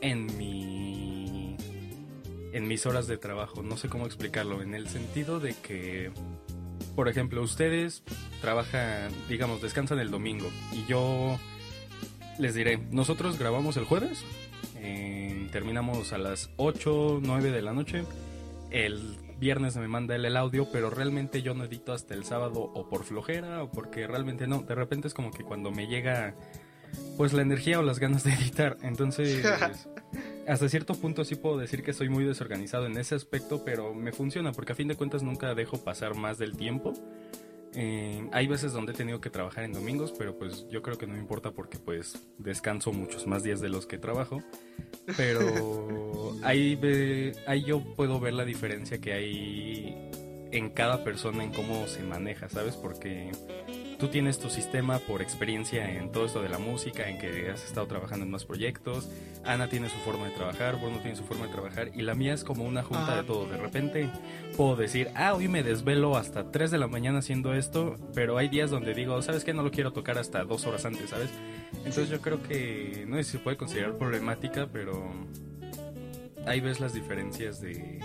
en 0.00 0.36
mi... 0.36 0.81
En 2.52 2.68
mis 2.68 2.84
horas 2.86 3.06
de 3.06 3.16
trabajo, 3.16 3.62
no 3.62 3.76
sé 3.76 3.88
cómo 3.88 4.06
explicarlo, 4.06 4.62
en 4.62 4.74
el 4.74 4.88
sentido 4.88 5.40
de 5.40 5.54
que, 5.54 6.10
por 6.94 7.08
ejemplo, 7.08 7.42
ustedes 7.42 8.02
trabajan, 8.40 9.10
digamos, 9.28 9.62
descansan 9.62 9.98
el 9.98 10.10
domingo 10.10 10.50
y 10.72 10.84
yo 10.86 11.38
les 12.38 12.54
diré, 12.54 12.78
nosotros 12.90 13.38
grabamos 13.38 13.76
el 13.76 13.84
jueves, 13.84 14.24
eh, 14.76 15.48
terminamos 15.52 16.12
a 16.12 16.18
las 16.18 16.50
8, 16.56 17.20
9 17.22 17.50
de 17.52 17.62
la 17.62 17.72
noche. 17.72 18.04
El 18.70 19.16
viernes 19.38 19.76
me 19.76 19.88
manda 19.88 20.16
él 20.16 20.24
el 20.24 20.36
audio, 20.36 20.68
pero 20.72 20.90
realmente 20.90 21.42
yo 21.42 21.54
no 21.54 21.64
edito 21.64 21.92
hasta 21.92 22.14
el 22.14 22.24
sábado 22.24 22.60
o 22.60 22.88
por 22.88 23.04
flojera 23.04 23.62
o 23.62 23.70
porque 23.70 24.06
realmente 24.06 24.46
no. 24.46 24.62
De 24.62 24.74
repente 24.74 25.08
es 25.08 25.14
como 25.14 25.30
que 25.30 25.44
cuando 25.44 25.70
me 25.70 25.86
llega 25.86 26.34
pues 27.16 27.32
la 27.32 27.42
energía 27.42 27.78
o 27.78 27.82
las 27.82 27.98
ganas 27.98 28.24
de 28.24 28.32
editar. 28.34 28.76
Entonces, 28.82 29.44
hasta 30.46 30.68
cierto 30.68 30.94
punto 30.94 31.24
sí 31.24 31.36
puedo 31.36 31.58
decir 31.58 31.82
que 31.82 31.92
soy 31.92 32.08
muy 32.08 32.24
desorganizado 32.24 32.86
en 32.86 32.96
ese 32.96 33.14
aspecto, 33.14 33.64
pero 33.64 33.94
me 33.94 34.12
funciona 34.12 34.52
porque 34.52 34.72
a 34.72 34.74
fin 34.74 34.88
de 34.88 34.96
cuentas 34.96 35.22
nunca 35.22 35.54
dejo 35.54 35.78
pasar 35.78 36.14
más 36.14 36.38
del 36.38 36.56
tiempo. 36.56 36.92
Eh, 37.74 38.28
hay 38.32 38.46
veces 38.46 38.72
donde 38.72 38.92
he 38.92 38.94
tenido 38.94 39.20
que 39.20 39.30
trabajar 39.30 39.64
en 39.64 39.72
domingos, 39.72 40.12
pero 40.18 40.36
pues 40.36 40.66
yo 40.68 40.82
creo 40.82 40.98
que 40.98 41.06
no 41.06 41.14
me 41.14 41.20
importa 41.20 41.52
porque 41.52 41.78
pues 41.78 42.18
descanso 42.38 42.92
muchos 42.92 43.26
más 43.26 43.42
días 43.42 43.60
de 43.60 43.70
los 43.70 43.86
que 43.86 43.98
trabajo. 43.98 44.42
Pero 45.16 46.36
ahí, 46.42 46.76
ve, 46.76 47.32
ahí 47.46 47.64
yo 47.64 47.80
puedo 47.96 48.20
ver 48.20 48.34
la 48.34 48.44
diferencia 48.44 48.98
que 48.98 49.12
hay 49.12 50.10
en 50.50 50.70
cada 50.70 51.02
persona 51.02 51.42
en 51.42 51.52
cómo 51.52 51.86
se 51.86 52.02
maneja, 52.02 52.48
¿sabes? 52.48 52.76
Porque 52.76 53.30
tú 54.02 54.08
tienes 54.08 54.40
tu 54.40 54.50
sistema 54.50 54.98
por 54.98 55.22
experiencia 55.22 55.88
en 55.88 56.10
todo 56.10 56.24
esto 56.24 56.42
de 56.42 56.48
la 56.48 56.58
música, 56.58 57.08
en 57.08 57.18
que 57.18 57.48
has 57.50 57.64
estado 57.64 57.86
trabajando 57.86 58.24
en 58.24 58.32
más 58.32 58.44
proyectos. 58.44 59.08
Ana 59.44 59.68
tiene 59.68 59.88
su 59.88 59.96
forma 59.98 60.26
de 60.26 60.32
trabajar, 60.32 60.74
Bruno 60.80 60.98
tiene 60.98 61.14
su 61.14 61.22
forma 61.22 61.46
de 61.46 61.52
trabajar. 61.52 61.92
Y 61.94 62.02
la 62.02 62.16
mía 62.16 62.34
es 62.34 62.42
como 62.42 62.64
una 62.64 62.82
junta 62.82 63.14
de 63.14 63.22
todo. 63.22 63.46
De 63.46 63.56
repente 63.58 64.10
puedo 64.56 64.74
decir, 64.74 65.12
ah, 65.14 65.34
hoy 65.34 65.46
me 65.46 65.62
desvelo 65.62 66.16
hasta 66.16 66.50
3 66.50 66.72
de 66.72 66.78
la 66.78 66.88
mañana 66.88 67.20
haciendo 67.20 67.54
esto. 67.54 67.94
Pero 68.12 68.38
hay 68.38 68.48
días 68.48 68.72
donde 68.72 68.92
digo, 68.92 69.22
¿sabes 69.22 69.44
qué? 69.44 69.54
No 69.54 69.62
lo 69.62 69.70
quiero 69.70 69.92
tocar 69.92 70.18
hasta 70.18 70.42
dos 70.42 70.66
horas 70.66 70.84
antes, 70.84 71.10
¿sabes? 71.10 71.30
Entonces 71.76 72.08
yo 72.08 72.20
creo 72.20 72.42
que 72.42 73.04
no 73.06 73.14
sé 73.18 73.22
si 73.22 73.30
se 73.30 73.38
puede 73.38 73.56
considerar 73.56 73.96
problemática, 73.98 74.66
pero 74.66 75.12
ahí 76.44 76.58
ves 76.58 76.80
las 76.80 76.92
diferencias 76.92 77.60
de 77.60 78.00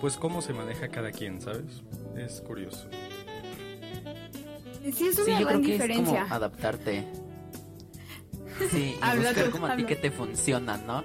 pues 0.00 0.16
cómo 0.16 0.40
se 0.40 0.52
maneja 0.52 0.86
cada 0.86 1.10
quien, 1.10 1.40
¿sabes? 1.40 1.82
Es 2.16 2.40
curioso. 2.40 2.86
Sí, 4.94 5.06
es 5.08 5.16
una 5.16 5.24
sí, 5.24 5.30
yo 5.30 5.38
gran 5.46 5.46
creo 5.46 5.60
que 5.62 5.72
diferencia. 5.72 6.14
es 6.18 6.22
como 6.24 6.34
adaptarte. 6.34 7.04
Sí, 8.70 8.94
y 8.94 8.98
Habla 9.00 9.30
buscar 9.30 9.44
tú, 9.46 9.50
como 9.50 9.66
a 9.66 9.76
ti 9.76 9.84
que 9.84 9.96
te 9.96 10.10
funciona, 10.10 10.76
¿no? 10.76 11.02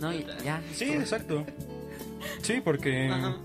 No, 0.00 0.12
y 0.12 0.26
ya. 0.44 0.60
Sí, 0.74 0.90
exacto. 0.90 1.46
Sí, 2.42 2.60
porque 2.62 3.08
Ajá. 3.08 3.36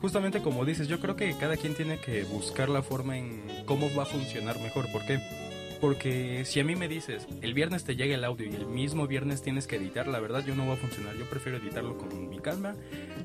justamente 0.00 0.40
como 0.40 0.64
dices, 0.64 0.86
yo 0.88 1.00
creo 1.00 1.16
que 1.16 1.36
cada 1.36 1.56
quien 1.56 1.74
tiene 1.74 1.98
que 1.98 2.22
buscar 2.24 2.68
la 2.68 2.82
forma 2.82 3.18
en 3.18 3.42
cómo 3.66 3.92
va 3.94 4.04
a 4.04 4.06
funcionar 4.06 4.58
mejor. 4.60 4.90
¿Por 4.92 5.04
qué? 5.04 5.20
Porque 5.80 6.44
si 6.44 6.60
a 6.60 6.64
mí 6.64 6.76
me 6.76 6.88
dices, 6.88 7.26
el 7.40 7.54
viernes 7.54 7.84
te 7.84 7.96
llega 7.96 8.14
el 8.14 8.24
audio 8.24 8.46
y 8.46 8.54
el 8.54 8.66
mismo 8.66 9.06
viernes 9.06 9.40
tienes 9.40 9.66
que 9.66 9.76
editar, 9.76 10.06
la 10.08 10.20
verdad 10.20 10.44
yo 10.44 10.54
no 10.54 10.66
va 10.66 10.74
a 10.74 10.76
funcionar. 10.76 11.16
Yo 11.16 11.24
prefiero 11.24 11.56
editarlo 11.56 11.96
con 11.96 12.28
mi 12.28 12.38
calma, 12.38 12.74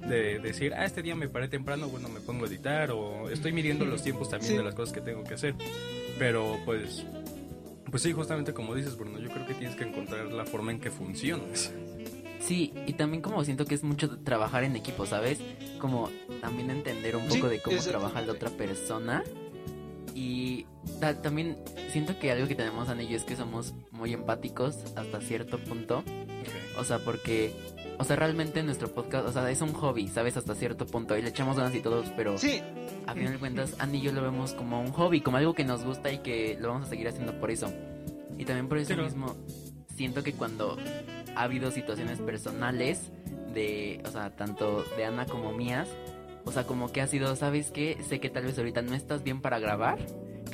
de 0.07 0.39
decir, 0.39 0.73
ah, 0.73 0.85
este 0.85 1.01
día 1.01 1.15
me 1.15 1.27
paré 1.27 1.49
temprano, 1.49 1.89
bueno, 1.89 2.07
me 2.07 2.21
pongo 2.21 2.45
a 2.45 2.47
editar, 2.47 2.91
o 2.91 3.29
estoy 3.29 3.51
midiendo 3.51 3.83
los 3.85 4.03
tiempos 4.03 4.29
también 4.29 4.51
Sí. 4.53 4.57
de 4.57 4.63
las 4.63 4.73
cosas 4.73 4.93
que 4.93 5.01
tengo 5.01 5.23
que 5.25 5.33
hacer. 5.33 5.53
Pero 6.17 6.57
pues, 6.63 7.05
pues 7.91 8.03
sí, 8.03 8.13
justamente 8.13 8.53
como 8.53 8.73
dices, 8.73 8.95
Bruno, 8.97 9.19
yo 9.19 9.29
creo 9.29 9.45
que 9.45 9.53
tienes 9.53 9.75
que 9.75 9.83
encontrar 9.83 10.31
la 10.31 10.45
forma 10.45 10.71
en 10.71 10.79
que 10.79 10.91
funciones. 10.91 11.73
Sí, 12.39 12.73
y 12.85 12.93
también 12.93 13.21
como 13.21 13.43
siento 13.43 13.65
que 13.65 13.75
es 13.75 13.83
mucho 13.83 14.19
trabajar 14.19 14.63
en 14.63 14.77
equipo, 14.77 15.05
¿sabes? 15.05 15.39
Como 15.79 16.09
también 16.39 16.69
entender 16.69 17.17
un 17.17 17.29
Sí, 17.29 17.37
poco 17.39 17.49
de 17.49 17.59
cómo 17.59 17.77
trabaja 17.81 18.21
la 18.21 18.31
otra 18.31 18.49
persona. 18.51 19.23
Y 20.13 20.65
ta- 21.01 21.21
también 21.21 21.57
siento 21.95 22.19
que 22.19 22.29
algo 22.29 22.45
que 22.45 22.55
tenemos 22.55 22.89
Ana 22.89 23.03
y 23.03 23.07
yo 23.07 23.15
es 23.15 23.23
que 23.23 23.37
somos 23.37 23.73
muy 23.91 24.11
empáticos 24.11 24.83
hasta 24.97 25.21
cierto 25.21 25.57
punto. 25.59 26.03
O 26.77 26.83
sea, 26.83 26.99
porque, 26.99 27.53
o 27.97 28.03
sea, 28.03 28.17
realmente 28.17 28.61
nuestro 28.63 28.89
podcast, 28.89 29.25
o 29.25 29.31
sea, 29.31 29.49
es 29.49 29.61
un 29.61 29.71
hobby, 29.71 30.09
¿sabes? 30.09 30.35
Hasta 30.35 30.55
cierto 30.55 30.85
punto. 30.85 31.17
Y 31.17 31.21
le 31.21 31.29
echamos 31.29 31.55
ganas 31.55 31.73
y 31.73 31.79
todos, 31.79 32.11
pero 32.17 32.37
Sí, 32.37 32.61
a 33.07 33.13
final 33.13 33.31
de 33.31 33.39
cuentas, 33.39 33.75
Andy 33.79 33.99
y 33.99 34.01
yo 34.01 34.11
lo 34.11 34.21
vemos 34.21 34.51
como 34.51 34.81
un 34.81 34.91
hobby, 34.91 35.21
como 35.21 35.37
algo 35.37 35.53
que 35.53 35.63
nos 35.63 35.85
gusta 35.85 36.11
y 36.11 36.17
que 36.17 36.57
lo 36.59 36.67
vamos 36.67 36.87
a 36.87 36.89
seguir 36.89 37.07
haciendo 37.07 37.39
por 37.39 37.49
eso. 37.49 37.71
Y 38.37 38.43
también 38.43 38.67
por 38.67 38.77
eso 38.77 38.97
mismo, 38.97 39.33
siento 39.95 40.21
que 40.21 40.33
cuando 40.33 40.77
ha 41.33 41.43
habido 41.43 41.71
situaciones 41.71 42.19
personales 42.19 43.09
de, 43.53 44.01
o 44.03 44.11
sea, 44.11 44.35
tanto 44.35 44.83
de 44.97 45.05
Ana 45.05 45.27
como 45.27 45.53
mías, 45.53 45.87
o 46.43 46.51
sea, 46.51 46.67
como 46.67 46.91
que 46.91 46.99
ha 46.99 47.07
sido, 47.07 47.37
¿sabes 47.37 47.71
qué? 47.71 47.97
Sé 48.05 48.19
que 48.19 48.29
tal 48.29 48.43
vez 48.43 48.57
ahorita 48.57 48.81
no 48.81 48.95
estás 48.95 49.23
bien 49.23 49.39
para 49.39 49.59
grabar, 49.59 49.97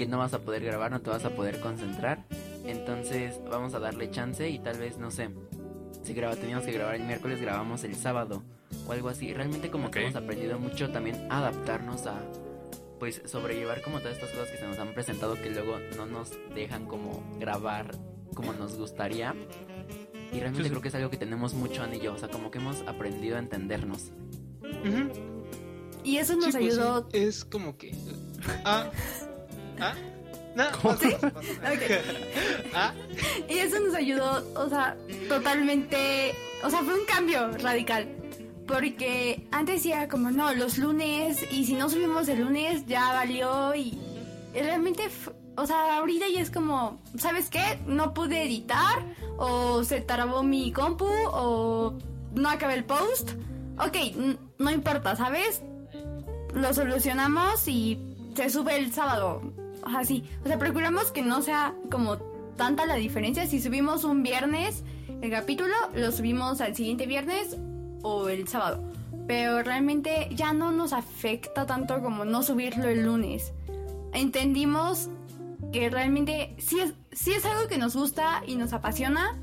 que 0.01 0.07
no 0.07 0.17
vas 0.17 0.33
a 0.33 0.39
poder 0.39 0.63
grabar, 0.63 0.89
no 0.89 0.99
te 0.99 1.11
vas 1.11 1.23
a 1.25 1.29
poder 1.29 1.59
concentrar. 1.59 2.23
Entonces, 2.65 3.39
vamos 3.51 3.75
a 3.75 3.79
darle 3.79 4.09
chance 4.09 4.49
y 4.49 4.57
tal 4.57 4.79
vez, 4.79 4.97
no 4.97 5.11
sé, 5.11 5.29
si 6.03 6.13
graba, 6.15 6.35
teníamos 6.35 6.65
que 6.65 6.71
grabar 6.71 6.95
el 6.95 7.03
miércoles, 7.03 7.39
grabamos 7.39 7.83
el 7.83 7.95
sábado 7.95 8.41
o 8.87 8.91
algo 8.93 9.09
así. 9.09 9.31
Realmente 9.31 9.69
como 9.69 9.91
que 9.91 10.01
hemos 10.01 10.15
aprendido 10.15 10.57
mucho 10.57 10.89
también 10.89 11.27
a 11.31 11.37
adaptarnos 11.37 12.07
a 12.07 12.19
pues 12.99 13.21
sobrellevar 13.25 13.81
como 13.83 13.99
todas 13.99 14.13
estas 14.15 14.31
cosas 14.31 14.49
que 14.49 14.57
se 14.57 14.65
nos 14.67 14.79
han 14.79 14.93
presentado 14.95 15.35
que 15.35 15.49
luego 15.51 15.77
no 15.97 16.05
nos 16.07 16.31
dejan 16.55 16.85
como 16.87 17.23
grabar 17.39 17.91
como 18.33 18.53
nos 18.53 18.77
gustaría. 18.77 19.35
Y 20.33 20.39
realmente 20.39 20.57
Sí, 20.59 20.63
sí. 20.63 20.69
creo 20.71 20.81
que 20.81 20.87
es 20.87 20.95
algo 20.95 21.09
que 21.11 21.17
tenemos 21.17 21.53
mucho 21.53 21.83
Ana 21.83 21.95
y 21.95 21.99
yo, 21.99 22.13
o 22.13 22.17
sea, 22.17 22.29
como 22.29 22.49
que 22.49 22.57
hemos 22.57 22.81
aprendido 22.87 23.35
a 23.35 23.39
entendernos. 23.39 24.11
Y 26.03 26.17
eso 26.17 26.35
nos 26.35 26.45
Sí, 26.45 26.51
pues, 26.53 26.73
ayudó. 26.77 27.07
sí, 27.11 27.17
Es 27.19 27.45
como 27.45 27.77
que. 27.77 27.93
Ah. 28.65 28.89
Ah. 29.82 29.94
No. 30.56 30.65
Ah. 32.74 32.94
Y 33.50 33.58
eso 33.58 33.82
nos 33.82 33.96
ayudó, 33.96 34.50
o 34.56 34.70
sea, 34.70 34.96
totalmente. 35.28 36.34
O 36.63 36.70
sea, 36.70 36.84
fue 36.84 36.94
un 36.94 37.06
cambio 37.06 37.52
radical. 37.58 38.08
Porque 38.65 39.46
antes 39.52 39.86
era 39.86 40.08
como, 40.08 40.32
no, 40.32 40.54
los 40.54 40.78
lunes, 40.78 41.46
y 41.52 41.65
si 41.65 41.74
no 41.74 41.89
subimos 41.89 42.30
el 42.30 42.41
lunes, 42.41 42.86
ya 42.86 43.12
valió. 43.12 43.76
Y 43.76 44.00
y 44.54 44.60
realmente, 44.60 45.04
o 45.56 45.65
sea, 45.65 45.98
ahorita 45.98 46.26
ya 46.34 46.41
es 46.41 46.52
como, 46.52 47.00
¿sabes 47.17 47.50
qué? 47.50 47.80
No 47.86 48.13
pude 48.13 48.44
editar, 48.44 49.06
o 49.38 49.84
se 49.84 50.02
trabó 50.02 50.44
mi 50.44 50.74
compu, 50.74 51.08
o 51.32 51.98
no 52.36 52.50
acabé 52.50 52.74
el 52.74 52.84
post. 52.84 53.32
Ok, 53.80 53.98
no 54.58 54.72
importa, 54.72 55.15
¿sabes? 55.15 55.62
Lo 56.54 56.74
solucionamos 56.74 57.65
y 57.67 57.98
se 58.36 58.50
sube 58.50 58.76
el 58.76 58.91
sábado. 58.91 59.41
Así. 59.84 60.24
O 60.44 60.48
sea, 60.48 60.58
procuramos 60.58 61.12
que 61.12 61.22
no 61.22 61.41
sea 61.41 61.74
como 61.89 62.17
tanta 62.56 62.86
la 62.86 62.96
diferencia. 62.96 63.46
Si 63.48 63.62
subimos 63.62 64.04
un 64.04 64.24
viernes 64.24 64.84
el 65.22 65.30
capítulo, 65.30 65.74
lo 65.94 66.12
subimos 66.12 66.62
al 66.62 66.76
siguiente 66.76 67.06
viernes 67.06 67.58
o 68.02 68.30
el 68.30 68.48
sábado. 68.48 68.84
Pero 69.28 69.62
realmente 69.63 70.30
ya 70.32 70.54
no 70.54 70.72
nos 70.72 70.94
afecta 70.94 71.65
tanto 71.65 72.02
como 72.02 72.26
no 72.26 72.44
subirlo 72.44 72.89
el 72.89 73.04
lunes. 73.04 73.54
Entendimos 74.13 75.10
que 75.72 75.89
realmente 75.89 76.56
sí 76.58 76.80
es, 76.80 76.94
sí 77.12 77.32
es 77.32 77.46
algo 77.46 77.67
que 77.67 77.78
nos 77.78 77.96
gusta 77.96 78.44
y 78.46 78.56
nos 78.56 78.74
apasiona, 78.74 79.39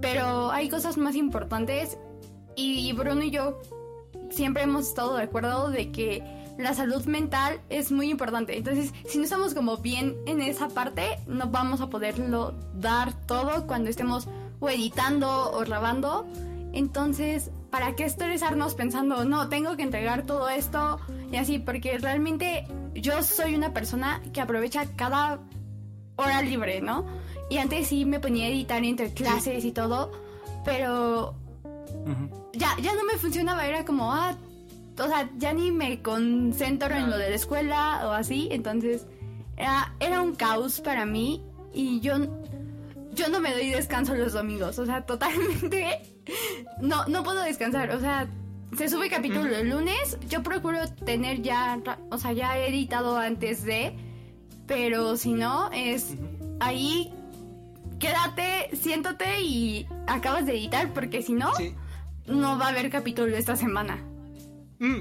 pero 0.00 0.50
hay 0.50 0.68
cosas 0.68 0.98
más 0.98 1.16
importantes 1.16 1.98
y 2.54 2.92
Bruno 2.92 3.22
y 3.22 3.30
yo 3.30 3.60
siempre 4.30 4.62
hemos 4.62 4.88
estado 4.88 5.16
de 5.16 5.22
acuerdo 5.24 5.70
de 5.70 5.90
que 5.90 6.22
la 6.58 6.74
salud 6.74 7.04
mental 7.06 7.60
es 7.70 7.90
muy 7.92 8.10
importante. 8.10 8.58
Entonces, 8.58 8.92
si 9.06 9.18
no 9.18 9.24
estamos 9.24 9.54
como 9.54 9.78
bien 9.78 10.16
en 10.26 10.42
esa 10.42 10.68
parte, 10.68 11.18
no 11.26 11.46
vamos 11.46 11.80
a 11.80 11.88
poderlo 11.88 12.52
dar 12.74 13.12
todo 13.26 13.66
cuando 13.66 13.88
estemos 13.88 14.28
o 14.58 14.68
editando 14.68 15.52
o 15.52 15.60
grabando. 15.60 16.26
Entonces, 16.72 17.50
¿para 17.70 17.94
qué 17.94 18.04
estresarnos 18.04 18.74
pensando, 18.74 19.24
no, 19.24 19.48
tengo 19.48 19.76
que 19.76 19.84
entregar 19.84 20.26
todo 20.26 20.48
esto 20.48 20.98
y 21.30 21.36
así? 21.36 21.60
Porque 21.60 21.96
realmente 21.98 22.66
yo 22.92 23.22
soy 23.22 23.54
una 23.54 23.72
persona 23.72 24.20
que 24.32 24.40
aprovecha 24.40 24.84
cada 24.96 25.38
hora 26.16 26.42
libre, 26.42 26.80
¿no? 26.80 27.06
Y 27.48 27.58
antes 27.58 27.86
sí 27.86 28.04
me 28.04 28.18
ponía 28.18 28.46
a 28.46 28.48
editar 28.48 28.84
entre 28.84 29.14
clases 29.14 29.64
y 29.64 29.70
todo, 29.70 30.10
pero 30.64 31.36
ya, 32.52 32.76
ya 32.82 32.94
no 32.94 33.04
me 33.04 33.16
funcionaba, 33.16 33.66
era 33.66 33.84
como, 33.84 34.12
ah, 34.12 34.36
o 35.00 35.08
sea, 35.08 35.30
ya 35.36 35.52
ni 35.52 35.70
me 35.70 36.02
concentro 36.02 36.94
en 36.94 37.10
lo 37.10 37.16
de 37.16 37.30
la 37.30 37.36
escuela 37.36 38.00
o 38.04 38.10
así, 38.10 38.48
entonces 38.50 39.06
era, 39.56 39.94
era 40.00 40.20
un 40.20 40.34
caos 40.34 40.80
para 40.80 41.06
mí 41.06 41.42
y 41.72 42.00
yo, 42.00 42.16
yo 43.14 43.28
no 43.28 43.40
me 43.40 43.52
doy 43.52 43.70
descanso 43.70 44.14
los 44.14 44.32
domingos, 44.32 44.78
o 44.78 44.86
sea, 44.86 45.02
totalmente 45.06 46.02
no, 46.80 47.04
no 47.06 47.22
puedo 47.22 47.42
descansar, 47.42 47.90
o 47.90 48.00
sea, 48.00 48.28
se 48.76 48.88
sube 48.88 49.08
capítulo 49.08 49.56
el 49.56 49.70
lunes, 49.70 50.18
yo 50.28 50.42
procuro 50.42 50.78
tener 51.04 51.42
ya, 51.42 51.80
o 52.10 52.18
sea, 52.18 52.32
ya 52.32 52.58
editado 52.58 53.16
antes 53.16 53.64
de, 53.64 53.96
pero 54.66 55.16
si 55.16 55.32
no, 55.32 55.70
es 55.72 56.14
ahí, 56.60 57.12
quédate, 57.98 58.76
siéntate 58.76 59.40
y 59.40 59.86
acabas 60.06 60.46
de 60.46 60.52
editar, 60.52 60.92
porque 60.92 61.22
si 61.22 61.32
no, 61.32 61.50
no 62.26 62.58
va 62.58 62.66
a 62.66 62.68
haber 62.68 62.90
capítulo 62.90 63.34
esta 63.36 63.56
semana. 63.56 64.04
Mm. 64.78 65.00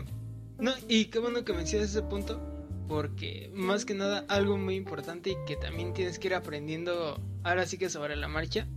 No, 0.60 0.72
y 0.88 1.06
qué 1.06 1.20
bueno 1.20 1.46
que 1.46 1.54
mencionas 1.54 1.90
ese 1.90 2.02
punto, 2.02 2.42
porque 2.88 3.52
más 3.54 3.86
que 3.86 3.94
nada 3.94 4.26
algo 4.28 4.58
muy 4.58 4.76
importante 4.76 5.32
y 5.32 5.38
que 5.46 5.56
también 5.56 5.94
tienes 5.94 6.18
que 6.18 6.28
ir 6.28 6.36
aprendiendo 6.36 7.22
ahora 7.44 7.66
sí 7.66 7.78
que 7.78 7.90
sobre 7.90 8.16
la 8.16 8.28
marcha 8.28 8.68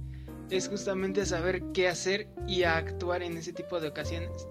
es 0.51 0.69
justamente 0.69 1.25
saber 1.25 1.63
qué 1.73 1.89
hacer 1.89 2.29
y 2.47 2.65
actuar 2.65 3.23
en 3.23 3.37
ese 3.37 3.53
tipo 3.53 3.81
de 3.81 3.89
ocasiones. 3.89 4.47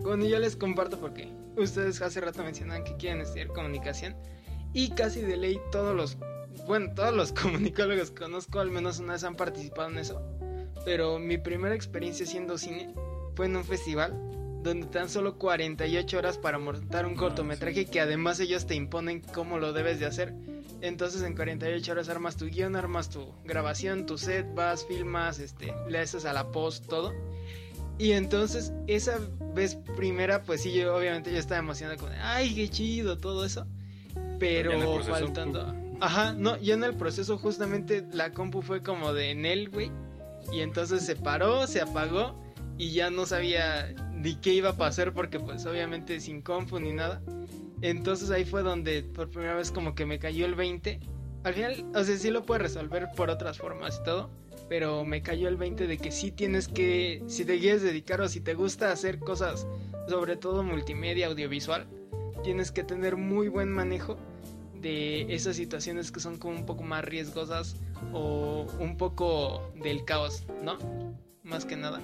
Bueno, 0.00 0.24
yo 0.24 0.38
les 0.38 0.56
comparto 0.56 0.98
porque 0.98 1.28
ustedes 1.56 2.00
hace 2.02 2.20
rato 2.20 2.42
mencionan 2.42 2.84
que 2.84 2.96
quieren 2.96 3.20
estudiar 3.20 3.48
comunicación 3.48 4.16
y 4.72 4.90
casi 4.90 5.20
de 5.20 5.36
ley 5.36 5.60
todos 5.70 5.94
los, 5.94 6.16
bueno, 6.66 6.92
todos 6.94 7.14
los 7.14 7.32
comunicólogos 7.40 8.10
que 8.10 8.22
conozco 8.22 8.60
al 8.60 8.70
menos 8.70 8.98
una 8.98 9.14
vez 9.14 9.24
han 9.24 9.36
participado 9.36 9.90
en 9.90 9.98
eso. 9.98 10.22
Pero 10.84 11.18
mi 11.18 11.36
primera 11.36 11.74
experiencia 11.74 12.24
siendo 12.26 12.56
cine 12.56 12.94
fue 13.34 13.46
en 13.46 13.56
un 13.56 13.64
festival 13.64 14.37
donde 14.68 14.86
tan 14.86 15.08
solo 15.08 15.38
48 15.38 16.18
horas 16.18 16.38
para 16.38 16.58
montar 16.58 17.06
un 17.06 17.14
cortometraje 17.14 17.86
que 17.86 18.00
además 18.00 18.38
ellos 18.40 18.66
te 18.66 18.74
imponen 18.74 19.20
cómo 19.20 19.58
lo 19.58 19.72
debes 19.72 19.98
de 19.98 20.06
hacer. 20.06 20.34
Entonces 20.80 21.22
en 21.22 21.34
48 21.34 21.90
horas 21.90 22.08
armas 22.08 22.36
tu 22.36 22.46
guion, 22.46 22.76
armas 22.76 23.10
tu 23.10 23.34
grabación, 23.44 24.06
tu 24.06 24.18
set, 24.18 24.46
vas, 24.54 24.86
filmas, 24.86 25.38
este, 25.38 25.74
le 25.88 25.98
haces 25.98 26.24
a 26.24 26.32
la 26.32 26.52
post, 26.52 26.86
todo. 26.86 27.12
Y 27.98 28.12
entonces 28.12 28.72
esa 28.86 29.18
vez 29.54 29.76
primera, 29.96 30.42
pues 30.44 30.62
sí, 30.62 30.72
yo 30.72 30.94
obviamente 30.94 31.32
yo 31.32 31.38
estaba 31.38 31.58
emocionado 31.58 31.98
con, 31.98 32.12
ay, 32.12 32.54
qué 32.54 32.68
chido, 32.68 33.18
todo 33.18 33.44
eso. 33.44 33.66
Pero 34.38 35.02
faltando... 35.02 35.74
Ajá, 36.00 36.32
no, 36.32 36.56
ya 36.58 36.74
en 36.74 36.84
el 36.84 36.94
proceso 36.94 37.38
justamente 37.38 38.06
la 38.12 38.32
compu 38.32 38.62
fue 38.62 38.84
como 38.84 39.12
de 39.12 39.34
Nel, 39.34 39.68
güey. 39.70 39.90
Y 40.52 40.60
entonces 40.60 41.04
se 41.04 41.16
paró, 41.16 41.66
se 41.66 41.80
apagó 41.80 42.40
y 42.78 42.92
ya 42.92 43.10
no 43.10 43.26
sabía 43.26 43.92
ni 44.18 44.36
qué 44.36 44.52
iba 44.52 44.70
a 44.70 44.76
pasar 44.76 45.12
porque 45.12 45.40
pues 45.40 45.64
obviamente 45.66 46.20
sin 46.20 46.42
compu 46.42 46.78
ni 46.80 46.92
nada. 46.92 47.22
Entonces 47.80 48.30
ahí 48.30 48.44
fue 48.44 48.62
donde 48.62 49.02
por 49.02 49.30
primera 49.30 49.54
vez 49.54 49.70
como 49.70 49.94
que 49.94 50.04
me 50.06 50.18
cayó 50.18 50.46
el 50.46 50.54
20. 50.54 51.00
Al 51.44 51.54
final, 51.54 51.86
o 51.94 52.02
sea, 52.02 52.16
sí 52.16 52.30
lo 52.30 52.44
puedes 52.44 52.62
resolver 52.62 53.08
por 53.16 53.30
otras 53.30 53.58
formas 53.58 53.98
y 54.00 54.04
todo, 54.04 54.30
pero 54.68 55.04
me 55.04 55.22
cayó 55.22 55.48
el 55.48 55.56
20 55.56 55.86
de 55.86 55.96
que 55.96 56.10
sí 56.10 56.32
tienes 56.32 56.66
que, 56.66 57.22
si 57.28 57.44
te 57.44 57.58
quieres 57.58 57.82
dedicar 57.82 58.20
o 58.20 58.28
si 58.28 58.40
te 58.40 58.54
gusta 58.54 58.90
hacer 58.90 59.20
cosas, 59.20 59.66
sobre 60.08 60.36
todo 60.36 60.64
multimedia, 60.64 61.28
audiovisual, 61.28 61.86
tienes 62.42 62.72
que 62.72 62.82
tener 62.82 63.16
muy 63.16 63.48
buen 63.48 63.70
manejo 63.70 64.18
de 64.74 65.32
esas 65.32 65.56
situaciones 65.56 66.10
que 66.10 66.20
son 66.20 66.38
como 66.38 66.56
un 66.56 66.66
poco 66.66 66.82
más 66.82 67.04
riesgosas 67.04 67.76
o 68.12 68.66
un 68.80 68.96
poco 68.96 69.72
del 69.76 70.04
caos, 70.04 70.44
¿no? 70.62 70.78
Más 71.44 71.64
que 71.64 71.76
nada. 71.76 72.00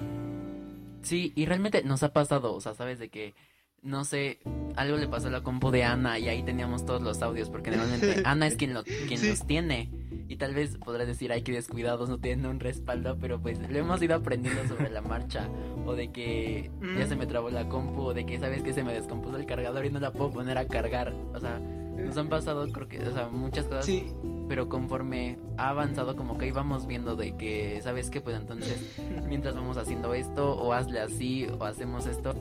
Sí, 1.05 1.31
y 1.35 1.45
realmente 1.45 1.83
nos 1.83 2.03
ha 2.03 2.13
pasado, 2.13 2.53
o 2.53 2.59
sea, 2.59 2.73
sabes 2.73 2.99
de 2.99 3.09
que 3.09 3.33
no 3.85 4.03
sé, 4.03 4.39
algo 4.75 4.97
le 4.97 5.07
pasó 5.07 5.27
a 5.27 5.31
la 5.31 5.41
compu 5.41 5.69
de 5.69 5.83
Ana 5.83 6.17
y 6.17 6.27
ahí 6.27 6.41
teníamos 6.41 6.85
todos 6.87 7.03
los 7.03 7.21
audios, 7.21 7.49
porque 7.49 7.69
normalmente 7.69 8.21
Ana 8.25 8.47
es 8.47 8.55
quien, 8.55 8.73
lo, 8.73 8.83
quien 8.83 9.29
los 9.29 9.45
tiene. 9.45 9.91
Y 10.27 10.37
tal 10.37 10.55
vez 10.55 10.77
podrás 10.77 11.05
decir, 11.05 11.31
ay, 11.31 11.43
que 11.43 11.51
descuidados, 11.51 12.09
no 12.09 12.17
tienen 12.17 12.47
un 12.47 12.59
respaldo, 12.59 13.15
pero 13.21 13.39
pues 13.39 13.59
lo 13.59 13.77
hemos 13.77 14.01
ido 14.01 14.15
aprendiendo 14.15 14.67
sobre 14.67 14.89
la 14.89 15.01
marcha. 15.01 15.47
O 15.85 15.93
de 15.93 16.11
que 16.11 16.71
ya 16.97 17.05
se 17.05 17.15
me 17.15 17.27
trabó 17.27 17.51
la 17.51 17.69
compu, 17.69 18.01
o 18.01 18.13
de 18.15 18.25
que 18.25 18.39
sabes 18.39 18.63
que 18.63 18.73
se 18.73 18.83
me 18.83 18.91
descompuso 18.91 19.37
el 19.37 19.45
cargador 19.45 19.85
y 19.85 19.91
no 19.91 19.99
la 19.99 20.11
puedo 20.11 20.31
poner 20.31 20.57
a 20.57 20.67
cargar. 20.67 21.13
O 21.35 21.39
sea, 21.39 21.61
nos 21.97 22.17
han 22.17 22.29
pasado, 22.29 22.67
creo 22.71 22.87
que, 22.87 22.99
o 22.99 23.13
sea, 23.13 23.27
muchas 23.29 23.65
cosas. 23.65 23.85
Sí. 23.85 24.13
Pero 24.47 24.69
conforme 24.69 25.37
ha 25.57 25.69
avanzado, 25.69 26.15
como 26.15 26.37
que 26.37 26.47
íbamos 26.47 26.85
viendo 26.87 27.15
de 27.15 27.35
que, 27.35 27.79
¿sabes 27.81 28.09
qué? 28.09 28.21
Pues 28.21 28.35
entonces, 28.35 28.97
mientras 29.27 29.55
vamos 29.55 29.77
haciendo 29.77 30.13
esto, 30.13 30.55
o 30.55 30.73
hazle 30.73 30.99
así, 30.99 31.47
o 31.59 31.63
hacemos 31.63 32.05
esto 32.05 32.33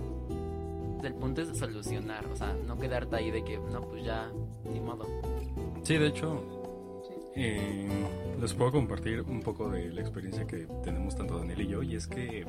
el 1.07 1.15
punto 1.15 1.43
es 1.43 1.57
solucionar, 1.57 2.27
o 2.27 2.37
sea, 2.37 2.57
no 2.67 2.79
quedarte 2.79 3.17
ahí 3.17 3.31
de 3.31 3.45
que, 3.45 3.59
no, 3.59 3.83
pues 3.83 4.05
ya, 4.05 4.31
ni 4.65 4.81
modo. 4.81 5.07
Sí, 5.83 5.99
de 5.99 6.07
hecho, 6.07 6.43
eh, 7.35 8.07
les 8.45 8.53
puedo 8.53 8.73
compartir 8.73 9.23
un 9.23 9.41
poco 9.41 9.71
de 9.71 9.91
la 9.91 10.03
experiencia 10.03 10.47
que 10.47 10.69
tenemos 10.83 11.17
tanto 11.17 11.39
Daniel 11.39 11.63
y 11.63 11.67
yo, 11.67 11.83
y 11.83 11.97
es 11.97 12.07
que 12.07 12.45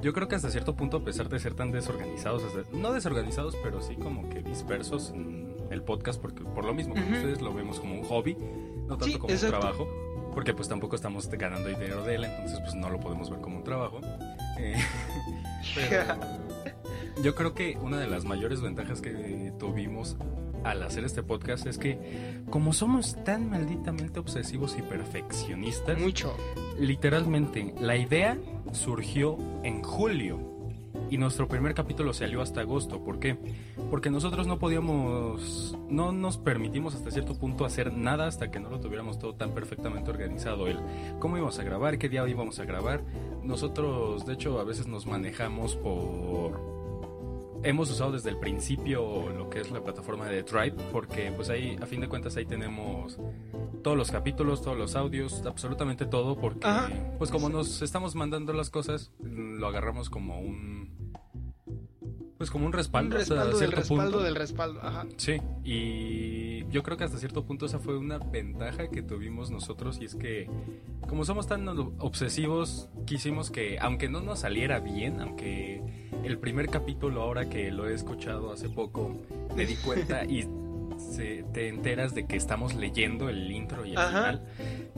yo 0.00 0.12
creo 0.12 0.28
que 0.28 0.36
hasta 0.36 0.48
cierto 0.48 0.76
punto, 0.76 0.98
a 0.98 1.04
pesar 1.04 1.28
de 1.28 1.40
ser 1.40 1.54
tan 1.54 1.72
desorganizados, 1.72 2.44
no 2.72 2.92
desorganizados, 2.92 3.56
pero 3.60 3.82
sí 3.82 3.96
como 3.96 4.28
que 4.28 4.42
dispersos 4.42 5.10
en 5.10 5.56
el 5.70 5.82
podcast, 5.82 6.22
porque 6.22 6.44
por 6.44 6.64
lo 6.64 6.72
mismo, 6.72 6.94
como 6.94 7.04
ustedes 7.04 7.42
lo 7.42 7.52
vemos 7.52 7.80
como 7.80 7.96
un 7.96 8.04
hobby, 8.04 8.36
no 8.86 8.96
tanto 8.96 9.18
como 9.18 9.34
un 9.34 9.40
trabajo, 9.40 9.88
porque 10.32 10.54
pues 10.54 10.68
tampoco 10.68 10.94
estamos 10.94 11.28
ganando 11.28 11.68
dinero 11.68 12.04
de 12.04 12.14
él, 12.14 12.22
entonces 12.22 12.60
pues 12.60 12.76
no 12.76 12.88
lo 12.88 13.00
podemos 13.00 13.28
ver 13.28 13.40
como 13.40 13.56
un 13.56 13.64
trabajo. 13.64 14.00
Eh, 14.56 14.76
pero, 15.74 16.14
yo 17.24 17.34
creo 17.34 17.54
que 17.54 17.76
una 17.82 17.98
de 17.98 18.06
las 18.06 18.24
mayores 18.24 18.60
ventajas 18.60 19.00
que 19.00 19.52
tuvimos 19.58 20.16
al 20.64 20.82
hacer 20.82 21.04
este 21.04 21.22
podcast 21.22 21.66
es 21.66 21.78
que 21.78 22.42
como 22.50 22.72
somos 22.72 23.22
tan 23.24 23.50
malditamente 23.50 24.20
obsesivos 24.20 24.76
y 24.78 24.82
perfeccionistas, 24.82 25.98
mucho. 25.98 26.36
Literalmente, 26.78 27.74
la 27.80 27.96
idea 27.96 28.38
surgió 28.72 29.38
en 29.62 29.82
julio 29.82 30.58
y 31.10 31.18
nuestro 31.18 31.48
primer 31.48 31.74
capítulo 31.74 32.12
salió 32.12 32.42
hasta 32.42 32.60
agosto. 32.60 33.02
¿Por 33.02 33.18
qué? 33.18 33.38
Porque 33.90 34.10
nosotros 34.10 34.46
no 34.46 34.58
podíamos, 34.58 35.76
no 35.88 36.12
nos 36.12 36.36
permitimos 36.38 36.94
hasta 36.94 37.10
cierto 37.10 37.34
punto 37.34 37.64
hacer 37.64 37.92
nada 37.92 38.26
hasta 38.26 38.50
que 38.50 38.60
no 38.60 38.68
lo 38.68 38.80
tuviéramos 38.80 39.18
todo 39.18 39.34
tan 39.34 39.52
perfectamente 39.52 40.10
organizado. 40.10 40.66
El 40.66 40.78
cómo 41.18 41.36
íbamos 41.36 41.58
a 41.58 41.62
grabar, 41.62 41.98
qué 41.98 42.08
día 42.08 42.28
íbamos 42.28 42.58
a 42.58 42.64
grabar. 42.64 43.02
Nosotros, 43.42 44.26
de 44.26 44.34
hecho, 44.34 44.60
a 44.60 44.64
veces 44.64 44.86
nos 44.86 45.06
manejamos 45.06 45.76
por 45.76 46.77
hemos 47.62 47.90
usado 47.90 48.12
desde 48.12 48.30
el 48.30 48.38
principio 48.38 49.28
lo 49.30 49.48
que 49.50 49.60
es 49.60 49.70
la 49.70 49.82
plataforma 49.82 50.26
de 50.26 50.42
Drive, 50.42 50.76
porque 50.92 51.32
pues 51.34 51.50
ahí, 51.50 51.76
a 51.80 51.86
fin 51.86 52.00
de 52.00 52.08
cuentas, 52.08 52.36
ahí 52.36 52.46
tenemos 52.46 53.18
todos 53.82 53.96
los 53.96 54.10
capítulos, 54.10 54.62
todos 54.62 54.76
los 54.76 54.96
audios, 54.96 55.42
absolutamente 55.46 56.06
todo, 56.06 56.36
porque 56.36 56.66
pues 57.18 57.30
como 57.30 57.48
nos 57.48 57.82
estamos 57.82 58.14
mandando 58.14 58.52
las 58.52 58.70
cosas, 58.70 59.12
lo 59.22 59.66
agarramos 59.66 60.10
como 60.10 60.40
un 60.40 61.12
pues 62.38 62.50
como 62.52 62.66
un 62.66 62.72
respaldo, 62.72 63.16
un 63.16 63.18
respaldo 63.18 63.58
del 63.58 63.72
respaldo 63.72 64.22
del 64.22 64.36
respaldo, 64.36 64.80
ajá. 64.80 65.06
Sí, 65.16 65.38
y 65.64 66.64
yo 66.68 66.84
creo 66.84 66.96
que 66.96 67.02
hasta 67.02 67.18
cierto 67.18 67.44
punto 67.44 67.66
esa 67.66 67.80
fue 67.80 67.98
una 67.98 68.18
ventaja 68.18 68.88
que 68.88 69.02
tuvimos 69.02 69.50
nosotros 69.50 69.98
y 70.00 70.04
es 70.04 70.14
que 70.14 70.48
como 71.08 71.24
somos 71.24 71.48
tan 71.48 71.66
obsesivos, 71.98 72.88
quisimos 73.06 73.50
que 73.50 73.80
aunque 73.80 74.08
no 74.08 74.20
nos 74.20 74.40
saliera 74.40 74.78
bien, 74.78 75.20
aunque 75.20 76.07
el 76.24 76.38
primer 76.38 76.68
capítulo 76.68 77.22
ahora 77.22 77.48
que 77.48 77.70
lo 77.70 77.88
he 77.88 77.94
escuchado 77.94 78.52
hace 78.52 78.68
poco, 78.68 79.16
me 79.56 79.66
di 79.66 79.76
cuenta 79.76 80.24
y 80.28 80.46
se, 80.98 81.44
te 81.52 81.68
enteras 81.68 82.14
de 82.14 82.26
que 82.26 82.36
estamos 82.36 82.74
leyendo 82.74 83.28
el 83.28 83.50
intro 83.50 83.86
y 83.86 83.92
el 83.92 83.98
final. 83.98 84.42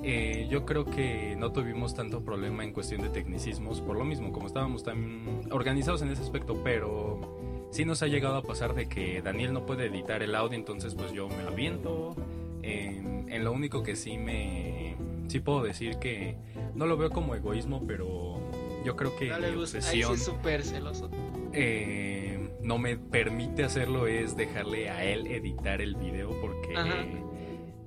Eh, 0.02 0.48
yo 0.50 0.64
creo 0.64 0.84
que 0.84 1.36
no 1.38 1.52
tuvimos 1.52 1.94
tanto 1.94 2.24
problema 2.24 2.64
en 2.64 2.72
cuestión 2.72 3.02
de 3.02 3.10
tecnicismos, 3.10 3.80
por 3.80 3.96
lo 3.96 4.04
mismo, 4.04 4.32
como 4.32 4.46
estábamos 4.46 4.82
tan 4.82 5.42
organizados 5.50 6.02
en 6.02 6.10
ese 6.10 6.22
aspecto, 6.22 6.60
pero 6.64 7.68
sí 7.70 7.84
nos 7.84 8.02
ha 8.02 8.06
llegado 8.06 8.36
a 8.36 8.42
pasar 8.42 8.74
de 8.74 8.88
que 8.88 9.22
Daniel 9.22 9.52
no 9.52 9.66
puede 9.66 9.86
editar 9.86 10.22
el 10.22 10.34
audio, 10.34 10.56
entonces 10.56 10.94
pues 10.94 11.12
yo 11.12 11.28
me 11.28 11.42
aviento. 11.42 12.16
en 12.62 13.44
lo 13.44 13.52
único 13.52 13.82
que 13.82 13.96
sí 13.96 14.18
me... 14.18 14.96
Sí 15.28 15.38
puedo 15.38 15.62
decir 15.62 15.96
que 15.98 16.36
no 16.74 16.86
lo 16.86 16.96
veo 16.96 17.10
como 17.10 17.36
egoísmo, 17.36 17.80
pero 17.86 18.40
yo 18.84 18.96
creo 18.96 19.16
que 19.16 19.26
mi 19.26 19.60
obsesión 19.60 20.16
celoso. 20.62 21.10
Eh, 21.52 22.50
no 22.62 22.78
me 22.78 22.96
permite 22.96 23.64
hacerlo 23.64 24.06
es 24.06 24.36
dejarle 24.36 24.90
a 24.90 25.04
él 25.04 25.26
editar 25.26 25.80
el 25.80 25.96
video 25.96 26.30
porque 26.40 26.74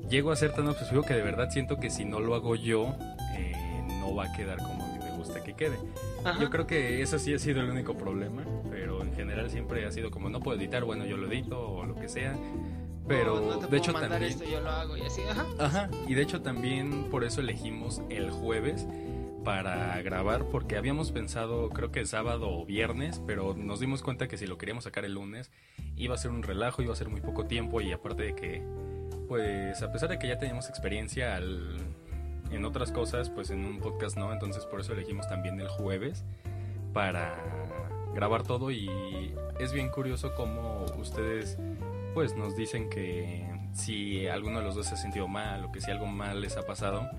llego 0.10 0.32
a 0.32 0.36
ser 0.36 0.54
tan 0.54 0.68
obsesivo 0.68 1.04
que 1.04 1.14
de 1.14 1.22
verdad 1.22 1.50
siento 1.50 1.80
que 1.80 1.90
si 1.90 2.06
no 2.06 2.20
lo 2.20 2.36
hago 2.36 2.56
yo 2.56 2.96
eh, 3.38 3.54
no 4.00 4.14
va 4.14 4.26
a 4.26 4.34
quedar 4.34 4.58
como 4.58 4.84
a 4.84 4.88
mí 4.88 5.00
me 5.00 5.18
gusta 5.18 5.42
que 5.44 5.54
quede. 5.54 5.78
Yo 6.40 6.50
creo 6.50 6.68
que 6.68 7.02
eso 7.02 7.20
sí 7.20 7.34
ha 7.34 7.40
sido 7.40 7.62
el 7.62 7.70
único 7.70 7.98
problema, 7.98 8.44
pero 8.70 9.02
en 9.02 9.14
general 9.14 9.50
siempre 9.50 9.86
ha 9.86 9.92
sido 9.92 10.12
como 10.12 10.30
no 10.30 10.40
puedo 10.40 10.60
editar, 10.60 10.84
bueno 10.84 11.06
yo 11.06 11.18
lo 11.18 11.28
edito 11.28 11.60
o 11.60 11.86
lo 11.86 11.96
que 11.96 12.10
sea. 12.10 12.36
Pero 13.08 13.60
de 13.60 13.78
hecho 13.78 13.94
también 13.94 14.24
esto, 14.24 14.46
yo 14.46 14.62
lo 14.62 14.70
hago 14.70 14.96
y 14.96 15.02
así, 15.02 15.22
ajá. 15.30 15.46
Ajá, 15.60 15.90
y 16.08 16.14
de 16.14 16.22
hecho 16.22 16.42
también 16.42 17.10
por 17.10 17.26
eso 17.26 17.42
elegimos 17.42 18.02
el 18.10 18.32
jueves 18.32 18.88
para 19.44 20.02
grabar 20.02 20.46
porque 20.46 20.78
habíamos 20.78 21.12
pensado 21.12 21.70
creo 21.70 21.92
que 21.92 22.06
sábado 22.06 22.50
o 22.50 22.66
viernes, 22.66 23.22
pero 23.26 23.54
nos 23.56 23.80
dimos 23.80 24.02
cuenta 24.02 24.28
que 24.28 24.38
si 24.38 24.48
lo 24.48 24.58
queríamos 24.58 24.86
sacar 24.86 25.06
el 25.06 25.14
lunes 25.14 25.52
iba 25.98 26.16
a 26.16 26.18
ser 26.18 26.32
un 26.32 26.44
relajo, 26.44 26.82
iba 26.82 26.94
a 26.94 26.96
ser 26.96 27.10
muy 27.10 27.22
poco 27.22 27.46
tiempo 27.46 27.82
y 27.82 27.92
aparte 27.92 28.24
de 28.24 28.36
que 28.36 28.62
pues 29.28 29.82
a 29.82 29.92
pesar 29.92 30.10
de 30.10 30.20
que 30.20 30.28
ya 30.28 30.38
teníamos 30.38 30.70
experiencia 30.70 31.38
en 31.38 32.66
otras 32.66 32.92
cosas, 32.92 33.30
pues 33.30 33.50
en 33.50 33.66
un 33.66 33.80
podcast 33.80 34.18
no, 34.18 34.32
entonces 34.32 34.66
por 34.66 34.80
eso 34.80 34.94
elegimos 34.94 35.28
también 35.28 35.60
el 35.60 35.68
jueves 35.68 36.24
para 36.94 37.36
grabar 38.14 38.44
todo 38.44 38.72
y 38.72 39.34
es 39.60 39.74
bien 39.74 39.90
curioso 39.90 40.34
cómo 40.36 40.86
ustedes 40.98 41.58
pues 42.14 42.36
nos 42.36 42.56
dicen 42.56 42.90
que 42.90 43.44
si 43.74 44.28
alguno 44.28 44.60
de 44.60 44.66
los 44.66 44.76
dos 44.76 44.88
se 44.88 44.94
ha 44.94 44.98
sentido 44.98 45.28
mal 45.28 45.66
o 45.66 45.72
que 45.72 45.82
si 45.82 45.90
algo 45.90 46.06
mal 46.06 46.42
les 46.42 46.58
ha 46.58 46.66
pasado, 46.66 47.10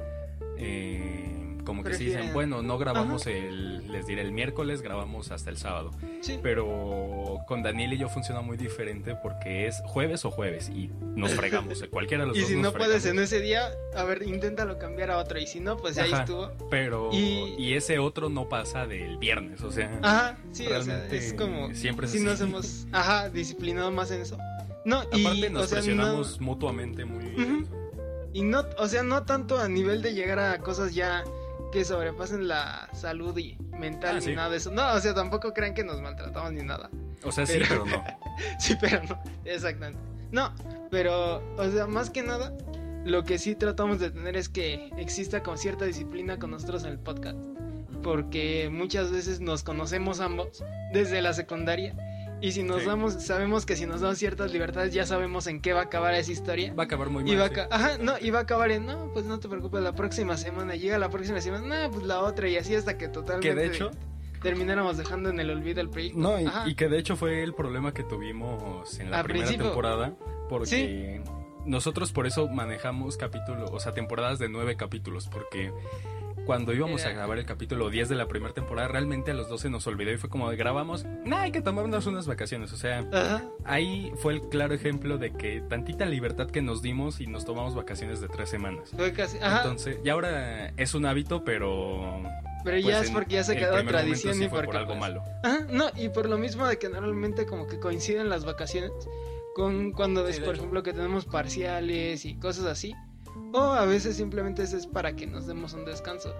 eh, 0.56 1.43
como 1.64 1.82
que 1.82 1.94
si 1.94 2.04
dicen, 2.04 2.20
Prefieren- 2.20 2.32
bueno, 2.32 2.62
no 2.62 2.78
grabamos 2.78 3.26
el, 3.26 3.90
les 3.90 4.06
diré 4.06 4.22
el 4.22 4.32
miércoles, 4.32 4.82
grabamos 4.82 5.30
hasta 5.30 5.50
el 5.50 5.56
sábado. 5.56 5.90
Sí. 6.20 6.38
Pero 6.42 7.38
con 7.48 7.62
Daniel 7.62 7.92
y 7.94 7.98
yo 7.98 8.08
funciona 8.08 8.40
muy 8.40 8.56
diferente 8.56 9.16
porque 9.22 9.66
es 9.66 9.80
jueves 9.86 10.24
o 10.24 10.30
jueves 10.30 10.68
y 10.68 10.90
nos 11.16 11.32
fregamos. 11.34 11.82
eh, 11.82 11.88
Cualquiera 11.88 12.24
de 12.24 12.28
los 12.28 12.36
Y 12.36 12.40
dos 12.40 12.48
si 12.48 12.54
nos 12.56 12.62
no 12.64 12.72
puedes 12.72 12.94
en 12.96 13.00
fregamos. 13.16 13.22
ese 13.32 13.40
día, 13.40 13.68
a 13.96 14.04
ver, 14.04 14.22
inténtalo 14.22 14.78
cambiar 14.78 15.10
a 15.10 15.18
otro. 15.18 15.38
Y 15.38 15.46
si 15.46 15.60
no, 15.60 15.76
pues 15.76 15.98
ahí 15.98 16.12
Ajá. 16.12 16.22
estuvo. 16.22 16.50
Pero, 16.70 17.10
Y- 17.12 17.54
y... 17.58 17.74
ese 17.74 17.98
otro 17.98 18.28
no 18.28 18.48
pasa 18.48 18.86
del 18.86 19.18
viernes, 19.18 19.62
o 19.62 19.70
sea. 19.72 19.98
Ajá, 20.02 20.38
sí, 20.52 20.64
o 20.66 20.68
sea, 20.68 20.78
Realmente 20.96 21.16
es 21.18 21.34
como 21.34 21.74
siempre 21.74 22.06
es 22.06 22.12
si 22.12 22.18
así. 22.18 22.26
nos 22.26 22.40
hemos, 22.40 22.86
ajá, 22.92 23.28
disciplinado 23.30 23.90
más 23.90 24.10
en 24.10 24.20
eso. 24.22 24.38
No, 24.84 25.02
y, 25.12 25.24
Aparte 25.24 25.50
nos 25.50 25.64
o 25.64 25.66
sea, 25.66 25.78
no, 25.78 25.84
presionamos 25.84 26.40
mutuamente 26.40 27.04
muy 27.04 27.24
bien. 27.30 27.62
Ujú. 27.62 27.74
y 28.34 28.42
no, 28.42 28.64
o 28.78 28.86
sea, 28.88 29.02
no 29.02 29.22
tanto 29.24 29.58
a 29.58 29.68
nivel 29.68 30.02
de 30.02 30.12
llegar 30.12 30.38
a 30.38 30.58
cosas 30.58 30.94
ya 30.94 31.24
que 31.74 31.84
sobrepasen 31.84 32.46
la 32.46 32.88
salud 32.92 33.36
y 33.36 33.56
mental 33.78 34.16
Ah, 34.16 34.20
ni 34.20 34.24
sí. 34.26 34.34
nada 34.34 34.48
de 34.50 34.58
eso. 34.58 34.70
No, 34.70 34.94
o 34.94 35.00
sea, 35.00 35.12
tampoco 35.12 35.52
crean 35.52 35.74
que 35.74 35.82
nos 35.82 36.00
maltratamos 36.00 36.52
ni 36.52 36.62
nada. 36.62 36.88
O 37.24 37.32
sea, 37.32 37.44
sí, 37.46 37.58
Pero- 37.68 37.84
no. 37.84 38.04
Sí, 38.60 38.76
pero 38.80 39.02
no, 39.02 39.20
exactamente. 39.44 39.98
No, 40.30 40.54
pero, 40.90 41.42
o 41.56 41.68
sea, 41.70 41.86
más 41.88 42.10
que 42.10 42.22
nada, 42.22 42.52
lo 43.04 43.24
que 43.24 43.38
sí 43.38 43.56
tratamos 43.56 43.98
de 43.98 44.10
tener 44.10 44.36
es 44.36 44.48
que 44.48 44.90
exista 44.96 45.42
como 45.42 45.56
cierta 45.56 45.84
disciplina 45.84 46.38
con 46.38 46.52
nosotros 46.52 46.84
en 46.84 46.90
el 46.90 46.98
podcast. 47.00 47.36
Porque 48.02 48.68
muchas 48.70 49.10
veces 49.10 49.40
nos 49.40 49.62
conocemos 49.64 50.20
ambos 50.20 50.62
desde 50.92 51.22
la 51.22 51.32
secundaria. 51.32 51.94
Y 52.40 52.52
si 52.52 52.62
nos 52.62 52.82
Sí. 52.82 52.86
damos, 52.88 53.14
sabemos 53.22 53.64
que 53.64 53.74
si 53.76 53.86
nos 53.86 54.00
damos 54.02 54.18
ciertas 54.18 54.52
libertades, 54.52 54.92
ya 54.92 55.06
sabemos 55.06 55.46
en 55.46 55.60
qué 55.60 55.72
va 55.72 55.80
a 55.80 55.84
acabar 55.84 56.14
esa 56.14 56.30
historia. 56.32 56.74
Va 56.74 56.82
a 56.82 56.86
acabar 56.86 57.08
muy 57.08 57.24
mal. 57.24 57.32
Y 57.32 57.36
va 57.36 57.46
a, 57.46 57.48
sí. 57.48 57.60
ajá, 57.70 57.98
no, 57.98 58.14
y 58.20 58.30
va 58.30 58.40
a 58.40 58.42
acabar 58.42 58.70
en, 58.70 58.84
no, 58.86 59.10
pues 59.12 59.24
no 59.24 59.40
te 59.40 59.48
preocupes, 59.48 59.80
la 59.82 59.94
próxima 59.94 60.36
semana, 60.36 60.74
llega 60.76 60.98
la 60.98 61.08
próxima 61.08 61.40
semana, 61.40 61.84
no, 61.84 61.90
pues 61.90 62.04
la 62.04 62.20
otra, 62.20 62.48
y 62.48 62.56
así 62.56 62.74
hasta 62.74 62.98
que 62.98 63.08
totalmente 63.08 63.48
Que 63.48 63.54
de 63.54 63.66
hecho, 63.66 63.90
termináramos 64.42 64.98
dejando 64.98 65.30
en 65.30 65.40
el 65.40 65.48
olvido 65.50 65.80
el 65.80 65.88
proyecto. 65.88 66.18
no, 66.18 66.36
y, 66.66 66.74
que 66.74 66.88
de 66.88 66.98
hecho 66.98 67.16
fue 67.16 67.42
el 67.42 67.54
problema 67.54 67.94
que 67.94 68.02
tuvimos 68.04 68.98
en 69.00 69.10
la 69.10 69.20
Al 69.20 69.24
primera 69.24 69.46
principio. 69.46 69.66
temporada. 69.70 70.14
Porque 70.50 71.22
nosotros 71.64 72.12
por 72.12 72.26
eso 72.26 72.46
manejamos 72.48 73.16
capítulos, 73.16 73.70
o 73.72 73.80
sea, 73.80 73.92
temporadas 73.92 74.38
de 74.38 74.50
nueve 74.50 74.76
capítulos. 74.76 75.28
Porque 75.28 75.72
cuando 76.44 76.72
íbamos 76.72 77.00
Era- 77.02 77.10
a 77.10 77.14
grabar 77.14 77.38
el 77.38 77.46
capítulo 77.46 77.90
10 77.90 78.08
de 78.08 78.14
la 78.16 78.26
primera 78.28 78.52
temporada, 78.52 78.88
realmente 78.88 79.30
a 79.30 79.34
los 79.34 79.48
12 79.48 79.70
nos 79.70 79.86
olvidó 79.86 80.12
y 80.12 80.16
fue 80.18 80.28
como 80.30 80.48
grabamos, 80.48 81.04
nah, 81.24 81.42
hay 81.42 81.52
que 81.52 81.60
tomarnos 81.62 82.06
unas 82.06 82.26
vacaciones. 82.26 82.72
O 82.72 82.76
sea, 82.76 83.00
Ajá. 83.12 83.44
ahí 83.64 84.12
fue 84.16 84.34
el 84.34 84.42
claro 84.48 84.74
ejemplo 84.74 85.18
de 85.18 85.32
que 85.32 85.62
tantita 85.68 86.04
libertad 86.06 86.48
que 86.50 86.62
nos 86.62 86.82
dimos 86.82 87.20
y 87.20 87.26
nos 87.26 87.44
tomamos 87.44 87.74
vacaciones 87.74 88.20
de 88.20 88.28
tres 88.28 88.48
semanas. 88.50 88.90
Fue 88.96 89.12
casi, 89.12 89.38
ajá, 89.38 89.58
Entonces, 89.58 89.98
y 90.04 90.08
ahora 90.08 90.68
es 90.76 90.94
un 90.94 91.06
hábito, 91.06 91.44
pero. 91.44 92.22
pero 92.64 92.76
pues, 92.76 92.84
ya 92.84 93.00
es 93.00 93.10
porque 93.10 93.34
ya 93.36 93.44
se 93.44 93.56
quedó 93.56 93.82
tradición 93.84 94.34
sí 94.34 94.44
y 94.44 94.48
porque 94.48 94.66
por 94.66 94.76
algo 94.76 94.88
pues, 94.88 95.00
malo. 95.00 95.22
Ajá, 95.42 95.66
no, 95.70 95.86
y 95.96 96.08
por 96.10 96.28
lo 96.28 96.38
mismo 96.38 96.66
de 96.66 96.78
que 96.78 96.88
normalmente 96.88 97.46
como 97.46 97.66
que 97.66 97.78
coinciden 97.78 98.28
las 98.28 98.44
vacaciones 98.44 98.90
con 99.54 99.92
cuando 99.92 100.24
Sí, 100.26 100.32
es, 100.32 100.40
por 100.40 100.48
hecho. 100.54 100.62
ejemplo, 100.62 100.82
que 100.82 100.92
tenemos 100.92 101.24
parciales 101.26 102.24
y 102.24 102.34
cosas 102.36 102.64
así. 102.66 102.94
O 103.54 103.60
a 103.72 103.86
veces 103.86 104.16
simplemente 104.16 104.62
eso 104.64 104.76
es 104.76 104.86
para 104.86 105.14
que 105.14 105.26
nos 105.26 105.46
demos 105.46 105.72
un 105.74 105.84
descanso. 105.84 106.34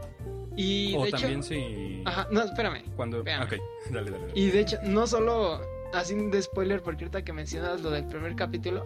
Y 0.57 0.95
O 0.97 1.05
de 1.05 1.13
también 1.13 1.39
hecho, 1.41 1.43
si. 1.49 2.03
ajá, 2.05 2.27
no, 2.31 2.43
espérame. 2.43 2.83
Cuando. 2.97 3.19
Espérame. 3.19 3.45
Ok, 3.45 3.53
dale, 3.91 4.11
dale. 4.11 4.27
dale. 4.27 4.33
Y 4.35 4.51
de 4.51 4.61
hecho, 4.61 4.79
no 4.83 5.07
solo 5.07 5.61
así 5.93 6.15
de 6.15 6.43
spoiler, 6.43 6.83
porque 6.83 7.05
ahorita 7.05 7.25
que 7.25 7.33
mencionas 7.33 7.81
lo 7.83 7.91
del 7.91 8.07
primer 8.07 8.35
capítulo, 8.35 8.83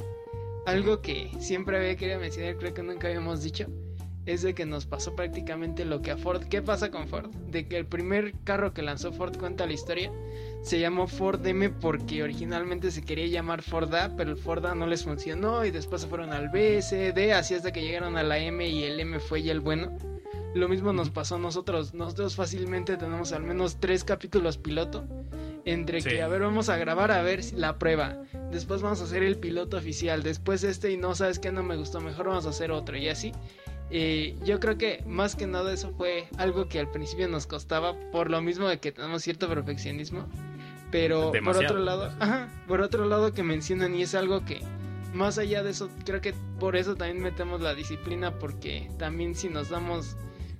algo 0.66 1.00
que 1.00 1.30
siempre 1.40 1.78
había 1.78 1.96
querido 1.96 2.20
mencionar, 2.20 2.56
creo 2.56 2.74
que 2.74 2.82
nunca 2.82 3.08
habíamos 3.08 3.42
dicho, 3.42 3.66
es 4.28 4.42
de 4.42 4.54
que 4.54 4.66
nos 4.66 4.84
pasó 4.84 5.16
prácticamente 5.16 5.86
lo 5.86 6.02
que 6.02 6.10
a 6.10 6.18
Ford. 6.18 6.44
¿Qué 6.44 6.60
pasa 6.60 6.90
con 6.90 7.08
Ford? 7.08 7.30
De 7.50 7.66
que 7.66 7.78
el 7.78 7.86
primer 7.86 8.34
carro 8.44 8.74
que 8.74 8.82
lanzó 8.82 9.10
Ford 9.10 9.34
cuenta 9.38 9.66
la 9.66 9.72
historia. 9.72 10.12
Se 10.62 10.78
llamó 10.78 11.06
Ford 11.06 11.44
M 11.46 11.70
porque 11.70 12.22
originalmente 12.22 12.90
se 12.90 13.02
quería 13.02 13.26
llamar 13.26 13.62
Ford 13.62 13.94
A, 13.94 14.14
pero 14.16 14.30
el 14.30 14.36
Ford 14.36 14.66
A 14.66 14.74
no 14.74 14.86
les 14.86 15.04
funcionó 15.04 15.64
y 15.64 15.70
después 15.70 16.02
se 16.02 16.08
fueron 16.08 16.34
al 16.34 16.50
B, 16.50 16.82
C, 16.82 17.12
D, 17.12 17.32
así 17.32 17.54
hasta 17.54 17.72
que 17.72 17.80
llegaron 17.80 18.18
a 18.18 18.22
la 18.22 18.38
M 18.38 18.68
y 18.68 18.84
el 18.84 19.00
M 19.00 19.18
fue 19.18 19.42
ya 19.42 19.52
el 19.52 19.60
bueno. 19.60 19.96
Lo 20.54 20.68
mismo 20.68 20.92
nos 20.92 21.08
pasó 21.08 21.36
a 21.36 21.38
nosotros. 21.38 21.94
Nosotros 21.94 22.36
fácilmente 22.36 22.98
tenemos 22.98 23.32
al 23.32 23.44
menos 23.44 23.80
tres 23.80 24.04
capítulos 24.04 24.58
piloto. 24.58 25.06
Entre 25.64 26.00
Sí. 26.00 26.10
que, 26.10 26.22
a 26.22 26.28
ver, 26.28 26.42
vamos 26.42 26.68
a 26.68 26.76
grabar 26.76 27.10
a 27.10 27.22
ver 27.22 27.42
si 27.42 27.56
la 27.56 27.78
prueba. 27.78 28.22
Después 28.50 28.80
vamos 28.82 29.00
a 29.00 29.04
hacer 29.04 29.22
el 29.22 29.36
piloto 29.36 29.76
oficial. 29.76 30.22
Después 30.22 30.64
este 30.64 30.90
y 30.90 30.96
no 30.96 31.14
sabes 31.14 31.38
que 31.38 31.52
no 31.52 31.62
me 31.62 31.76
gustó. 31.76 32.00
Mejor 32.00 32.28
vamos 32.28 32.46
a 32.46 32.50
hacer 32.50 32.70
otro 32.72 32.96
y 32.96 33.08
así. 33.08 33.32
Eh, 33.90 34.36
yo 34.44 34.60
creo 34.60 34.76
que 34.76 35.02
más 35.06 35.34
que 35.34 35.46
nada 35.46 35.72
eso 35.72 35.92
fue 35.96 36.28
algo 36.36 36.68
que 36.68 36.78
al 36.78 36.90
principio 36.90 37.28
nos 37.28 37.46
costaba 37.46 37.94
por 38.10 38.30
lo 38.30 38.42
mismo 38.42 38.68
de 38.68 38.78
que 38.78 38.92
tenemos 38.92 39.22
cierto 39.22 39.48
perfeccionismo. 39.48 40.26
Pero 40.90 41.32
por 41.44 41.56
otro 41.56 41.78
lado, 41.78 42.12
ajá, 42.18 42.48
por 42.66 42.80
otro 42.80 43.04
lado 43.04 43.34
que 43.34 43.42
mencionan 43.42 43.94
y 43.94 44.02
es 44.02 44.14
algo 44.14 44.44
que 44.44 44.62
más 45.12 45.38
allá 45.38 45.62
de 45.62 45.70
eso, 45.70 45.90
creo 46.04 46.20
que 46.20 46.34
por 46.58 46.76
eso 46.76 46.96
también 46.96 47.22
metemos 47.22 47.60
la 47.60 47.74
disciplina 47.74 48.38
porque 48.38 48.90
también 48.98 49.34
si 49.34 49.48
nos 49.48 49.68
damos 49.68 50.16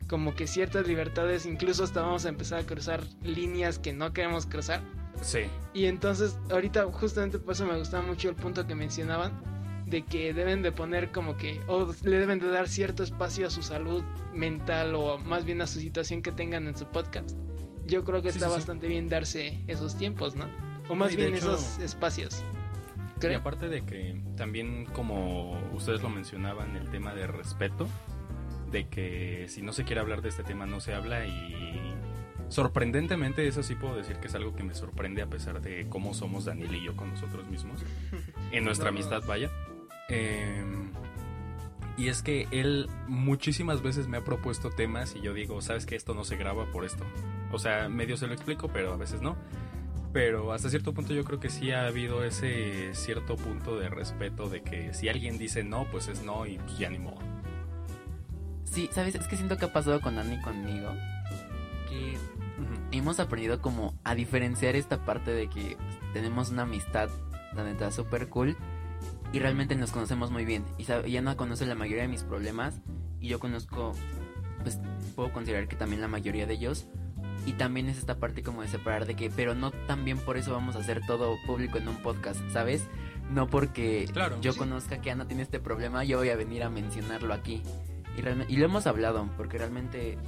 como 0.06 0.34
que 0.34 0.46
ciertas 0.46 0.86
libertades, 0.86 1.46
incluso 1.46 1.84
hasta 1.84 2.02
vamos 2.02 2.24
a 2.24 2.30
empezar 2.30 2.60
a 2.60 2.66
cruzar 2.66 3.02
líneas 3.22 3.78
que 3.78 3.92
no 3.92 4.12
queremos 4.12 4.46
cruzar. 4.46 4.80
Sí. 5.20 5.40
Y 5.74 5.84
entonces, 5.84 6.36
ahorita 6.50 6.84
justamente 6.86 7.38
por 7.38 7.52
eso 7.52 7.66
me 7.66 7.78
gustaba 7.78 8.02
mucho 8.02 8.28
el 8.28 8.34
punto 8.34 8.66
que 8.66 8.74
mencionaban, 8.74 9.32
de 9.88 10.02
que 10.04 10.34
deben 10.34 10.62
de 10.62 10.72
poner 10.72 11.10
como 11.12 11.36
que, 11.36 11.60
o 11.66 11.92
le 12.02 12.18
deben 12.18 12.38
de 12.38 12.48
dar 12.48 12.68
cierto 12.68 13.02
espacio 13.02 13.46
a 13.46 13.50
su 13.50 13.62
salud 13.62 14.02
mental 14.34 14.94
o 14.94 15.18
más 15.18 15.44
bien 15.44 15.60
a 15.62 15.66
su 15.66 15.80
situación 15.80 16.22
que 16.22 16.32
tengan 16.32 16.66
en 16.66 16.76
su 16.76 16.86
podcast. 16.86 17.30
Yo 17.86 18.04
creo 18.04 18.20
que 18.22 18.30
Sí, 18.32 18.38
está 18.38 18.46
sí, 18.48 18.52
sí. 18.52 18.58
bastante 18.58 18.86
bien 18.88 19.08
darse 19.08 19.62
esos 19.66 19.96
tiempos, 19.96 20.36
¿no? 20.36 20.46
O 20.88 20.94
más 20.94 21.14
bien 21.16 21.34
hecho- 21.34 21.54
esos 21.54 21.78
espacios. 21.78 22.42
Y 23.20 23.34
aparte 23.34 23.68
de 23.68 23.82
que 23.84 24.20
también, 24.36 24.84
como 24.92 25.58
ustedes 25.74 26.02
lo 26.02 26.08
mencionaban, 26.08 26.76
el 26.76 26.88
tema 26.90 27.14
de 27.14 27.26
respeto, 27.26 27.88
de 28.70 28.86
que 28.88 29.46
si 29.48 29.60
no 29.62 29.72
se 29.72 29.84
quiere 29.84 30.00
hablar 30.00 30.22
de 30.22 30.28
este 30.28 30.44
tema 30.44 30.66
no 30.66 30.78
se 30.80 30.94
habla 30.94 31.26
y 31.26 31.94
sorprendentemente 32.48 33.46
eso 33.48 33.62
sí 33.62 33.74
puedo 33.74 33.96
decir 33.96 34.16
que 34.18 34.28
es 34.28 34.34
algo 34.34 34.54
que 34.54 34.62
me 34.62 34.74
sorprende 34.74 35.22
a 35.22 35.26
pesar 35.26 35.60
de 35.60 35.86
cómo 35.88 36.14
somos 36.14 36.44
Daniel 36.44 36.74
y 36.74 36.84
yo 36.84 36.94
con 36.96 37.10
nosotros 37.10 37.46
mismos, 37.48 37.80
en 38.52 38.64
nuestra 38.64 38.90
amistad 38.90 39.22
vaya. 39.26 39.50
Eh, 40.08 40.64
y 41.96 42.08
es 42.08 42.22
que 42.22 42.46
él 42.52 42.88
muchísimas 43.08 43.82
veces 43.82 44.06
me 44.06 44.18
ha 44.18 44.24
propuesto 44.24 44.70
temas 44.70 45.16
y 45.16 45.20
yo 45.20 45.34
digo, 45.34 45.60
sabes 45.60 45.84
que 45.84 45.96
esto 45.96 46.14
no 46.14 46.24
se 46.24 46.36
graba 46.36 46.70
por 46.70 46.84
esto. 46.84 47.04
O 47.50 47.58
sea, 47.58 47.88
medio 47.88 48.16
se 48.16 48.26
lo 48.26 48.34
explico, 48.34 48.68
pero 48.68 48.92
a 48.92 48.96
veces 48.96 49.20
no. 49.20 49.36
Pero 50.12 50.52
hasta 50.52 50.70
cierto 50.70 50.94
punto 50.94 51.12
yo 51.12 51.24
creo 51.24 51.40
que 51.40 51.50
sí 51.50 51.72
ha 51.72 51.86
habido 51.86 52.24
ese 52.24 52.94
cierto 52.94 53.36
punto 53.36 53.78
de 53.78 53.88
respeto 53.88 54.48
de 54.48 54.62
que 54.62 54.94
si 54.94 55.08
alguien 55.08 55.38
dice 55.38 55.64
no, 55.64 55.86
pues 55.90 56.08
es 56.08 56.22
no 56.22 56.46
y 56.46 56.58
pues 56.58 56.78
ya 56.78 56.88
ni 56.88 56.98
modo. 56.98 57.18
Sí, 58.64 58.88
¿sabes? 58.92 59.14
Es 59.16 59.26
que 59.26 59.36
siento 59.36 59.56
que 59.56 59.64
ha 59.64 59.72
pasado 59.72 60.00
con 60.00 60.16
Dani 60.16 60.36
y 60.36 60.40
conmigo. 60.40 60.90
Que 61.88 62.16
hemos 62.92 63.18
aprendido 63.18 63.60
como 63.60 63.94
a 64.04 64.14
diferenciar 64.14 64.76
esta 64.76 65.04
parte 65.04 65.32
de 65.32 65.48
que 65.48 65.76
tenemos 66.12 66.50
una 66.50 66.62
amistad, 66.62 67.10
la 67.54 67.64
neta, 67.64 67.90
súper 67.90 68.28
cool. 68.28 68.56
Y 69.32 69.38
realmente 69.40 69.74
nos 69.76 69.90
conocemos 69.92 70.30
muy 70.30 70.44
bien. 70.44 70.64
Y 70.78 70.90
ella 70.90 71.20
no 71.22 71.36
conoce 71.36 71.66
la 71.66 71.74
mayoría 71.74 72.02
de 72.02 72.08
mis 72.08 72.22
problemas. 72.22 72.80
Y 73.20 73.28
yo 73.28 73.38
conozco, 73.40 73.92
pues 74.62 74.78
puedo 75.14 75.32
considerar 75.32 75.68
que 75.68 75.76
también 75.76 76.00
la 76.00 76.08
mayoría 76.08 76.46
de 76.46 76.54
ellos. 76.54 76.86
Y 77.46 77.52
también 77.52 77.88
es 77.88 77.98
esta 77.98 78.18
parte 78.18 78.42
como 78.42 78.62
de 78.62 78.68
separar 78.68 79.06
de 79.06 79.14
que, 79.16 79.30
pero 79.30 79.54
no 79.54 79.70
también 79.70 80.18
por 80.18 80.36
eso 80.36 80.52
vamos 80.52 80.76
a 80.76 80.80
hacer 80.80 81.00
todo 81.06 81.36
público 81.46 81.78
en 81.78 81.88
un 81.88 81.96
podcast, 82.02 82.40
¿sabes? 82.52 82.86
No 83.30 83.46
porque 83.48 84.08
Claro, 84.12 84.40
yo 84.40 84.52
sí. 84.52 84.58
conozca 84.58 85.00
que 85.00 85.10
Ana 85.10 85.26
tiene 85.26 85.42
este 85.42 85.60
problema, 85.60 86.04
yo 86.04 86.18
voy 86.18 86.30
a 86.30 86.36
venir 86.36 86.62
a 86.62 86.70
mencionarlo 86.70 87.32
aquí. 87.32 87.62
Y, 88.16 88.20
realme- 88.22 88.46
y 88.48 88.56
lo 88.56 88.64
hemos 88.66 88.86
hablado, 88.86 89.28
porque 89.36 89.56
realmente 89.58 90.18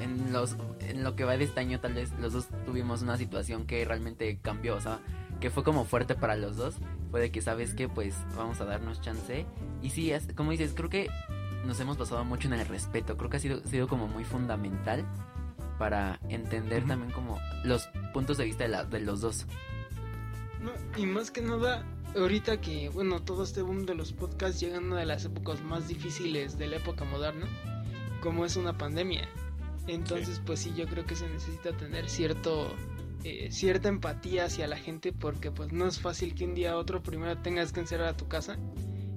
en, 0.00 0.32
los, 0.32 0.56
en 0.80 1.02
lo 1.04 1.14
que 1.16 1.24
va 1.24 1.36
de 1.36 1.44
este 1.44 1.60
año 1.60 1.80
tal 1.80 1.94
vez 1.94 2.10
los 2.20 2.32
dos 2.32 2.48
tuvimos 2.66 3.00
una 3.02 3.16
situación 3.16 3.66
que 3.66 3.84
realmente 3.84 4.38
cambió, 4.42 4.76
o 4.76 4.80
sea, 4.80 4.98
que 5.40 5.50
fue 5.50 5.62
como 5.62 5.84
fuerte 5.84 6.14
para 6.14 6.36
los 6.36 6.56
dos. 6.56 6.76
Fue 7.10 7.20
de 7.20 7.30
que, 7.30 7.40
¿sabes 7.40 7.74
qué? 7.74 7.88
Pues 7.88 8.16
vamos 8.36 8.60
a 8.60 8.64
darnos 8.64 9.00
chance. 9.00 9.46
Y 9.82 9.90
sí, 9.90 10.10
es- 10.12 10.28
como 10.34 10.50
dices, 10.50 10.72
creo 10.74 10.88
que 10.90 11.08
nos 11.64 11.78
hemos 11.80 11.96
basado 11.98 12.24
mucho 12.24 12.48
en 12.48 12.54
el 12.54 12.66
respeto. 12.66 13.16
Creo 13.16 13.30
que 13.30 13.36
ha 13.36 13.40
sido, 13.40 13.60
sido 13.64 13.88
como 13.88 14.06
muy 14.08 14.24
fundamental 14.24 15.04
para 15.78 16.18
entender 16.28 16.86
también 16.86 17.12
como 17.12 17.38
los 17.64 17.88
puntos 18.14 18.38
de 18.38 18.44
vista 18.44 18.64
de, 18.64 18.70
la- 18.70 18.84
de 18.84 19.00
los 19.00 19.20
dos. 19.20 19.46
No, 20.62 20.72
y 21.00 21.06
más 21.06 21.30
que 21.30 21.42
nada, 21.42 21.84
ahorita 22.16 22.60
que, 22.60 22.88
bueno, 22.88 23.20
todo 23.22 23.44
este 23.44 23.62
boom 23.62 23.84
de 23.86 23.94
los 23.94 24.12
podcasts 24.12 24.58
llega 24.60 24.78
una 24.78 24.96
de 24.96 25.06
las 25.06 25.24
épocas 25.24 25.62
más 25.62 25.86
difíciles 25.88 26.58
de 26.58 26.66
la 26.66 26.76
época 26.76 27.04
moderna, 27.04 27.46
como 28.22 28.44
es 28.44 28.56
una 28.56 28.76
pandemia. 28.76 29.28
Entonces, 29.86 30.40
pues 30.44 30.60
sí, 30.60 30.72
yo 30.76 30.86
creo 30.86 31.06
que 31.06 31.14
se 31.14 31.28
necesita 31.28 31.72
tener 31.76 32.08
cierto 32.08 32.74
eh, 33.24 33.48
cierta 33.50 33.88
empatía 33.88 34.44
hacia 34.44 34.66
la 34.68 34.76
gente 34.76 35.12
porque 35.12 35.50
pues 35.50 35.72
no 35.72 35.86
es 35.86 36.00
fácil 36.00 36.34
que 36.34 36.44
un 36.44 36.54
día 36.54 36.72
a 36.72 36.76
otro 36.76 37.02
primero 37.02 37.36
tengas 37.38 37.72
que 37.72 37.80
encerrar 37.80 38.08
a 38.08 38.16
tu 38.16 38.28
casa 38.28 38.56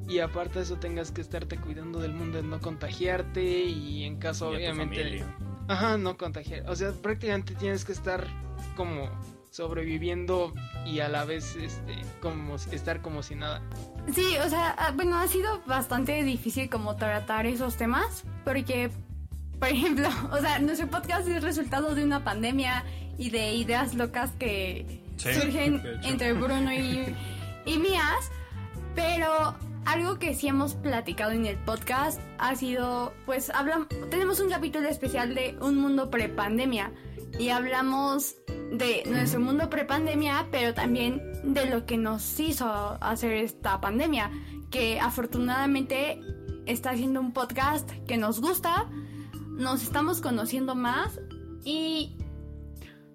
y 0.08 0.20
aparte 0.20 0.60
de 0.60 0.66
eso 0.66 0.78
tengas 0.78 1.12
que 1.12 1.22
estarte 1.22 1.58
cuidando 1.58 2.00
del 2.00 2.14
mundo 2.14 2.42
de 2.42 2.48
no 2.48 2.60
contagiarte 2.60 3.44
y 3.66 4.04
en 4.06 4.18
caso 4.18 4.52
Y 4.54 4.66
a 4.66 4.72
tu 4.72 4.76
obviamente 4.76 5.24
ajá 5.68 5.98
no 5.98 6.18
contagiar 6.18 6.68
o 6.70 6.76
sea 6.76 6.92
prácticamente 6.94 7.54
tienes 7.56 7.86
que 7.86 7.92
estar 7.92 8.26
como 8.76 9.08
sobreviviendo 9.52 10.54
y 10.86 11.00
a 11.00 11.10
la 11.10 11.26
vez 11.26 11.56
este 11.56 11.96
como 12.22 12.58
si- 12.58 12.74
estar 12.76 13.02
como 13.02 13.22
si 13.24 13.36
nada. 13.36 13.62
Sí, 14.14 14.36
o 14.44 14.50
sea, 14.50 14.76
ah, 14.78 14.92
bueno, 14.96 15.18
ha 15.18 15.28
sido 15.28 15.62
bastante 15.66 16.24
difícil 16.24 16.70
como 16.70 16.96
tratar 16.96 17.46
esos 17.46 17.76
temas 17.76 18.24
porque, 18.46 18.90
por 19.60 19.70
ejemplo, 19.70 20.08
o 20.32 20.38
sea, 20.38 20.60
nuestro 20.60 20.88
podcast 20.88 21.28
es 21.28 21.44
resultado 21.44 21.94
de 21.96 22.04
una 22.04 22.24
pandemia 22.24 22.84
y 23.20 23.30
de 23.30 23.54
ideas 23.54 23.94
locas 23.94 24.32
que 24.40 25.04
Sí, 25.18 25.34
surgen 25.34 25.84
entre 26.04 26.32
Bruno 26.32 26.72
y, 26.74 27.14
y 27.66 27.78
mías, 27.78 28.32
pero 28.96 29.54
algo 29.86 30.18
que 30.18 30.34
sí 30.34 30.48
hemos 30.48 30.76
platicado 30.76 31.32
en 31.32 31.46
el 31.46 31.58
podcast 31.58 32.22
ha 32.38 32.56
sido, 32.56 33.14
pues, 33.26 33.50
hablam 33.50 33.88
tenemos 34.10 34.40
un 34.40 34.50
capítulo 34.50 34.88
especial 34.88 35.36
de 35.36 35.58
un 35.62 35.78
mundo 35.78 36.10
prepandemia 36.10 36.94
y 37.38 37.50
hablamos 37.50 38.38
de 38.72 39.04
nuestro 39.08 39.42
mundo 39.42 39.70
prepandemia, 39.70 40.48
pero 40.52 40.74
también 40.74 41.22
de 41.44 41.66
lo 41.66 41.86
que 41.86 41.98
nos 41.98 42.40
hizo 42.40 42.98
hacer 43.02 43.34
esta 43.34 43.82
pandemia, 43.82 44.32
que 44.72 45.02
afortunadamente 45.02 46.22
está 46.66 46.92
haciendo 46.92 47.20
un 47.20 47.34
podcast 47.34 47.90
que 48.08 48.16
nos 48.16 48.40
gusta, 48.40 48.88
nos 49.50 49.84
estamos 49.84 50.22
conociendo 50.22 50.76
más 50.76 51.20
y 51.66 52.16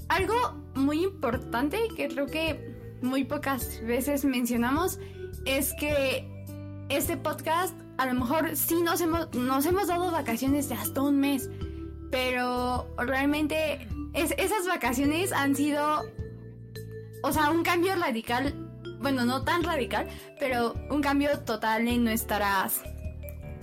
algo 0.08 0.34
muy 0.74 1.02
importante 1.02 1.78
que 1.96 2.08
creo 2.08 2.26
que 2.26 2.74
muy 3.02 3.24
pocas 3.24 3.80
veces 3.84 4.24
mencionamos 4.24 4.98
es 5.44 5.72
que 5.78 6.26
este 6.88 7.16
podcast 7.16 7.74
a 7.98 8.06
lo 8.06 8.14
mejor 8.14 8.56
sí 8.56 8.82
nos 8.82 9.00
hemos, 9.00 9.32
nos 9.34 9.66
hemos 9.66 9.86
dado 9.88 10.10
vacaciones 10.10 10.68
de 10.68 10.74
hasta 10.74 11.02
un 11.02 11.20
mes, 11.20 11.48
pero 12.10 12.88
realmente 12.98 13.86
es- 14.14 14.34
esas 14.36 14.66
vacaciones 14.66 15.32
han 15.32 15.54
sido, 15.54 16.02
o 17.22 17.32
sea, 17.32 17.50
un 17.50 17.62
cambio 17.62 17.94
radical, 17.96 18.54
bueno, 19.00 19.24
no 19.24 19.42
tan 19.42 19.62
radical, 19.62 20.08
pero 20.40 20.74
un 20.90 21.02
cambio 21.02 21.38
total 21.40 21.86
en 21.88 22.04
nuestras, 22.04 22.82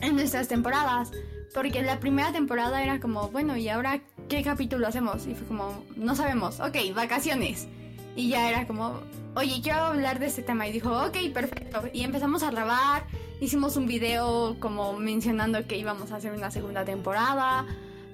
en 0.01 0.15
nuestras 0.15 0.47
temporadas. 0.47 1.11
Porque 1.53 1.81
la 1.81 1.99
primera 1.99 2.31
temporada 2.31 2.81
era 2.81 3.01
como, 3.01 3.27
bueno, 3.29 3.57
¿y 3.57 3.67
ahora 3.67 4.01
qué 4.31 4.43
capítulo 4.43 4.87
hacemos? 4.87 5.27
Y 5.27 5.35
fue 5.35 5.45
como, 5.45 5.83
no 5.97 6.15
sabemos, 6.15 6.61
ok, 6.61 6.95
vacaciones. 6.95 7.67
Y 8.15 8.29
ya 8.29 8.49
era 8.49 8.65
como, 8.65 9.01
oye, 9.35 9.59
quiero 9.61 9.79
hablar 9.79 10.19
de 10.19 10.27
este 10.27 10.41
tema. 10.41 10.69
Y 10.69 10.71
dijo, 10.71 10.89
ok, 10.89 11.17
perfecto. 11.33 11.83
Y 11.91 12.03
empezamos 12.03 12.41
a 12.41 12.49
grabar, 12.49 13.03
hicimos 13.41 13.75
un 13.75 13.87
video 13.87 14.55
como 14.61 14.93
mencionando 14.93 15.67
que 15.67 15.77
íbamos 15.77 16.13
a 16.13 16.15
hacer 16.15 16.31
una 16.31 16.49
segunda 16.49 16.85
temporada. 16.85 17.65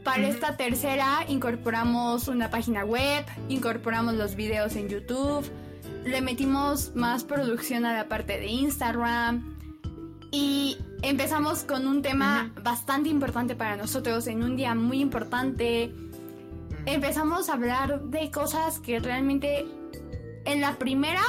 Para 0.03 0.27
esta 0.27 0.57
tercera 0.57 1.23
incorporamos 1.27 2.27
una 2.29 2.49
página 2.49 2.83
web, 2.83 3.23
incorporamos 3.47 4.15
los 4.15 4.35
videos 4.35 4.75
en 4.75 4.89
YouTube, 4.89 5.45
le 6.03 6.21
metimos 6.21 6.95
más 6.95 7.25
producción 7.25 7.85
a 7.85 7.93
la 7.93 8.07
parte 8.07 8.39
de 8.39 8.47
Instagram 8.47 9.55
y 10.31 10.77
empezamos 11.03 11.63
con 11.63 11.87
un 11.87 12.01
tema 12.01 12.51
bastante 12.63 13.09
importante 13.09 13.55
para 13.55 13.75
nosotros 13.75 14.27
en 14.27 14.43
un 14.43 14.55
día 14.55 14.73
muy 14.75 14.99
importante. 14.99 15.93
Empezamos 16.87 17.49
a 17.49 17.53
hablar 17.53 18.01
de 18.03 18.31
cosas 18.31 18.79
que 18.79 18.99
realmente 18.99 19.65
en 20.45 20.61
la 20.61 20.79
primera 20.79 21.21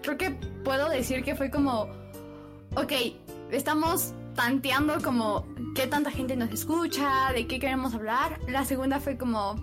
creo 0.00 0.16
que 0.16 0.30
puedo 0.64 0.88
decir 0.88 1.22
que 1.22 1.36
fue 1.36 1.50
como, 1.50 1.90
ok, 2.74 2.92
estamos 3.50 4.14
tanteando 4.34 4.96
como 5.02 5.46
qué 5.74 5.86
tanta 5.88 6.10
gente 6.10 6.36
nos 6.36 6.50
escucha, 6.50 7.30
de 7.34 7.46
qué 7.46 7.58
queremos 7.60 7.92
hablar. 7.92 8.40
La 8.48 8.64
segunda 8.64 8.98
fue 8.98 9.18
como, 9.18 9.56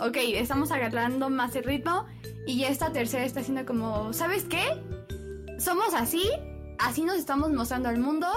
ok, 0.00 0.16
estamos 0.34 0.70
agarrando 0.70 1.28
más 1.30 1.56
el 1.56 1.64
ritmo. 1.64 2.06
Y 2.46 2.62
esta 2.62 2.92
tercera 2.92 3.24
está 3.24 3.42
siendo 3.42 3.66
como, 3.66 4.12
¿sabes 4.12 4.44
qué? 4.44 4.80
Somos 5.58 5.94
así, 5.94 6.30
así 6.78 7.02
nos 7.02 7.16
estamos 7.16 7.50
mostrando 7.50 7.88
al 7.88 7.98
mundo 7.98 8.28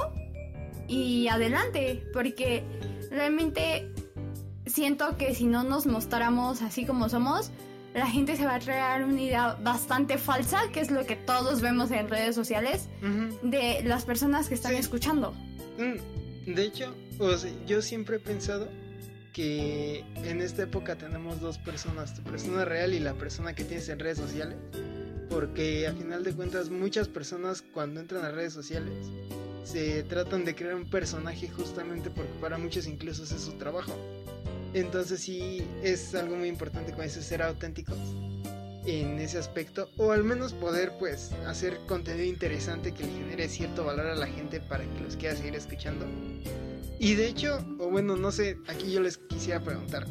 y 0.87 1.27
adelante, 1.27 2.03
porque 2.11 2.63
realmente 3.11 3.93
siento 4.65 5.17
que 5.17 5.33
si 5.35 5.45
no 5.45 5.63
nos 5.63 5.85
mostráramos 5.85 6.61
así 6.61 6.85
como 6.85 7.09
somos, 7.09 7.51
la 7.93 8.07
gente 8.07 8.35
se 8.37 8.45
va 8.45 8.55
a 8.55 8.59
crear 8.59 9.03
una 9.03 9.21
idea 9.21 9.53
bastante 9.61 10.17
falsa, 10.17 10.59
que 10.71 10.79
es 10.79 10.89
lo 10.89 11.05
que 11.05 11.15
todos 11.15 11.61
vemos 11.61 11.91
en 11.91 12.09
redes 12.09 12.33
sociales, 12.35 12.89
de 13.43 13.81
las 13.83 14.03
personas 14.05 14.47
que 14.49 14.55
están 14.55 14.71
Sí. 14.73 14.77
escuchando. 14.79 15.33
Mm, 15.77 16.51
De 16.53 16.63
hecho, 16.63 16.93
sea, 17.37 17.51
yo 17.65 17.81
siempre 17.81 18.17
he 18.17 18.19
pensado 18.19 18.67
que 19.31 20.03
en 20.23 20.41
esta 20.41 20.63
época 20.63 20.97
tenemos 20.97 21.39
dos 21.39 21.57
personas, 21.57 22.13
tu 22.15 22.21
persona 22.23 22.65
real 22.65 22.93
y 22.93 22.99
la 22.99 23.13
persona 23.13 23.53
que 23.55 23.63
tienes 23.63 23.87
en 23.89 23.99
redes 23.99 24.17
sociales. 24.17 24.57
Porque 25.29 25.87
a 25.87 25.93
final 25.93 26.23
de 26.23 26.33
cuentas 26.33 26.69
muchas 26.69 27.07
personas 27.07 27.61
cuando 27.73 27.99
entran 28.01 28.25
a 28.25 28.31
redes 28.31 28.53
sociales 28.53 28.93
se 29.63 30.03
tratan 30.03 30.43
de 30.45 30.53
crear 30.53 30.75
un 30.75 30.89
personaje 30.89 31.47
justamente 31.47 32.09
porque 32.09 32.33
para 32.41 32.57
muchos 32.57 32.85
incluso 32.87 33.23
ese 33.23 33.35
es 33.35 33.41
su 33.41 33.53
trabajo. 33.53 33.93
Entonces 34.73 35.19
sí 35.21 35.63
es 35.83 36.13
algo 36.15 36.35
muy 36.35 36.47
importante 36.47 36.91
como 36.91 37.03
dices 37.03 37.25
ser 37.25 37.43
auténticos 37.43 37.97
en 38.85 39.19
ese 39.19 39.37
aspecto 39.37 39.89
o 39.97 40.11
al 40.11 40.23
menos 40.23 40.53
poder 40.53 40.91
pues 40.99 41.31
hacer 41.47 41.79
contenido 41.87 42.25
interesante 42.25 42.93
que 42.93 43.03
le 43.03 43.11
genere 43.11 43.47
cierto 43.47 43.85
valor 43.85 44.07
a 44.07 44.15
la 44.15 44.27
gente 44.27 44.59
para 44.59 44.83
que 44.83 45.01
los 45.01 45.15
quiera 45.15 45.35
seguir 45.35 45.55
escuchando. 45.55 46.05
Y 46.99 47.15
de 47.15 47.27
hecho, 47.27 47.57
o 47.79 47.89
bueno, 47.89 48.15
no 48.15 48.31
sé, 48.31 48.57
aquí 48.67 48.91
yo 48.91 49.01
les 49.01 49.17
quisiera 49.17 49.61
preguntar, 49.61 50.05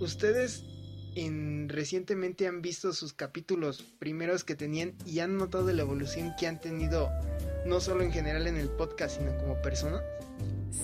¿ustedes 0.00 0.64
en 1.14 1.68
recientemente 1.68 2.46
han 2.46 2.60
visto 2.60 2.92
sus 2.92 3.14
capítulos 3.14 3.82
primeros 3.98 4.44
que 4.44 4.54
tenían 4.54 4.94
y 5.06 5.20
han 5.20 5.38
notado 5.38 5.72
la 5.72 5.82
evolución 5.82 6.34
que 6.38 6.46
han 6.46 6.60
tenido 6.60 7.10
no 7.64 7.80
solo 7.80 8.02
en 8.02 8.12
general 8.12 8.46
en 8.46 8.56
el 8.56 8.68
podcast, 8.68 9.18
sino 9.18 9.36
como 9.38 9.60
persona? 9.62 10.02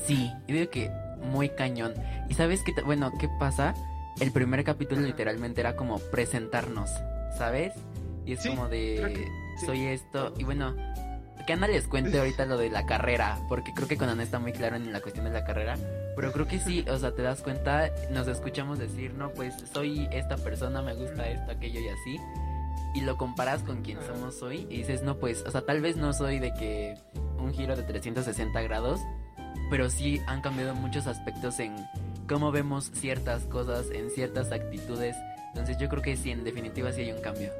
Sí, 0.06 0.30
yo 0.48 0.54
digo 0.54 0.70
que 0.70 0.90
muy 1.22 1.48
cañón. 1.50 1.94
¿Y 2.28 2.34
sabes 2.34 2.62
qué? 2.64 2.72
Bueno, 2.82 3.12
¿qué 3.18 3.28
pasa? 3.38 3.74
El 4.20 4.32
primer 4.32 4.62
capítulo 4.64 5.00
Ajá. 5.00 5.08
literalmente 5.08 5.60
era 5.60 5.74
como 5.76 5.98
presentarnos, 5.98 6.90
¿sabes? 7.36 7.72
Y 8.26 8.32
es 8.34 8.40
Sí, 8.42 8.50
como 8.50 8.68
de, 8.68 8.96
que 9.14 9.26
sí. 9.58 9.66
soy 9.66 9.86
esto. 9.86 10.34
Y 10.38 10.44
bueno, 10.44 10.74
que 11.46 11.52
Ana 11.54 11.66
les 11.66 11.88
cuente 11.88 12.18
ahorita 12.18 12.46
lo 12.46 12.56
de 12.58 12.70
la 12.70 12.86
carrera, 12.86 13.38
porque 13.48 13.72
creo 13.74 13.88
que 13.88 13.96
con 13.96 14.08
Ana 14.08 14.22
está 14.22 14.38
muy 14.38 14.52
claro 14.52 14.76
en 14.76 14.92
la 14.92 15.00
cuestión 15.00 15.24
de 15.24 15.32
la 15.32 15.44
carrera. 15.44 15.76
Pero 16.14 16.30
creo 16.32 16.46
que 16.46 16.58
sí, 16.60 16.84
o 16.88 16.98
sea, 16.98 17.12
te 17.14 17.22
das 17.22 17.40
cuenta, 17.40 17.90
nos 18.10 18.28
escuchamos 18.28 18.78
decir, 18.78 19.14
no, 19.14 19.30
pues 19.30 19.54
soy 19.72 20.08
esta 20.12 20.36
persona, 20.36 20.82
me 20.82 20.94
gusta 20.94 21.26
esto, 21.28 21.50
aquello 21.50 21.80
y 21.80 21.88
así. 21.88 22.20
Y 22.94 23.00
lo 23.00 23.16
comparas 23.16 23.62
con 23.62 23.80
quien 23.82 23.98
somos 24.06 24.42
hoy 24.42 24.66
y 24.68 24.76
dices, 24.78 25.02
no, 25.02 25.16
pues, 25.16 25.42
o 25.46 25.50
sea, 25.50 25.62
tal 25.62 25.80
vez 25.80 25.96
no 25.96 26.12
soy 26.12 26.38
de 26.38 26.52
que 26.52 26.94
un 27.38 27.52
giro 27.54 27.74
de 27.74 27.82
360 27.82 28.60
grados, 28.60 29.00
pero 29.70 29.90
sí 29.90 30.20
han 30.26 30.40
cambiado 30.40 30.74
muchos 30.74 31.06
aspectos 31.06 31.60
en 31.60 31.74
cómo 32.28 32.52
vemos 32.52 32.90
ciertas 32.94 33.44
cosas, 33.44 33.86
en 33.92 34.10
ciertas 34.10 34.52
actitudes. 34.52 35.16
Entonces 35.48 35.76
yo 35.78 35.88
creo 35.88 36.02
que 36.02 36.16
sí, 36.16 36.30
en 36.30 36.44
definitiva 36.44 36.92
sí 36.92 37.02
hay 37.02 37.12
un 37.12 37.20
cambio. 37.20 37.52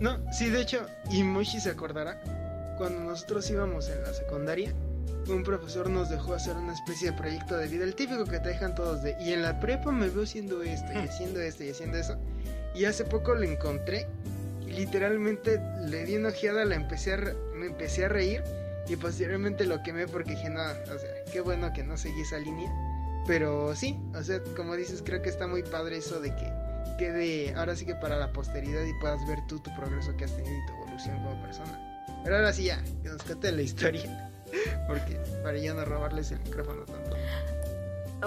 No, 0.00 0.18
sí, 0.32 0.50
de 0.50 0.60
hecho, 0.60 0.86
y 1.10 1.22
Moshi 1.22 1.60
se 1.60 1.70
acordará, 1.70 2.20
cuando 2.78 3.00
nosotros 3.00 3.48
íbamos 3.50 3.88
en 3.88 4.02
la 4.02 4.12
secundaria, 4.12 4.72
un 5.28 5.42
profesor 5.44 5.88
nos 5.88 6.10
dejó 6.10 6.34
hacer 6.34 6.56
una 6.56 6.72
especie 6.72 7.10
de 7.10 7.16
proyecto 7.16 7.56
de 7.56 7.68
vida, 7.68 7.84
el 7.84 7.94
típico 7.94 8.24
que 8.24 8.40
te 8.40 8.48
dejan 8.50 8.74
todos 8.74 9.02
de, 9.02 9.16
y 9.20 9.32
en 9.32 9.42
la 9.42 9.60
prepa 9.60 9.92
me 9.92 10.08
veo 10.08 10.24
haciendo 10.24 10.62
esto, 10.62 10.92
y 10.92 10.96
haciendo 10.96 11.40
esto, 11.40 11.64
y 11.64 11.70
haciendo 11.70 11.98
eso. 11.98 12.16
Y 12.74 12.84
hace 12.86 13.04
poco 13.04 13.34
lo 13.34 13.44
encontré, 13.44 14.06
y 14.66 14.72
literalmente 14.72 15.60
le 15.86 16.04
di 16.04 16.16
una 16.16 16.30
ojeada, 16.30 16.64
la 16.64 16.74
empecé 16.74 17.14
a 17.14 17.34
me 17.54 17.66
empecé 17.66 18.06
a 18.06 18.08
reír, 18.08 18.42
y 18.88 18.96
posteriormente 18.96 19.64
lo 19.64 19.82
quemé 19.82 20.08
porque 20.08 20.32
dije, 20.32 20.50
no, 20.50 20.62
o 20.62 20.98
sea, 20.98 21.21
qué 21.32 21.40
bueno 21.40 21.72
que 21.72 21.82
no 21.82 21.96
seguí 21.96 22.20
esa 22.22 22.38
línea. 22.38 22.70
Pero 23.26 23.74
sí, 23.74 23.98
o 24.14 24.22
sea, 24.22 24.40
como 24.56 24.74
dices, 24.76 25.02
creo 25.04 25.22
que 25.22 25.28
está 25.28 25.46
muy 25.46 25.62
padre 25.62 25.98
eso 25.98 26.20
de 26.20 26.34
que 26.34 26.52
quede 26.98 27.54
ahora 27.56 27.74
sí 27.76 27.86
que 27.86 27.94
para 27.94 28.16
la 28.16 28.32
posteridad 28.32 28.84
y 28.84 28.92
puedas 29.00 29.24
ver 29.26 29.38
tú 29.46 29.58
tu 29.60 29.74
progreso 29.74 30.16
que 30.16 30.24
has 30.24 30.36
tenido 30.36 30.54
y 30.54 30.66
tu 30.66 30.72
evolución 30.82 31.16
como 31.24 31.40
persona. 31.42 32.04
Pero 32.24 32.36
ahora 32.36 32.52
sí 32.52 32.64
ya, 32.64 32.82
que 33.02 33.08
nos 33.08 33.22
cuente 33.22 33.52
la 33.52 33.62
historia. 33.62 34.30
Porque 34.86 35.16
para 35.42 35.56
ya 35.58 35.72
no 35.74 35.84
robarles 35.84 36.30
el 36.32 36.40
micrófono 36.40 36.82
tanto. 36.84 37.16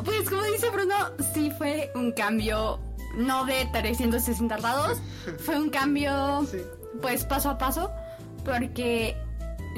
Pues 0.04 0.30
como 0.30 0.44
dice 0.44 0.70
Bruno, 0.72 0.96
sí 1.34 1.52
fue 1.58 1.92
un 1.96 2.12
cambio 2.14 2.80
no 3.18 3.46
de 3.46 3.66
360 3.72 4.58
grados, 4.58 4.98
fue 5.40 5.58
un 5.58 5.70
cambio 5.70 6.46
Sí. 6.52 6.62
pues 7.02 7.24
paso 7.24 7.50
a 7.52 7.58
paso, 7.58 7.92
porque 8.44 9.16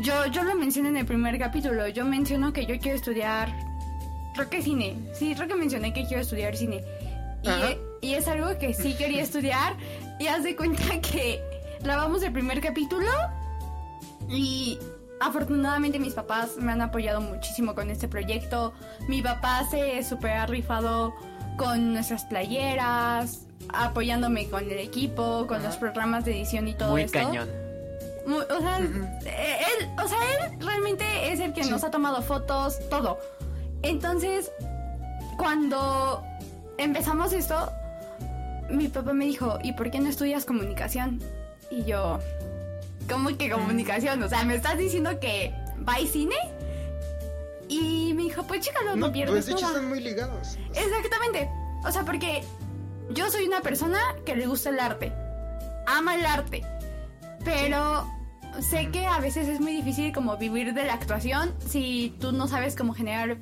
yo, 0.04 0.26
yo 0.28 0.44
lo 0.44 0.56
mencioné 0.56 0.90
en 0.90 0.98
el 0.98 1.06
primer 1.06 1.38
capítulo, 1.40 1.88
yo 1.88 2.06
menciono 2.06 2.54
que 2.54 2.66
yo 2.66 2.78
quiero 2.80 2.98
estudiar 2.98 3.54
creo 4.38 4.50
que 4.50 4.62
cine. 4.62 4.96
Sí, 5.14 5.34
creo 5.36 5.48
que 5.48 5.56
mencioné 5.56 5.92
que 5.94 6.06
quiero 6.06 6.22
estudiar 6.22 6.56
cine. 6.56 6.84
Y, 8.02 8.08
y 8.08 8.14
es 8.14 8.28
algo 8.28 8.58
que 8.58 8.74
sí 8.74 8.94
quería 8.96 9.24
estudiar. 9.24 9.76
Y 10.20 10.28
haz 10.28 10.44
de 10.44 10.56
cuenta 10.56 10.84
que 11.02 11.42
grabamos 11.82 12.24
el 12.24 12.32
primer 12.32 12.62
capítulo 12.62 13.08
y 14.30 14.78
afortunadamente 15.20 16.00
mis 16.00 16.14
papás 16.14 16.58
me 16.58 16.72
han 16.72 16.82
apoyado 16.82 17.20
muchísimo 17.22 17.76
con 17.76 17.90
este 17.90 18.08
proyecto. 18.08 18.74
Mi 19.08 19.22
papá 19.22 19.68
se 19.70 20.04
super 20.04 20.32
ha 20.32 20.46
rifado 20.46 21.14
con 21.58 21.94
nuestras 21.94 22.26
playeras, 22.26 23.48
apoyándome 23.70 24.48
con 24.50 24.66
el 24.66 24.80
equipo, 24.80 25.48
con 25.48 25.64
los 25.64 25.78
programas 25.78 26.26
de 26.26 26.38
edición 26.38 26.68
y 26.68 26.76
todo 26.76 26.92
Muy 26.92 27.02
esto. 27.02 27.18
cañón. 27.18 27.67
Muy- 28.28 28.44
o, 28.44 28.60
sea, 28.60 28.80
eh, 29.26 29.58
él, 29.80 29.90
o 30.04 30.08
sea, 30.08 30.18
él 30.46 30.60
realmente 30.60 31.32
es 31.32 31.40
el 31.40 31.54
que 31.54 31.64
nos 31.64 31.84
ha 31.84 31.90
tomado 31.92 32.22
fotos, 32.22 32.78
todo. 32.90 33.18
Entonces, 33.82 34.52
cuando 35.38 36.24
empezamos 36.78 37.32
esto, 37.34 37.72
mi 38.70 38.90
papá 38.90 39.14
me 39.14 39.26
dijo, 39.26 39.58
¿y 39.64 39.72
por 39.74 39.90
qué 39.92 40.00
no 40.00 40.10
estudias 40.10 40.44
comunicación? 40.46 41.22
Y 41.72 41.86
yo, 41.86 42.20
¿cómo 43.10 43.30
que 43.38 43.50
comunicación? 43.50 44.22
O 44.24 44.28
sea, 44.30 44.44
¿me 44.44 44.56
estás 44.56 44.78
diciendo 44.78 45.20
que 45.20 45.54
va 45.88 46.00
y 46.00 46.08
cine? 46.08 46.36
Y 47.70 48.14
me 48.14 48.24
dijo, 48.24 48.44
pues 48.44 48.62
chécalo, 48.62 48.96
no, 48.96 49.08
No, 49.08 49.12
pierdes 49.14 49.34
pues 49.36 49.46
de 49.46 49.52
hecho 49.54 49.62
nada". 49.62 49.74
están 49.76 49.90
muy 49.90 50.00
ligados. 50.02 50.58
Exactamente. 50.74 51.50
O 51.86 51.92
sea, 51.92 52.04
porque 52.04 52.44
yo 53.12 53.30
soy 53.30 53.46
una 53.48 53.62
persona 53.62 54.00
que 54.26 54.36
le 54.36 54.48
gusta 54.48 54.70
el 54.70 54.80
arte. 54.80 55.12
Ama 55.86 56.16
el 56.16 56.26
arte. 56.26 56.64
Pero 57.46 58.06
sé 58.62 58.90
que 58.92 59.06
a 59.06 59.20
veces 59.20 59.48
es 59.48 59.60
muy 59.60 59.74
difícil 59.74 60.14
como 60.14 60.38
vivir 60.38 60.74
de 60.74 60.86
la 60.86 60.94
actuación 60.94 61.54
si 61.66 62.16
tú 62.20 62.32
no 62.32 62.48
sabes 62.48 62.76
cómo 62.76 62.94
generar 62.94 63.38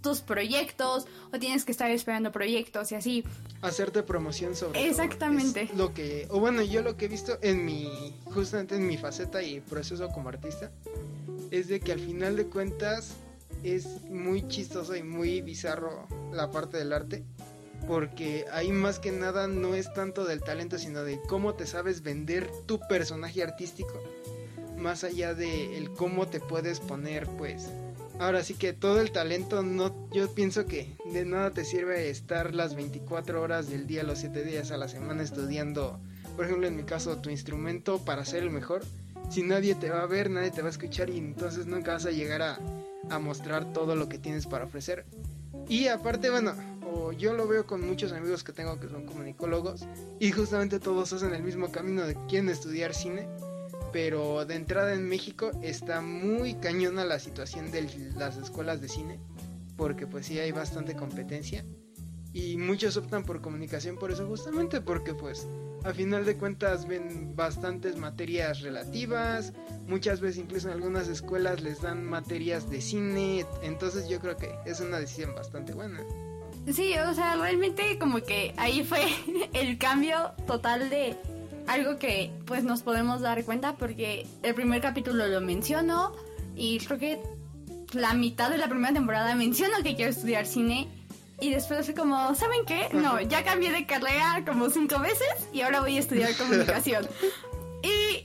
tus 0.00 0.20
proyectos 0.20 1.06
o 1.32 1.38
tienes 1.38 1.64
que 1.64 1.72
estar 1.72 1.90
esperando 1.90 2.32
proyectos 2.32 2.92
y 2.92 2.94
así. 2.94 3.24
Hacerte 3.62 4.02
promoción 4.02 4.54
sobre 4.54 4.78
todo. 4.78 4.90
Exactamente. 4.90 5.62
Es 5.62 5.74
lo 5.74 5.92
que, 5.92 6.26
o 6.30 6.40
bueno, 6.40 6.62
yo 6.62 6.82
lo 6.82 6.96
que 6.96 7.06
he 7.06 7.08
visto 7.08 7.38
en 7.42 7.64
mi, 7.64 8.14
justamente 8.26 8.76
en 8.76 8.86
mi 8.86 8.96
faceta 8.96 9.42
y 9.42 9.60
proceso 9.60 10.08
como 10.08 10.28
artista, 10.28 10.70
es 11.50 11.68
de 11.68 11.80
que 11.80 11.92
al 11.92 12.00
final 12.00 12.36
de 12.36 12.46
cuentas 12.46 13.16
es 13.64 14.02
muy 14.04 14.46
chistoso 14.48 14.94
y 14.94 15.02
muy 15.02 15.40
bizarro 15.40 16.06
la 16.32 16.50
parte 16.50 16.76
del 16.76 16.92
arte. 16.92 17.24
Porque 17.86 18.44
ahí 18.52 18.72
más 18.72 18.98
que 18.98 19.12
nada 19.12 19.46
no 19.46 19.74
es 19.74 19.92
tanto 19.94 20.24
del 20.24 20.42
talento, 20.42 20.78
sino 20.78 21.04
de 21.04 21.20
cómo 21.28 21.54
te 21.54 21.64
sabes 21.64 22.02
vender 22.02 22.50
tu 22.66 22.80
personaje 22.80 23.42
artístico. 23.42 24.02
Más 24.78 25.04
allá 25.04 25.34
de 25.34 25.76
el 25.76 25.90
cómo 25.90 26.28
te 26.28 26.40
puedes 26.40 26.80
poner, 26.80 27.26
pues. 27.26 27.68
Ahora 28.18 28.42
sí 28.42 28.54
que 28.54 28.72
todo 28.72 29.00
el 29.00 29.12
talento 29.12 29.62
no, 29.62 29.94
yo 30.12 30.32
pienso 30.34 30.66
que 30.66 30.96
de 31.12 31.24
nada 31.24 31.52
te 31.52 31.64
sirve 31.64 32.10
estar 32.10 32.52
las 32.52 32.74
24 32.74 33.40
horas 33.40 33.70
del 33.70 33.86
día, 33.86 34.02
los 34.02 34.18
7 34.18 34.42
días 34.42 34.72
a 34.72 34.76
la 34.76 34.88
semana 34.88 35.22
estudiando, 35.22 36.00
por 36.34 36.46
ejemplo 36.46 36.66
en 36.66 36.76
mi 36.76 36.82
caso, 36.82 37.18
tu 37.18 37.30
instrumento 37.30 38.04
para 38.04 38.24
ser 38.24 38.42
el 38.42 38.50
mejor. 38.50 38.82
Si 39.30 39.42
nadie 39.42 39.76
te 39.76 39.90
va 39.90 40.02
a 40.02 40.06
ver, 40.06 40.30
nadie 40.30 40.50
te 40.50 40.62
va 40.62 40.68
a 40.68 40.72
escuchar 40.72 41.10
y 41.10 41.18
entonces 41.18 41.66
nunca 41.66 41.92
vas 41.92 42.06
a 42.06 42.10
llegar 42.10 42.42
a, 42.42 42.58
a 43.08 43.18
mostrar 43.20 43.72
todo 43.72 43.94
lo 43.94 44.08
que 44.08 44.18
tienes 44.18 44.46
para 44.46 44.64
ofrecer. 44.64 45.04
Y 45.68 45.86
aparte, 45.86 46.30
bueno, 46.30 46.54
o 46.92 47.12
yo 47.12 47.34
lo 47.34 47.46
veo 47.46 47.66
con 47.66 47.86
muchos 47.86 48.12
amigos 48.12 48.42
que 48.42 48.52
tengo 48.52 48.80
que 48.80 48.88
son 48.88 49.04
comunicólogos 49.04 49.86
y 50.18 50.32
justamente 50.32 50.80
todos 50.80 51.12
hacen 51.12 51.34
el 51.34 51.42
mismo 51.42 51.70
camino 51.70 52.06
de 52.06 52.16
quieren 52.26 52.48
estudiar 52.48 52.94
cine, 52.94 53.28
pero 53.92 54.44
de 54.44 54.54
entrada 54.54 54.94
en 54.94 55.08
México 55.08 55.50
está 55.62 56.00
muy 56.00 56.54
cañona 56.54 57.04
la 57.04 57.18
situación 57.18 57.70
de 57.70 58.12
las 58.16 58.36
escuelas 58.36 58.80
de 58.80 58.88
cine, 58.88 59.18
porque 59.76 60.06
pues 60.06 60.26
sí 60.26 60.38
hay 60.38 60.52
bastante 60.52 60.94
competencia 60.94 61.64
y 62.32 62.56
muchos 62.56 62.96
optan 62.96 63.24
por 63.24 63.40
comunicación 63.40 63.96
por 63.96 64.12
eso 64.12 64.26
justamente 64.26 64.80
porque 64.80 65.14
pues 65.14 65.48
a 65.84 65.92
final 65.92 66.24
de 66.24 66.36
cuentas 66.36 66.86
ven 66.86 67.34
bastantes 67.34 67.96
materias 67.96 68.60
relativas, 68.60 69.52
muchas 69.86 70.20
veces 70.20 70.38
incluso 70.38 70.68
en 70.68 70.74
algunas 70.74 71.08
escuelas 71.08 71.62
les 71.62 71.82
dan 71.82 72.04
materias 72.04 72.68
de 72.68 72.80
cine, 72.80 73.46
entonces 73.62 74.08
yo 74.08 74.20
creo 74.20 74.36
que 74.36 74.54
es 74.66 74.80
una 74.80 74.98
decisión 74.98 75.34
bastante 75.34 75.72
buena. 75.72 76.00
Sí, 76.72 76.92
o 76.98 77.14
sea, 77.14 77.36
realmente 77.36 77.98
como 77.98 78.20
que 78.20 78.52
ahí 78.56 78.84
fue 78.84 79.06
el 79.54 79.78
cambio 79.78 80.32
total 80.46 80.90
de 80.90 81.16
algo 81.68 81.98
que 81.98 82.32
pues 82.46 82.64
nos 82.64 82.82
podemos 82.82 83.20
dar 83.20 83.44
cuenta 83.44 83.76
porque 83.76 84.26
el 84.42 84.54
primer 84.54 84.80
capítulo 84.80 85.26
lo 85.26 85.40
menciono 85.40 86.12
y 86.56 86.78
creo 86.80 86.98
que 86.98 87.20
la 87.92 88.12
mitad 88.14 88.50
de 88.50 88.58
la 88.58 88.68
primera 88.68 88.92
temporada 88.92 89.34
menciono 89.34 89.76
que 89.82 89.94
quiero 89.94 90.10
estudiar 90.10 90.46
cine 90.46 90.88
y 91.40 91.50
después 91.50 91.86
fue 91.86 91.94
como, 91.94 92.34
¿saben 92.34 92.60
qué? 92.66 92.88
No, 92.92 93.20
ya 93.28 93.44
cambié 93.44 93.70
de 93.70 93.86
carrera 93.86 94.42
como 94.46 94.68
cinco 94.70 94.98
veces 94.98 95.28
y 95.52 95.60
ahora 95.60 95.80
voy 95.80 95.96
a 95.96 96.00
estudiar 96.00 96.34
comunicación. 96.38 97.06
y 97.82 98.24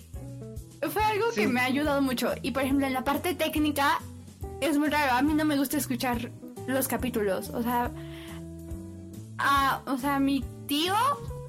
fue 0.90 1.04
algo 1.04 1.26
que 1.34 1.48
me 1.48 1.62
ha 1.62 1.66
ayudado 1.66 2.02
mucho. 2.02 2.34
Y 2.42 2.52
por 2.52 2.64
ejemplo, 2.64 2.86
en 2.88 2.94
la 2.94 3.04
parte 3.06 3.36
técnica 3.36 4.00
es 4.60 4.78
muy 4.78 4.90
raro. 4.90 5.14
A 5.14 5.22
mí 5.22 5.34
no 5.34 5.46
me 5.46 5.58
gusta 5.58 5.78
escuchar 5.78 6.30
los 6.68 6.88
capítulos. 6.90 7.50
O 7.52 7.64
sea, 7.64 7.90
ah, 9.38 9.82
o 9.86 9.98
sea, 9.98 10.20
mi 10.20 10.44
tío, 10.68 10.94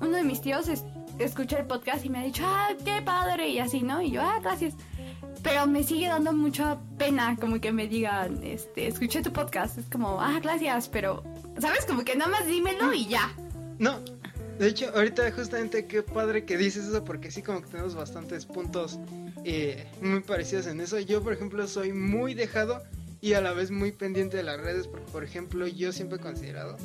uno 0.00 0.12
de 0.16 0.22
mis 0.22 0.40
tíos, 0.40 0.68
es- 0.68 0.84
escucha 1.18 1.58
el 1.58 1.66
podcast 1.66 2.04
y 2.04 2.10
me 2.10 2.18
ha 2.18 2.24
dicho, 2.24 2.42
ah, 2.46 2.68
qué 2.84 3.02
padre, 3.02 3.48
y 3.48 3.58
así, 3.58 3.82
¿no? 3.82 4.02
Y 4.02 4.10
yo, 4.10 4.22
ah, 4.22 4.40
gracias. 4.42 4.74
Pero 5.42 5.66
me 5.66 5.82
sigue 5.82 6.08
dando 6.08 6.32
mucha 6.32 6.78
pena 6.98 7.36
como 7.38 7.60
que 7.60 7.72
me 7.72 7.86
digan, 7.86 8.42
este, 8.42 8.86
escuché 8.86 9.22
tu 9.22 9.32
podcast. 9.32 9.78
Es 9.78 9.86
como, 9.86 10.20
ah, 10.20 10.38
gracias, 10.42 10.88
pero, 10.88 11.22
¿sabes? 11.58 11.84
Como 11.84 12.04
que 12.04 12.16
nada 12.16 12.30
más 12.30 12.46
dímelo 12.46 12.92
y 12.92 13.06
ya. 13.06 13.30
No, 13.78 14.00
de 14.58 14.68
hecho, 14.68 14.90
ahorita 14.94 15.30
justamente 15.32 15.86
qué 15.86 16.02
padre 16.02 16.44
que 16.44 16.56
dices 16.56 16.86
eso 16.86 17.04
porque 17.04 17.30
sí 17.30 17.42
como 17.42 17.60
que 17.62 17.68
tenemos 17.68 17.94
bastantes 17.94 18.46
puntos 18.46 19.00
eh, 19.44 19.86
muy 20.00 20.20
parecidos 20.20 20.66
en 20.68 20.80
eso. 20.80 20.98
Yo, 21.00 21.22
por 21.22 21.32
ejemplo, 21.32 21.66
soy 21.66 21.92
muy 21.92 22.34
dejado 22.34 22.82
y 23.20 23.32
a 23.32 23.40
la 23.40 23.52
vez 23.52 23.70
muy 23.72 23.90
pendiente 23.90 24.36
de 24.36 24.44
las 24.44 24.60
redes 24.60 24.86
porque, 24.86 25.10
por 25.10 25.24
ejemplo, 25.24 25.66
yo 25.66 25.92
siempre 25.92 26.18
he 26.18 26.20
considerado 26.20 26.76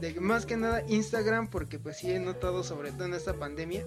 de 0.00 0.20
más 0.20 0.46
que 0.46 0.56
nada 0.56 0.82
Instagram 0.88 1.48
porque 1.48 1.78
pues 1.78 1.98
sí 1.98 2.10
he 2.10 2.18
notado 2.18 2.62
sobre 2.62 2.92
todo 2.92 3.06
en 3.06 3.14
esta 3.14 3.34
pandemia 3.34 3.84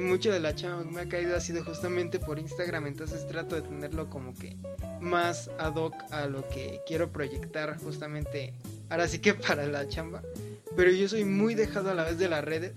mucho 0.00 0.32
de 0.32 0.40
la 0.40 0.54
chamba 0.54 0.84
que 0.84 0.90
me 0.90 1.00
ha 1.00 1.08
caído 1.08 1.36
ha 1.36 1.40
sido 1.40 1.64
justamente 1.64 2.18
por 2.18 2.38
Instagram, 2.38 2.86
entonces 2.86 3.26
trato 3.26 3.56
de 3.56 3.62
tenerlo 3.62 4.08
como 4.10 4.34
que 4.34 4.56
más 5.00 5.50
ad 5.58 5.74
hoc 5.76 5.94
a 6.10 6.26
lo 6.26 6.48
que 6.48 6.80
quiero 6.86 7.10
proyectar 7.10 7.78
justamente 7.78 8.54
ahora 8.90 9.08
sí 9.08 9.18
que 9.18 9.34
para 9.48 9.66
la 9.66 9.88
chamba. 9.88 10.22
Pero 10.76 10.90
yo 10.90 11.08
soy 11.08 11.24
muy 11.24 11.54
dejado 11.54 11.90
a 11.90 11.94
la 11.94 12.04
vez 12.04 12.18
de 12.18 12.28
las 12.28 12.44
redes 12.44 12.72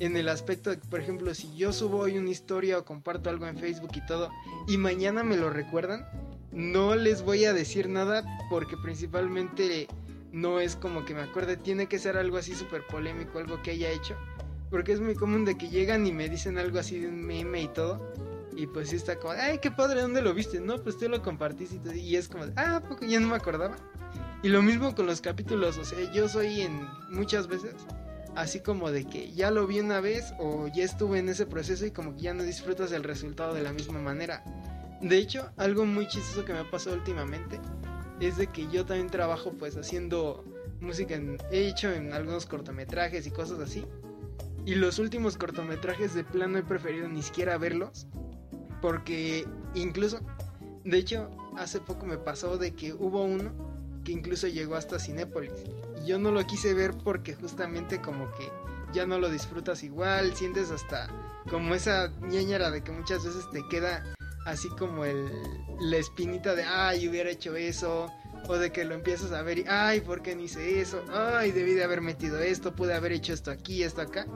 en 0.00 0.16
el 0.16 0.28
aspecto 0.28 0.70
de 0.70 0.78
que, 0.78 0.88
por 0.88 1.00
ejemplo, 1.00 1.34
si 1.34 1.54
yo 1.54 1.72
subo 1.72 1.98
hoy 1.98 2.18
una 2.18 2.30
historia 2.30 2.78
o 2.78 2.84
comparto 2.84 3.28
algo 3.30 3.46
en 3.46 3.58
Facebook 3.58 3.90
y 3.94 4.06
todo, 4.06 4.30
y 4.66 4.78
mañana 4.78 5.22
me 5.22 5.36
lo 5.36 5.50
recuerdan, 5.50 6.06
no 6.50 6.94
les 6.96 7.22
voy 7.22 7.44
a 7.44 7.52
decir 7.52 7.88
nada 7.88 8.24
porque 8.48 8.76
principalmente 8.76 9.88
no 10.32 10.60
es 10.60 10.76
como 10.76 11.04
que 11.04 11.14
me 11.14 11.20
acuerde, 11.20 11.56
tiene 11.56 11.86
que 11.86 11.98
ser 11.98 12.16
algo 12.16 12.38
así 12.38 12.54
súper 12.54 12.86
polémico, 12.86 13.38
algo 13.38 13.62
que 13.62 13.72
haya 13.72 13.90
hecho, 13.90 14.16
porque 14.70 14.92
es 14.92 15.00
muy 15.00 15.14
común 15.14 15.44
de 15.44 15.56
que 15.56 15.68
llegan 15.68 16.06
y 16.06 16.12
me 16.12 16.28
dicen 16.28 16.58
algo 16.58 16.78
así 16.78 16.98
de 16.98 17.08
un 17.08 17.22
meme 17.22 17.62
y 17.62 17.68
todo. 17.68 18.12
Y 18.54 18.66
pues 18.66 18.90
sí 18.90 18.96
está 18.96 19.16
como, 19.18 19.32
ay, 19.32 19.58
qué 19.58 19.70
padre, 19.70 20.02
¿dónde 20.02 20.20
lo 20.20 20.34
viste? 20.34 20.60
No, 20.60 20.82
pues 20.82 20.98
tú 20.98 21.08
lo 21.08 21.22
compartiste 21.22 21.76
y 21.76 21.78
todo, 21.78 21.94
y 21.94 22.16
es 22.16 22.28
como, 22.28 22.44
ah, 22.56 22.76
¿a 22.76 22.80
poco 22.80 23.04
ya 23.06 23.20
no 23.20 23.28
me 23.28 23.36
acordaba. 23.36 23.76
Y 24.42 24.48
lo 24.48 24.60
mismo 24.60 24.94
con 24.94 25.06
los 25.06 25.20
capítulos, 25.20 25.78
o 25.78 25.84
sea, 25.84 26.12
yo 26.12 26.28
soy 26.28 26.62
en 26.62 26.86
muchas 27.10 27.46
veces 27.46 27.74
así 28.34 28.60
como 28.60 28.90
de 28.90 29.04
que 29.04 29.32
ya 29.32 29.50
lo 29.50 29.66
vi 29.66 29.80
una 29.80 30.00
vez 30.00 30.32
o 30.38 30.68
ya 30.68 30.84
estuve 30.84 31.18
en 31.18 31.28
ese 31.28 31.46
proceso 31.46 31.86
y 31.86 31.90
como 31.90 32.14
que 32.14 32.22
ya 32.22 32.34
no 32.34 32.42
disfrutas 32.42 32.90
del 32.90 33.04
resultado 33.04 33.54
de 33.54 33.62
la 33.62 33.72
misma 33.72 34.00
manera. 34.00 34.42
De 35.00 35.18
hecho, 35.18 35.50
algo 35.56 35.84
muy 35.84 36.06
chistoso 36.08 36.44
que 36.44 36.52
me 36.52 36.60
ha 36.60 36.70
pasado 36.70 36.96
últimamente 36.96 37.60
es 38.26 38.36
de 38.36 38.46
que 38.48 38.68
yo 38.68 38.84
también 38.86 39.08
trabajo 39.10 39.52
pues 39.58 39.76
haciendo 39.76 40.44
música, 40.80 41.14
en- 41.14 41.38
he 41.50 41.68
hecho 41.68 41.90
en 41.92 42.12
algunos 42.12 42.46
cortometrajes 42.46 43.26
y 43.26 43.30
cosas 43.30 43.58
así. 43.60 43.84
Y 44.64 44.74
los 44.76 44.98
últimos 44.98 45.36
cortometrajes 45.36 46.14
de 46.14 46.24
plano 46.24 46.58
he 46.58 46.62
preferido 46.62 47.08
ni 47.08 47.22
siquiera 47.22 47.58
verlos 47.58 48.06
porque 48.80 49.46
incluso, 49.74 50.20
de 50.84 50.98
hecho, 50.98 51.30
hace 51.56 51.80
poco 51.80 52.06
me 52.06 52.18
pasó 52.18 52.58
de 52.58 52.72
que 52.74 52.92
hubo 52.92 53.22
uno 53.24 53.52
que 54.04 54.12
incluso 54.12 54.48
llegó 54.48 54.74
hasta 54.74 54.98
Cinépolis. 54.98 55.52
Y 56.02 56.06
yo 56.08 56.18
no 56.18 56.30
lo 56.32 56.44
quise 56.46 56.74
ver 56.74 56.92
porque 57.04 57.34
justamente 57.34 58.00
como 58.00 58.30
que 58.34 58.50
ya 58.92 59.06
no 59.06 59.18
lo 59.18 59.30
disfrutas 59.30 59.82
igual, 59.84 60.34
sientes 60.34 60.70
hasta 60.70 61.08
como 61.48 61.74
esa 61.74 62.08
ñañara 62.20 62.70
de 62.70 62.82
que 62.82 62.92
muchas 62.92 63.24
veces 63.24 63.48
te 63.50 63.66
queda 63.68 64.02
así 64.46 64.68
como 64.70 65.04
el, 65.04 65.30
la 65.80 65.96
espinita 65.96 66.54
de, 66.54 66.64
ay, 66.64 67.08
hubiera 67.08 67.30
hecho 67.30 67.56
eso, 67.56 68.10
o 68.48 68.54
de 68.54 68.72
que 68.72 68.84
lo 68.84 68.94
empiezas 68.94 69.32
a 69.32 69.42
ver 69.42 69.58
y, 69.58 69.64
ay, 69.68 70.00
¿por 70.00 70.22
qué 70.22 70.34
no 70.34 70.42
hice 70.42 70.80
eso? 70.80 71.02
Ay, 71.12 71.52
debí 71.52 71.74
de 71.74 71.84
haber 71.84 72.00
metido 72.00 72.38
esto, 72.38 72.74
pude 72.74 72.94
haber 72.94 73.12
hecho 73.12 73.32
esto 73.32 73.50
aquí, 73.50 73.82
esto 73.82 74.00
acá. 74.00 74.26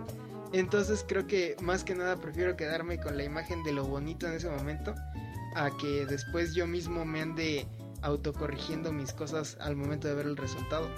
Entonces 0.53 1.05
creo 1.07 1.27
que 1.27 1.57
más 1.61 1.85
que 1.85 1.95
nada 1.95 2.17
prefiero 2.17 2.57
quedarme 2.57 2.99
con 2.99 3.17
la 3.17 3.25
imagen 3.25 3.63
de 3.65 3.73
lo 3.73 3.85
bonito 3.85 4.27
en 4.27 4.35
ese 4.35 4.49
momento 4.49 4.95
a 5.55 5.71
que 5.77 6.07
después 6.07 6.55
yo 6.55 6.67
mismo 6.67 7.05
me 7.05 7.21
ande 7.21 7.67
autocorrigiendo 8.03 8.93
mis 8.93 9.13
cosas 9.13 9.57
al 9.61 9.75
momento 9.75 10.07
de 10.07 10.15
ver 10.15 10.27
el 10.27 10.37
resultado. 10.37 10.89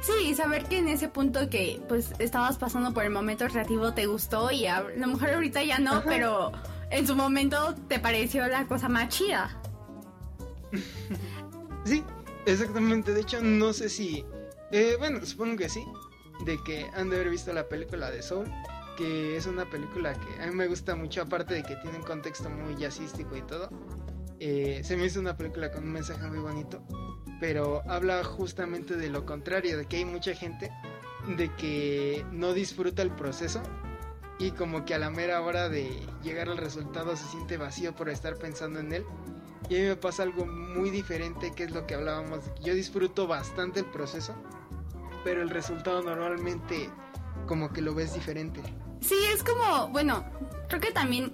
Sí, 0.00 0.28
y 0.28 0.34
saber 0.34 0.64
que 0.64 0.78
en 0.78 0.88
ese 0.88 1.08
punto 1.08 1.48
que 1.48 1.80
pues 1.88 2.12
estabas 2.18 2.58
pasando 2.58 2.92
por 2.94 3.04
el 3.04 3.10
momento 3.10 3.46
creativo 3.48 3.94
te 3.94 4.06
gustó 4.06 4.50
y 4.50 4.66
a 4.66 4.82
lo 4.82 5.06
mejor 5.08 5.30
ahorita 5.30 5.62
ya 5.64 5.78
no, 5.78 6.02
pero 6.04 6.52
en 6.92 7.06
su 7.06 7.16
momento 7.16 7.74
te 7.88 7.98
pareció 7.98 8.46
la 8.46 8.66
cosa 8.66 8.88
más 8.88 9.08
chida. 9.08 9.60
sí, 11.84 12.04
exactamente. 12.46 13.12
De 13.12 13.22
hecho, 13.22 13.42
no 13.42 13.72
sé 13.72 13.88
si... 13.88 14.24
Eh, 14.70 14.96
bueno, 14.98 15.24
supongo 15.24 15.56
que 15.56 15.68
sí. 15.68 15.84
De 16.44 16.58
que 16.64 16.86
han 16.94 17.10
de 17.10 17.16
haber 17.16 17.30
visto 17.30 17.52
la 17.52 17.68
película 17.68 18.10
de 18.10 18.22
Soul. 18.22 18.46
Que 18.96 19.36
es 19.36 19.46
una 19.46 19.68
película 19.68 20.12
que 20.12 20.42
a 20.42 20.46
mí 20.46 20.54
me 20.54 20.68
gusta 20.68 20.94
mucho. 20.94 21.22
Aparte 21.22 21.54
de 21.54 21.62
que 21.62 21.76
tiene 21.76 21.96
un 21.96 22.04
contexto 22.04 22.50
muy 22.50 22.76
jazzístico 22.76 23.36
y 23.36 23.42
todo. 23.42 23.70
Eh, 24.38 24.82
se 24.84 24.96
me 24.96 25.06
hizo 25.06 25.18
una 25.18 25.36
película 25.36 25.70
con 25.70 25.84
un 25.84 25.92
mensaje 25.92 26.26
muy 26.26 26.40
bonito. 26.40 26.82
Pero 27.40 27.82
habla 27.88 28.22
justamente 28.22 28.96
de 28.96 29.08
lo 29.08 29.24
contrario. 29.24 29.78
De 29.78 29.86
que 29.86 29.96
hay 29.96 30.04
mucha 30.04 30.34
gente 30.34 30.70
de 31.36 31.48
que 31.54 32.26
no 32.32 32.52
disfruta 32.52 33.00
el 33.00 33.12
proceso 33.12 33.62
y 34.38 34.50
como 34.52 34.84
que 34.84 34.94
a 34.94 34.98
la 34.98 35.10
mera 35.10 35.40
hora 35.40 35.68
de 35.68 36.04
llegar 36.22 36.48
al 36.48 36.56
resultado 36.56 37.16
se 37.16 37.26
siente 37.26 37.56
vacío 37.56 37.94
por 37.94 38.08
estar 38.08 38.36
pensando 38.36 38.80
en 38.80 38.92
él. 38.92 39.06
Y 39.68 39.76
a 39.76 39.80
mí 39.80 39.86
me 39.86 39.96
pasa 39.96 40.24
algo 40.24 40.44
muy 40.46 40.90
diferente 40.90 41.52
que 41.52 41.64
es 41.64 41.70
lo 41.70 41.86
que 41.86 41.94
hablábamos. 41.94 42.40
Yo 42.62 42.74
disfruto 42.74 43.26
bastante 43.26 43.80
el 43.80 43.86
proceso, 43.86 44.34
pero 45.24 45.42
el 45.42 45.50
resultado 45.50 46.02
normalmente 46.02 46.90
como 47.46 47.72
que 47.72 47.80
lo 47.80 47.94
ves 47.94 48.14
diferente. 48.14 48.60
Sí, 49.00 49.16
es 49.32 49.42
como, 49.42 49.88
bueno, 49.88 50.24
creo 50.68 50.80
que 50.80 50.92
también 50.92 51.32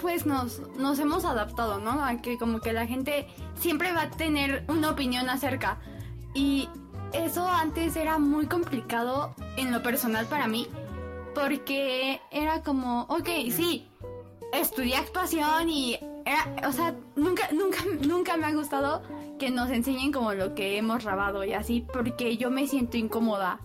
pues 0.00 0.24
nos, 0.24 0.60
nos 0.76 0.98
hemos 0.98 1.24
adaptado, 1.24 1.78
¿no? 1.78 2.04
A 2.04 2.16
que 2.16 2.38
como 2.38 2.60
que 2.60 2.72
la 2.72 2.86
gente 2.86 3.26
siempre 3.54 3.92
va 3.92 4.02
a 4.02 4.10
tener 4.10 4.64
una 4.68 4.90
opinión 4.90 5.28
acerca. 5.28 5.78
Y 6.34 6.68
eso 7.12 7.46
antes 7.46 7.96
era 7.96 8.18
muy 8.18 8.46
complicado 8.46 9.34
en 9.56 9.72
lo 9.72 9.82
personal 9.82 10.26
para 10.26 10.46
mí, 10.46 10.68
porque 11.34 12.20
era 12.30 12.62
como, 12.62 13.02
ok, 13.02 13.28
sí, 13.50 13.88
estudié 14.52 14.96
actuación 14.96 15.68
y 15.68 15.98
era, 16.24 16.68
o 16.68 16.72
sea, 16.72 16.94
nunca, 17.16 17.48
nunca, 17.52 17.78
nunca 18.06 18.36
me 18.36 18.46
ha 18.46 18.54
gustado 18.54 19.02
que 19.38 19.50
nos 19.50 19.70
enseñen 19.70 20.12
como 20.12 20.34
lo 20.34 20.54
que 20.54 20.76
hemos 20.76 21.04
grabado 21.04 21.44
y 21.44 21.54
así, 21.54 21.86
porque 21.92 22.36
yo 22.36 22.50
me 22.50 22.66
siento 22.66 22.96
incómoda, 22.96 23.60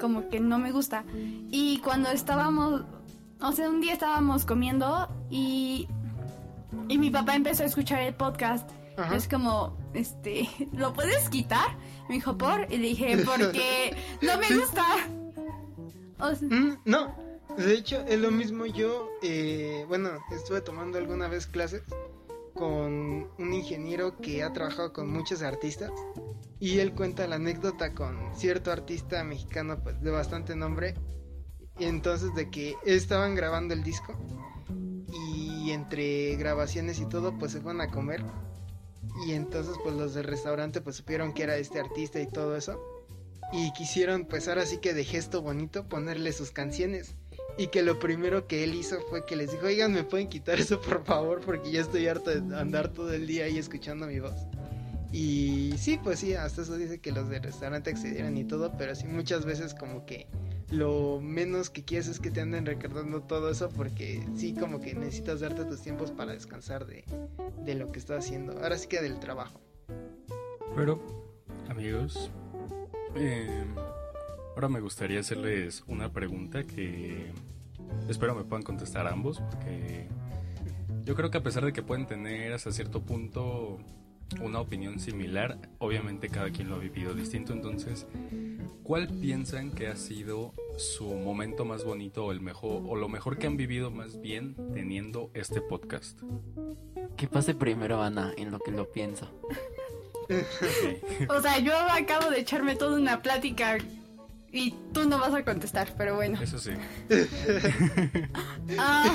como 0.00 0.28
que 0.28 0.40
no 0.40 0.58
me 0.58 0.72
gusta. 0.72 1.04
Y 1.50 1.78
cuando 1.78 2.08
estábamos, 2.10 2.82
o 3.40 3.52
sea, 3.52 3.68
un 3.68 3.80
día 3.80 3.92
estábamos 3.92 4.44
comiendo 4.44 5.08
y, 5.30 5.86
y 6.88 6.98
mi 6.98 7.10
papá 7.10 7.34
empezó 7.34 7.62
a 7.62 7.66
escuchar 7.66 8.00
el 8.02 8.14
podcast. 8.14 8.70
Es 9.14 9.28
como, 9.28 9.76
este, 9.94 10.48
¿lo 10.72 10.92
puedes 10.92 11.28
quitar? 11.28 11.76
Me 12.08 12.16
dijo, 12.16 12.36
¿por? 12.36 12.66
Y 12.72 12.78
le 12.78 12.88
dije, 12.88 13.18
porque 13.18 13.94
no 14.22 14.38
me 14.38 14.56
gusta. 14.56 14.84
Mm, 16.42 16.78
no, 16.84 17.16
de 17.56 17.74
hecho 17.74 18.00
es 18.06 18.18
lo 18.20 18.30
mismo 18.30 18.66
yo, 18.66 19.08
eh, 19.22 19.84
bueno, 19.88 20.10
estuve 20.32 20.60
tomando 20.60 20.98
alguna 20.98 21.28
vez 21.28 21.46
clases 21.46 21.82
con 22.54 23.30
un 23.38 23.54
ingeniero 23.54 24.18
que 24.18 24.42
ha 24.42 24.52
trabajado 24.52 24.92
con 24.92 25.10
muchos 25.10 25.42
artistas 25.42 25.92
y 26.58 26.80
él 26.80 26.92
cuenta 26.92 27.26
la 27.28 27.36
anécdota 27.36 27.94
con 27.94 28.16
cierto 28.34 28.72
artista 28.72 29.22
mexicano 29.22 29.78
pues, 29.82 30.00
de 30.02 30.10
bastante 30.10 30.56
nombre 30.56 30.94
y 31.78 31.84
entonces 31.84 32.34
de 32.34 32.50
que 32.50 32.74
estaban 32.84 33.36
grabando 33.36 33.74
el 33.74 33.84
disco 33.84 34.14
y 35.12 35.70
entre 35.70 36.34
grabaciones 36.36 36.98
y 36.98 37.06
todo 37.06 37.38
pues 37.38 37.52
se 37.52 37.60
fueron 37.60 37.80
a 37.80 37.90
comer 37.90 38.24
y 39.26 39.32
entonces 39.32 39.76
pues 39.84 39.94
los 39.94 40.14
del 40.14 40.24
restaurante 40.24 40.80
pues 40.80 40.96
supieron 40.96 41.32
que 41.32 41.44
era 41.44 41.56
este 41.56 41.78
artista 41.78 42.20
y 42.20 42.26
todo 42.26 42.56
eso 42.56 42.80
y 43.52 43.72
quisieron 43.72 44.24
pues 44.24 44.48
ahora 44.48 44.66
sí 44.66 44.78
que 44.78 44.94
de 44.94 45.04
gesto 45.04 45.42
bonito 45.42 45.88
ponerle 45.88 46.32
sus 46.32 46.50
canciones 46.50 47.14
y 47.56 47.68
que 47.68 47.82
lo 47.82 47.98
primero 47.98 48.46
que 48.46 48.62
él 48.62 48.74
hizo 48.74 49.00
fue 49.10 49.26
que 49.26 49.36
les 49.36 49.50
dijo, 49.50 49.66
oigan, 49.66 49.92
me 49.92 50.04
pueden 50.04 50.28
quitar 50.28 50.60
eso 50.60 50.80
por 50.80 51.04
favor 51.04 51.40
porque 51.44 51.70
ya 51.70 51.80
estoy 51.80 52.06
harto 52.06 52.30
de 52.30 52.56
andar 52.56 52.88
todo 52.88 53.12
el 53.12 53.26
día 53.26 53.44
ahí 53.44 53.58
escuchando 53.58 54.06
mi 54.06 54.20
voz. 54.20 54.46
Y 55.10 55.72
sí, 55.78 55.98
pues 56.02 56.20
sí, 56.20 56.34
hasta 56.34 56.62
eso 56.62 56.76
dice 56.76 57.00
que 57.00 57.12
los 57.12 57.28
del 57.30 57.42
restaurante 57.42 57.90
accedieron 57.90 58.36
y 58.36 58.44
todo, 58.44 58.76
pero 58.76 58.94
sí 58.94 59.06
muchas 59.06 59.46
veces 59.46 59.74
como 59.74 60.04
que 60.04 60.28
lo 60.70 61.18
menos 61.20 61.70
que 61.70 61.82
quieres 61.82 62.08
es 62.08 62.20
que 62.20 62.30
te 62.30 62.42
anden 62.42 62.66
recordando 62.66 63.22
todo 63.22 63.50
eso 63.50 63.70
porque 63.70 64.22
sí 64.36 64.52
como 64.52 64.80
que 64.80 64.94
necesitas 64.94 65.40
darte 65.40 65.64
tus 65.64 65.80
tiempos 65.80 66.10
para 66.10 66.32
descansar 66.32 66.86
de, 66.86 67.04
de 67.64 67.74
lo 67.74 67.90
que 67.90 67.98
estás 67.98 68.26
haciendo. 68.26 68.52
Ahora 68.62 68.76
sí 68.76 68.86
que 68.86 69.00
del 69.00 69.18
trabajo. 69.18 69.60
Pero, 70.76 71.02
amigos, 71.68 72.30
eh, 73.16 73.64
ahora 74.54 74.68
me 74.68 74.80
gustaría 74.80 75.20
hacerles 75.20 75.84
una 75.86 76.12
pregunta 76.12 76.64
que 76.64 77.32
espero 78.08 78.34
me 78.34 78.44
puedan 78.44 78.62
contestar 78.62 79.06
ambos, 79.06 79.40
porque 79.40 80.08
yo 81.04 81.14
creo 81.14 81.30
que 81.30 81.38
a 81.38 81.42
pesar 81.42 81.64
de 81.64 81.72
que 81.72 81.82
pueden 81.82 82.06
tener 82.06 82.52
hasta 82.52 82.72
cierto 82.72 83.02
punto 83.02 83.78
una 84.42 84.60
opinión 84.60 85.00
similar, 85.00 85.58
obviamente 85.78 86.28
cada 86.28 86.50
quien 86.50 86.68
lo 86.68 86.76
ha 86.76 86.78
vivido 86.78 87.14
distinto, 87.14 87.52
entonces, 87.52 88.06
¿cuál 88.82 89.08
piensan 89.08 89.70
que 89.70 89.88
ha 89.88 89.96
sido 89.96 90.52
su 90.76 91.06
momento 91.06 91.64
más 91.64 91.84
bonito 91.84 92.26
o 92.26 92.32
el 92.32 92.40
mejor 92.40 92.82
o 92.86 92.94
lo 92.94 93.08
mejor 93.08 93.38
que 93.38 93.46
han 93.46 93.56
vivido 93.56 93.90
más 93.90 94.20
bien 94.20 94.54
teniendo 94.74 95.30
este 95.34 95.60
podcast? 95.60 96.20
Que 97.16 97.26
pase 97.26 97.54
primero 97.54 98.02
Ana 98.02 98.32
en 98.36 98.50
lo 98.50 98.58
que 98.58 98.70
lo 98.70 98.90
pienso. 98.92 99.28
o 101.28 101.40
sea, 101.40 101.58
yo 101.58 101.72
acabo 101.76 102.30
de 102.30 102.40
echarme 102.40 102.76
toda 102.76 102.96
una 102.96 103.22
plática 103.22 103.78
y 104.52 104.72
tú 104.92 105.08
no 105.08 105.18
vas 105.18 105.34
a 105.34 105.44
contestar, 105.44 105.88
pero 105.96 106.16
bueno. 106.16 106.40
Eso 106.40 106.58
sí. 106.58 106.70
ah, 108.78 109.14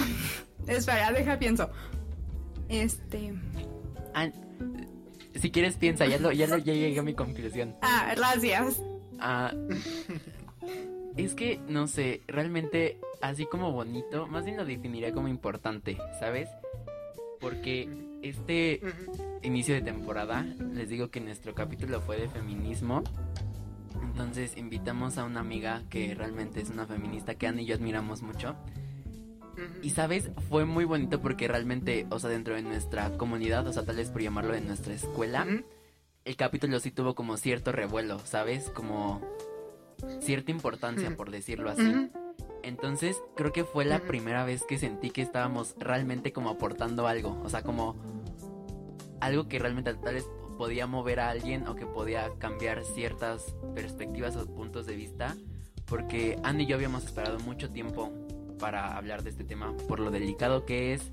espera, 0.68 1.12
deja 1.12 1.40
pienso. 1.40 1.70
Este. 2.70 3.34
Ah, 4.14 4.30
si 5.36 5.52
quieres 5.52 5.76
piensa, 5.76 6.06
ya 6.06 6.20
lo, 6.20 6.32
ya 6.32 6.48
lo 6.48 6.58
ya 6.58 6.74
llegué 6.74 7.00
a 7.00 7.04
mi 7.04 7.14
conclusión. 7.14 7.76
Ah, 7.82 8.14
gracias. 8.16 8.82
Ah, 9.20 9.54
es 11.18 11.34
que 11.34 11.60
no 11.68 11.88
sé, 11.88 12.22
realmente 12.28 13.00
así 13.22 13.46
como 13.46 13.72
bonito, 13.72 14.28
más 14.28 14.46
bien 14.46 14.58
lo 14.58 14.66
definiría 14.66 15.14
como 15.14 15.28
importante, 15.28 15.98
¿sabes? 16.20 16.50
Porque 17.44 17.90
este 18.22 18.80
inicio 19.44 19.76
de 19.76 19.82
temporada, 19.82 20.44
les 20.74 20.88
digo 20.88 21.10
que 21.10 21.20
nuestro 21.20 21.54
capítulo 21.54 22.00
fue 22.00 22.18
de 22.18 22.30
feminismo. 22.30 23.04
Entonces 24.02 24.56
invitamos 24.56 25.18
a 25.18 25.26
una 25.26 25.42
amiga 25.42 25.84
que 25.90 26.16
realmente 26.16 26.62
es 26.62 26.70
una 26.70 26.88
feminista 26.88 27.36
que 27.36 27.48
Ana 27.48 27.62
y 27.62 27.66
yo 27.66 27.76
admiramos 27.76 28.22
mucho. 28.22 28.56
Y 29.82 29.90
sabes, 29.90 30.32
fue 30.50 30.64
muy 30.64 30.86
bonito 30.86 31.22
porque 31.22 31.48
realmente, 31.50 32.08
o 32.10 32.18
sea, 32.18 32.30
dentro 32.30 32.56
de 32.56 32.62
nuestra 32.62 33.12
comunidad, 33.18 33.68
o 33.68 33.74
sea, 33.74 33.84
tal 33.84 33.98
vez 33.98 34.10
por 34.10 34.22
llamarlo 34.22 34.54
de 34.54 34.62
nuestra 34.62 34.94
escuela, 34.94 35.46
el 36.24 36.36
capítulo 36.38 36.80
sí 36.80 36.92
tuvo 36.92 37.14
como 37.14 37.36
cierto 37.36 37.74
revuelo, 37.74 38.20
¿sabes? 38.20 38.70
Como 38.70 39.22
cierta 40.22 40.52
importancia, 40.52 41.16
por 41.18 41.30
decirlo 41.30 41.70
así. 41.70 42.10
Entonces 42.64 43.22
creo 43.36 43.52
que 43.52 43.66
fue 43.66 43.86
la 43.86 44.00
primera 44.00 44.46
vez 44.46 44.64
que 44.64 44.78
sentí 44.78 45.12
que 45.12 45.22
estábamos 45.22 45.76
realmente 45.78 46.32
como 46.32 46.50
aportando 46.50 47.08
algo, 47.08 47.40
o 47.44 47.50
sea, 47.50 47.62
como 47.62 47.96
algo 49.20 49.48
que 49.48 49.60
realmente 49.60 49.94
tal 49.94 50.16
vez 50.16 50.26
podía 50.58 50.88
mover 50.88 51.20
a 51.20 51.30
alguien 51.30 51.68
o 51.68 51.76
que 51.76 51.86
podía 51.86 52.32
cambiar 52.40 52.84
ciertas 52.84 53.56
perspectivas 53.76 54.36
o 54.38 54.46
puntos 54.46 54.86
de 54.86 54.96
vista, 54.96 55.36
porque 55.86 56.40
Andy 56.44 56.64
y 56.64 56.68
yo 56.68 56.76
habíamos 56.76 57.04
esperado 57.06 57.40
mucho 57.40 57.70
tiempo 57.70 58.12
para 58.60 58.96
hablar 58.96 59.24
de 59.24 59.32
este 59.32 59.44
tema 59.44 59.76
por 59.88 60.00
lo 60.00 60.10
delicado 60.10 60.66
que 60.66 60.94
es 60.94 61.12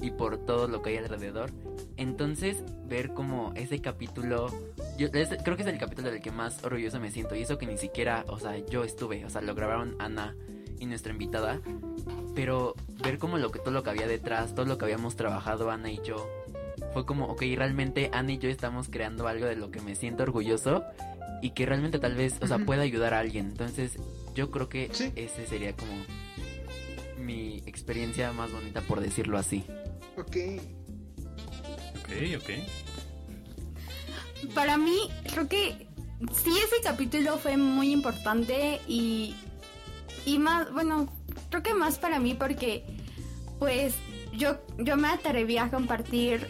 y 0.00 0.10
por 0.10 0.38
todo 0.38 0.68
lo 0.68 0.82
que 0.82 0.90
hay 0.90 0.96
alrededor. 0.98 1.50
Entonces, 1.96 2.64
ver 2.86 3.12
como 3.12 3.52
ese 3.54 3.80
capítulo, 3.80 4.48
yo 4.98 5.10
creo 5.10 5.56
que 5.56 5.62
es 5.62 5.68
el 5.68 5.78
capítulo 5.78 6.10
del 6.10 6.20
que 6.20 6.30
más 6.30 6.62
orgulloso 6.64 7.00
me 7.00 7.10
siento 7.10 7.34
y 7.34 7.42
eso 7.42 7.58
que 7.58 7.66
ni 7.66 7.76
siquiera, 7.76 8.24
o 8.28 8.38
sea, 8.38 8.56
yo 8.66 8.84
estuve, 8.84 9.24
o 9.24 9.30
sea, 9.30 9.40
lo 9.40 9.54
grabaron 9.54 9.96
Ana 9.98 10.36
y 10.82 10.86
nuestra 10.86 11.12
invitada, 11.12 11.60
pero 12.34 12.74
ver 13.02 13.18
como 13.18 13.38
lo 13.38 13.52
que 13.52 13.60
todo 13.60 13.70
lo 13.70 13.84
que 13.84 13.90
había 13.90 14.08
detrás, 14.08 14.54
todo 14.54 14.66
lo 14.66 14.78
que 14.78 14.84
habíamos 14.84 15.14
trabajado 15.14 15.70
Ana 15.70 15.92
y 15.92 16.00
yo, 16.02 16.28
fue 16.92 17.06
como, 17.06 17.26
ok, 17.26 17.42
realmente 17.54 18.10
Ana 18.12 18.32
y 18.32 18.38
yo 18.38 18.48
estamos 18.48 18.88
creando 18.88 19.28
algo 19.28 19.46
de 19.46 19.54
lo 19.54 19.70
que 19.70 19.80
me 19.80 19.94
siento 19.94 20.24
orgulloso 20.24 20.84
y 21.40 21.50
que 21.50 21.66
realmente 21.66 22.00
tal 22.00 22.16
vez, 22.16 22.34
o 22.40 22.48
sea, 22.48 22.58
pueda 22.58 22.82
ayudar 22.82 23.14
a 23.14 23.20
alguien. 23.20 23.46
Entonces, 23.46 23.98
yo 24.34 24.50
creo 24.50 24.68
que 24.68 24.90
ese 25.14 25.46
sería 25.46 25.72
como 25.74 25.92
mi 27.18 27.62
experiencia 27.66 28.32
más 28.32 28.50
bonita, 28.52 28.80
por 28.80 29.00
decirlo 29.00 29.38
así. 29.38 29.64
Ok. 30.16 30.36
Ok, 32.00 32.10
ok. 32.38 32.50
Para 34.52 34.76
mí, 34.76 34.98
creo 35.32 35.48
que 35.48 35.86
sí, 36.32 36.50
ese 36.50 36.82
capítulo 36.82 37.38
fue 37.38 37.56
muy 37.56 37.92
importante 37.92 38.80
y 38.88 39.36
y 40.24 40.38
más, 40.38 40.72
bueno, 40.72 41.08
creo 41.50 41.62
que 41.62 41.74
más 41.74 41.98
para 41.98 42.18
mí 42.18 42.34
porque 42.34 42.84
pues 43.58 43.94
yo, 44.32 44.56
yo 44.78 44.96
me 44.96 45.08
atreví 45.08 45.58
a 45.58 45.70
compartir 45.70 46.46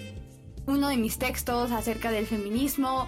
uno 0.66 0.89
de 0.89 0.97
mis 0.97 1.18
textos 1.18 1.73
acerca 1.73 2.11
del 2.11 2.27
feminismo. 2.27 3.07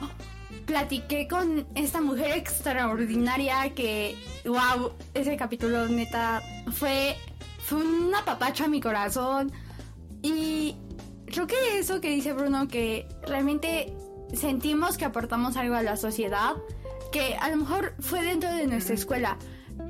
Platiqué 0.66 1.28
con 1.28 1.66
esta 1.74 2.00
mujer 2.00 2.36
extraordinaria 2.36 3.72
que, 3.74 4.16
wow, 4.44 4.92
ese 5.14 5.36
capítulo 5.36 5.86
neta 5.88 6.42
fue, 6.72 7.16
fue 7.58 7.78
un 7.78 8.14
apapacho 8.14 8.64
a 8.64 8.68
mi 8.68 8.80
corazón. 8.80 9.52
Y 10.22 10.76
creo 11.26 11.46
que 11.46 11.78
eso 11.78 12.00
que 12.00 12.10
dice 12.10 12.32
Bruno, 12.32 12.66
que 12.68 13.06
realmente 13.26 13.94
sentimos 14.32 14.96
que 14.96 15.04
aportamos 15.04 15.56
algo 15.56 15.74
a 15.74 15.82
la 15.82 15.96
sociedad, 15.96 16.54
que 17.12 17.36
a 17.36 17.50
lo 17.50 17.58
mejor 17.58 17.94
fue 18.00 18.22
dentro 18.22 18.52
de 18.52 18.66
nuestra 18.66 18.94
escuela, 18.94 19.38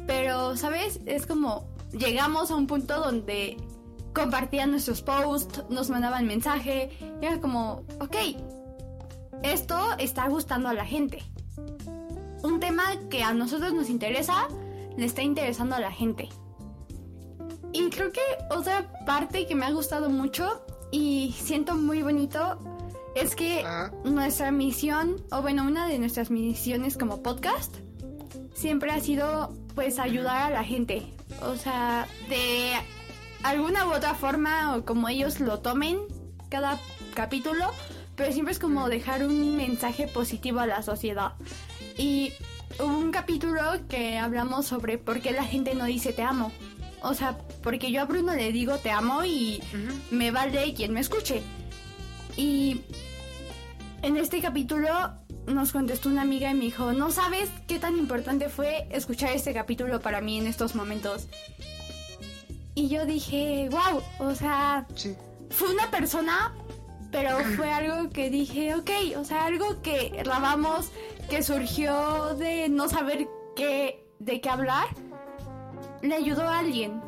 pero, 0.07 0.57
¿sabes? 0.57 1.01
Es 1.07 1.27
como 1.27 1.69
llegamos 1.93 2.51
a 2.51 2.57
un 2.57 2.67
punto 2.67 3.01
donde 3.01 3.57
compartían 4.13 4.71
nuestros 4.71 5.03
posts, 5.03 5.65
nos 5.69 5.91
mandaban 5.91 6.27
mensaje, 6.27 6.91
y 7.21 7.27
era 7.27 7.41
como, 7.41 7.83
ok, 8.01 8.17
esto 9.43 9.79
está 9.99 10.29
gustando 10.29 10.69
a 10.69 10.75
la 10.75 10.85
gente. 10.85 11.23
Un 12.43 12.61
tema 12.61 12.85
que 13.11 13.23
a 13.23 13.33
nosotros 13.33 13.73
nos 13.73 13.89
interesa, 13.89 14.49
le 14.97 15.05
está 15.05 15.23
interesando 15.23 15.75
a 15.75 15.81
la 15.81 15.91
gente. 15.91 16.29
Y 17.73 17.91
creo 17.91 18.13
que 18.13 18.21
otra 18.51 18.93
parte 19.05 19.47
que 19.47 19.55
me 19.57 19.67
ha 19.67 19.73
gustado 19.73 20.09
mucho 20.09 20.63
y 20.93 21.35
siento 21.37 21.75
muy 21.75 22.03
bonito 22.03 22.59
es 23.17 23.35
que 23.35 23.63
Ah. 23.65 23.91
nuestra 24.05 24.53
misión, 24.53 25.17
o 25.33 25.43
bueno, 25.43 25.65
una 25.65 25.89
de 25.89 25.99
nuestras 25.99 26.31
misiones 26.31 26.97
como 26.97 27.23
podcast, 27.23 27.75
siempre 28.55 28.93
ha 28.93 29.01
sido 29.01 29.53
pues 29.75 29.99
ayudar 29.99 30.43
a 30.43 30.51
la 30.51 30.65
gente. 30.65 31.03
O 31.43 31.57
sea, 31.57 32.07
de 32.29 32.73
alguna 33.43 33.87
u 33.87 33.93
otra 33.93 34.15
forma 34.15 34.77
o 34.77 34.85
como 34.85 35.09
ellos 35.09 35.41
lo 35.41 35.61
tomen 35.61 35.99
cada 36.49 36.79
capítulo, 37.15 37.71
pero 38.17 38.33
siempre 38.33 38.53
es 38.53 38.59
como 38.59 38.89
dejar 38.89 39.25
un 39.27 39.57
mensaje 39.57 40.09
positivo 40.09 40.61
a 40.61 40.67
la 40.67 40.83
sociedad. 40.83 41.33
Y 41.99 42.33
hubo 42.79 42.97
un 42.97 43.11
capítulo 43.11 43.61
que 43.89 44.19
hablamos 44.19 44.67
sobre 44.67 44.99
por 44.99 45.21
qué 45.21 45.33
la 45.33 45.45
gente 45.45 45.75
no 45.75 45.85
dice 45.85 46.13
te 46.13 46.23
amo. 46.23 46.53
O 47.03 47.13
sea, 47.13 47.37
porque 47.63 47.93
yo 47.93 48.01
a 48.01 48.07
Bruno 48.07 48.35
le 48.35 48.51
digo 48.53 48.79
te 48.79 48.91
amo 48.91 49.25
y 49.25 49.63
me 50.11 50.31
vale 50.31 50.73
quien 50.75 50.93
me 50.93 51.01
escuche. 51.01 51.43
Y 52.37 52.81
en 54.03 54.17
este 54.17 54.41
capítulo 54.41 54.91
nos 55.47 55.73
contestó 55.73 56.09
una 56.09 56.23
amiga 56.23 56.51
y 56.51 56.55
me 56.55 56.65
dijo, 56.65 56.93
no 56.93 57.11
sabes 57.11 57.51
qué 57.67 57.79
tan 57.79 57.97
importante 57.99 58.49
fue 58.49 58.87
escuchar 58.91 59.31
este 59.31 59.53
capítulo 59.53 60.01
para 60.01 60.21
mí 60.21 60.39
en 60.39 60.47
estos 60.47 60.75
momentos. 60.75 61.29
Y 62.75 62.89
yo 62.89 63.07
dije, 63.07 63.69
wow, 63.71 64.03
o 64.29 64.35
sea, 64.35 64.87
Sí. 64.97 65.15
fue 65.51 65.71
una 65.73 65.91
persona, 65.91 66.53
pero 67.13 67.39
fue 67.57 67.71
algo 67.73 68.11
que 68.11 68.31
dije, 68.31 68.75
ok, 68.75 68.91
o 69.19 69.25
sea, 69.25 69.45
algo 69.47 69.81
que 69.83 70.11
grabamos, 70.25 70.91
que 71.31 71.43
surgió 71.43 72.35
de 72.35 72.69
no 72.69 72.89
saber 72.89 73.29
qué, 73.55 74.05
de 74.19 74.41
qué 74.41 74.49
hablar, 74.51 74.87
le 76.03 76.15
ayudó 76.15 76.43
a 76.43 76.59
alguien. 76.59 77.01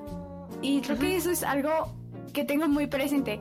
Y 0.63 0.81
creo 0.81 0.99
que 0.99 1.17
eso 1.17 1.31
es 1.31 1.43
algo 1.43 1.93
que 2.33 2.45
tengo 2.45 2.69
muy 2.69 2.87
presente. 2.87 3.41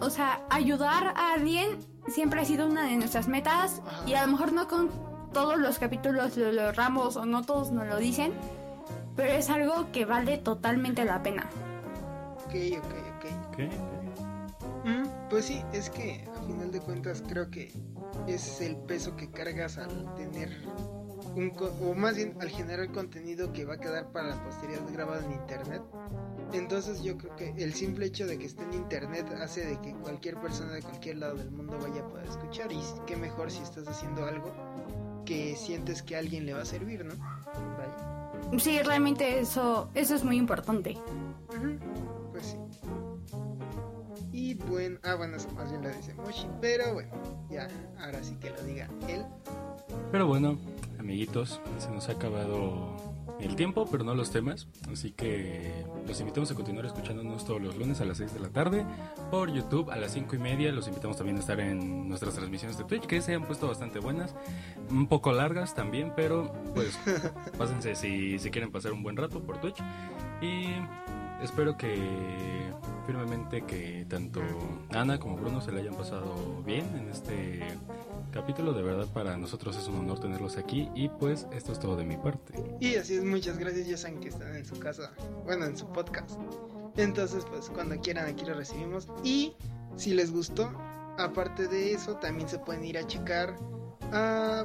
O 0.00 0.10
sea, 0.10 0.44
ayudar 0.50 1.14
a 1.16 1.32
alguien 1.34 1.78
siempre 2.08 2.40
ha 2.40 2.44
sido 2.44 2.66
una 2.66 2.84
de 2.84 2.96
nuestras 2.96 3.28
metas 3.28 3.82
y 4.06 4.14
a 4.14 4.24
lo 4.24 4.32
mejor 4.32 4.52
no 4.52 4.68
con 4.68 4.90
todos 5.32 5.58
los 5.58 5.78
capítulos 5.78 6.36
lo 6.36 6.52
logramos 6.52 7.16
o 7.16 7.26
no 7.26 7.42
todos 7.44 7.70
nos 7.72 7.86
lo 7.86 7.96
dicen, 7.98 8.32
pero 9.16 9.32
es 9.32 9.50
algo 9.50 9.90
que 9.92 10.04
vale 10.04 10.38
totalmente 10.38 11.04
la 11.04 11.22
pena. 11.22 11.48
Ok, 12.46 12.54
ok, 12.78 12.94
ok. 13.16 13.56
¿Qué? 13.56 13.68
Mm, 14.84 15.06
Pues 15.28 15.46
sí, 15.46 15.62
es 15.72 15.90
que 15.90 16.24
a 16.36 16.42
final 16.46 16.70
de 16.70 16.80
cuentas 16.80 17.22
creo 17.26 17.50
que 17.50 17.72
es 18.26 18.60
el 18.60 18.76
peso 18.76 19.16
que 19.16 19.30
cargas 19.30 19.78
al 19.78 20.14
tener 20.14 20.50
un 21.36 21.52
o 21.58 21.94
más 21.94 22.16
bien 22.16 22.34
al 22.40 22.48
generar 22.48 22.90
contenido 22.90 23.52
que 23.52 23.64
va 23.64 23.74
a 23.74 23.78
quedar 23.78 24.10
para 24.10 24.28
la 24.28 24.42
posteridad 24.42 24.80
grabado 24.90 25.22
en 25.24 25.32
internet. 25.32 25.82
Entonces 26.52 27.02
yo 27.02 27.18
creo 27.18 27.36
que 27.36 27.54
el 27.58 27.74
simple 27.74 28.06
hecho 28.06 28.26
de 28.26 28.38
que 28.38 28.46
esté 28.46 28.62
en 28.64 28.72
internet 28.72 29.26
hace 29.40 29.66
de 29.66 29.80
que 29.80 29.92
cualquier 29.94 30.40
persona 30.40 30.72
de 30.72 30.82
cualquier 30.82 31.18
lado 31.18 31.36
del 31.36 31.50
mundo 31.50 31.78
vaya 31.78 32.00
a 32.00 32.08
poder 32.08 32.26
escuchar 32.26 32.72
y 32.72 32.80
qué 33.06 33.16
mejor 33.16 33.50
si 33.50 33.62
estás 33.62 33.86
haciendo 33.86 34.24
algo 34.24 34.52
que 35.26 35.56
sientes 35.56 36.02
que 36.02 36.16
a 36.16 36.20
alguien 36.20 36.46
le 36.46 36.54
va 36.54 36.62
a 36.62 36.64
servir, 36.64 37.04
¿no? 37.04 37.14
Vaya. 37.76 38.58
Sí, 38.58 38.80
realmente 38.82 39.40
eso, 39.40 39.90
eso 39.94 40.14
es 40.14 40.24
muy 40.24 40.36
importante. 40.36 40.96
Pues 42.32 42.46
sí. 42.46 42.56
Y 44.32 44.54
bueno, 44.54 44.98
ah, 45.02 45.16
bueno, 45.16 45.36
eso 45.36 45.50
más 45.52 45.70
bien 45.70 45.82
lo 45.82 45.88
dice 45.88 46.14
Moshi, 46.14 46.46
pero 46.60 46.94
bueno, 46.94 47.10
ya, 47.50 47.68
ahora 47.98 48.22
sí 48.22 48.36
que 48.36 48.50
lo 48.50 48.62
diga 48.62 48.88
él. 49.08 49.24
Pero 50.12 50.26
bueno, 50.26 50.58
amiguitos, 50.98 51.60
se 51.78 51.90
nos 51.90 52.08
ha 52.08 52.12
acabado 52.12 53.16
el 53.40 53.56
tiempo, 53.56 53.86
pero 53.90 54.04
no 54.04 54.14
los 54.14 54.30
temas. 54.30 54.66
Así 54.90 55.12
que 55.12 55.84
los 56.06 56.18
invitamos 56.20 56.50
a 56.50 56.54
continuar 56.54 56.86
escuchándonos 56.86 57.44
todos 57.44 57.60
los 57.60 57.76
lunes 57.76 58.00
a 58.00 58.04
las 58.04 58.18
6 58.18 58.34
de 58.34 58.40
la 58.40 58.48
tarde 58.48 58.84
por 59.30 59.52
YouTube 59.52 59.90
a 59.90 59.96
las 59.96 60.12
5 60.12 60.36
y 60.36 60.38
media. 60.38 60.72
Los 60.72 60.88
invitamos 60.88 61.16
también 61.16 61.36
a 61.36 61.40
estar 61.40 61.60
en 61.60 62.08
nuestras 62.08 62.34
transmisiones 62.34 62.78
de 62.78 62.84
Twitch, 62.84 63.06
que 63.06 63.20
se 63.20 63.34
han 63.34 63.44
puesto 63.44 63.68
bastante 63.68 63.98
buenas. 63.98 64.34
Un 64.90 65.06
poco 65.06 65.32
largas 65.32 65.74
también, 65.74 66.12
pero 66.16 66.52
pues 66.74 66.98
pásense 67.58 67.94
si, 67.94 68.38
si 68.38 68.50
quieren 68.50 68.70
pasar 68.70 68.92
un 68.92 69.02
buen 69.02 69.16
rato 69.16 69.40
por 69.40 69.58
Twitch. 69.58 69.78
Y 70.40 70.68
espero 71.42 71.76
que 71.76 72.72
firmemente 73.06 73.62
que 73.62 74.04
tanto 74.08 74.40
Ana 74.90 75.18
como 75.18 75.36
Bruno 75.36 75.60
se 75.60 75.72
le 75.72 75.80
hayan 75.80 75.94
pasado 75.94 76.62
bien 76.64 76.84
en 76.96 77.08
este 77.08 77.60
capítulo. 78.32 78.72
De 78.72 78.82
verdad 78.82 79.06
para 79.12 79.36
nosotros 79.36 79.76
es 79.76 79.86
un 79.88 80.00
honor 80.00 80.20
tenerlos 80.20 80.56
aquí 80.56 80.88
y 80.94 81.08
pues 81.08 81.46
esto 81.52 81.72
es 81.72 81.78
todo 81.78 81.96
de 81.96 82.04
mi 82.04 82.16
parte. 82.16 82.54
Y 82.80 82.96
así 82.96 83.14
es, 83.14 83.24
muchas 83.24 83.58
gracias, 83.58 83.86
ya 83.86 83.96
saben 83.96 84.20
que 84.20 84.28
están 84.28 84.54
en 84.56 84.64
su 84.64 84.78
casa, 84.78 85.12
bueno, 85.44 85.66
en 85.66 85.76
su 85.76 85.86
podcast. 85.86 86.38
Entonces, 86.96 87.44
pues 87.44 87.68
cuando 87.70 87.98
quieran 88.00 88.26
aquí 88.26 88.44
lo 88.44 88.54
recibimos. 88.54 89.08
Y 89.22 89.54
si 89.96 90.14
les 90.14 90.32
gustó, 90.32 90.70
aparte 91.18 91.68
de 91.68 91.92
eso, 91.92 92.16
también 92.16 92.48
se 92.48 92.58
pueden 92.58 92.84
ir 92.84 92.98
a 92.98 93.06
checar. 93.06 93.56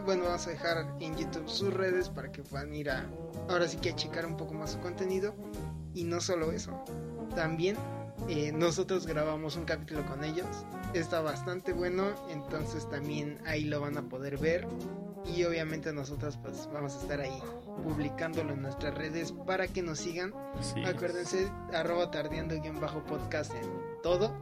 bueno, 0.05 0.23
vamos 0.23 0.47
a 0.47 0.49
dejar 0.49 0.95
en 0.99 1.15
YouTube 1.15 1.47
sus 1.47 1.73
redes 1.73 2.09
para 2.09 2.31
que 2.31 2.41
puedan 2.41 2.73
ir 2.73 2.89
a, 2.89 3.09
ahora 3.49 3.67
sí 3.67 3.77
que 3.77 3.89
a 3.91 3.95
checar 3.95 4.25
un 4.25 4.37
poco 4.37 4.53
más 4.53 4.71
su 4.71 4.79
contenido. 4.79 5.35
Y 5.93 6.03
no 6.03 6.21
solo 6.21 6.51
eso, 6.51 6.83
también 7.35 7.75
eh, 8.29 8.51
nosotros 8.51 9.07
grabamos 9.07 9.55
un 9.55 9.65
capítulo 9.65 10.05
con 10.05 10.23
ellos. 10.23 10.47
Está 10.93 11.21
bastante 11.21 11.73
bueno, 11.73 12.13
entonces 12.29 12.89
también 12.89 13.39
ahí 13.45 13.63
lo 13.63 13.81
van 13.81 13.97
a 13.97 14.03
poder 14.03 14.37
ver. 14.37 14.67
Y 15.25 15.43
obviamente 15.43 15.93
nosotros 15.93 16.37
pues 16.41 16.67
vamos 16.73 16.95
a 16.95 17.01
estar 17.01 17.19
ahí 17.21 17.39
publicándolo 17.83 18.53
en 18.53 18.61
nuestras 18.61 18.95
redes 18.95 19.31
para 19.31 19.67
que 19.67 19.81
nos 19.81 19.99
sigan. 19.99 20.33
Sí. 20.61 20.83
Acuérdense, 20.83 21.51
arroba 21.73 22.09
tardeando 22.11 22.59
guion 22.59 22.79
bajo 22.79 23.03
podcast 23.03 23.53
en 23.53 23.69
todo, 24.01 24.33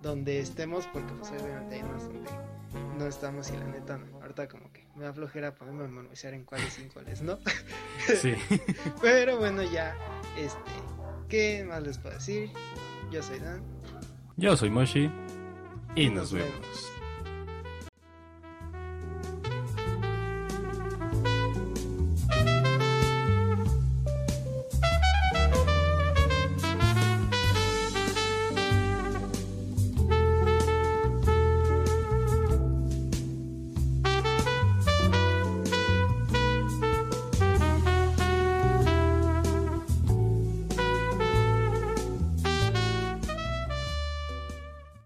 donde 0.00 0.40
estemos, 0.40 0.86
porque 0.92 1.12
pues 1.18 1.30
obviamente 1.30 1.76
hay 1.76 1.82
unos 1.82 2.04
donde 2.04 2.30
no 2.98 3.06
estamos 3.06 3.50
y 3.50 3.56
la 3.56 3.66
neta 3.66 3.98
no. 3.98 4.20
Ahorita 4.20 4.48
como 4.48 4.71
me 4.96 5.04
da 5.04 5.12
flojera 5.12 5.54
ponerme 5.54 5.84
a 5.84 5.88
memorizar 5.88 6.34
en 6.34 6.44
cuáles 6.44 6.78
y 6.78 6.82
en 6.82 6.88
cuáles 6.90 7.22
no. 7.22 7.38
Sí. 8.20 8.34
Pero 9.00 9.38
bueno, 9.38 9.62
ya, 9.62 9.96
este, 10.36 10.70
¿qué 11.28 11.64
más 11.66 11.82
les 11.82 11.98
puedo 11.98 12.14
decir? 12.14 12.50
Yo 13.10 13.22
soy 13.22 13.38
Dan. 13.38 13.62
Yo 14.36 14.56
soy 14.56 14.70
Moshi 14.70 15.10
y 15.94 16.08
nos 16.08 16.32
Nos 16.32 16.32
vemos. 16.32 16.91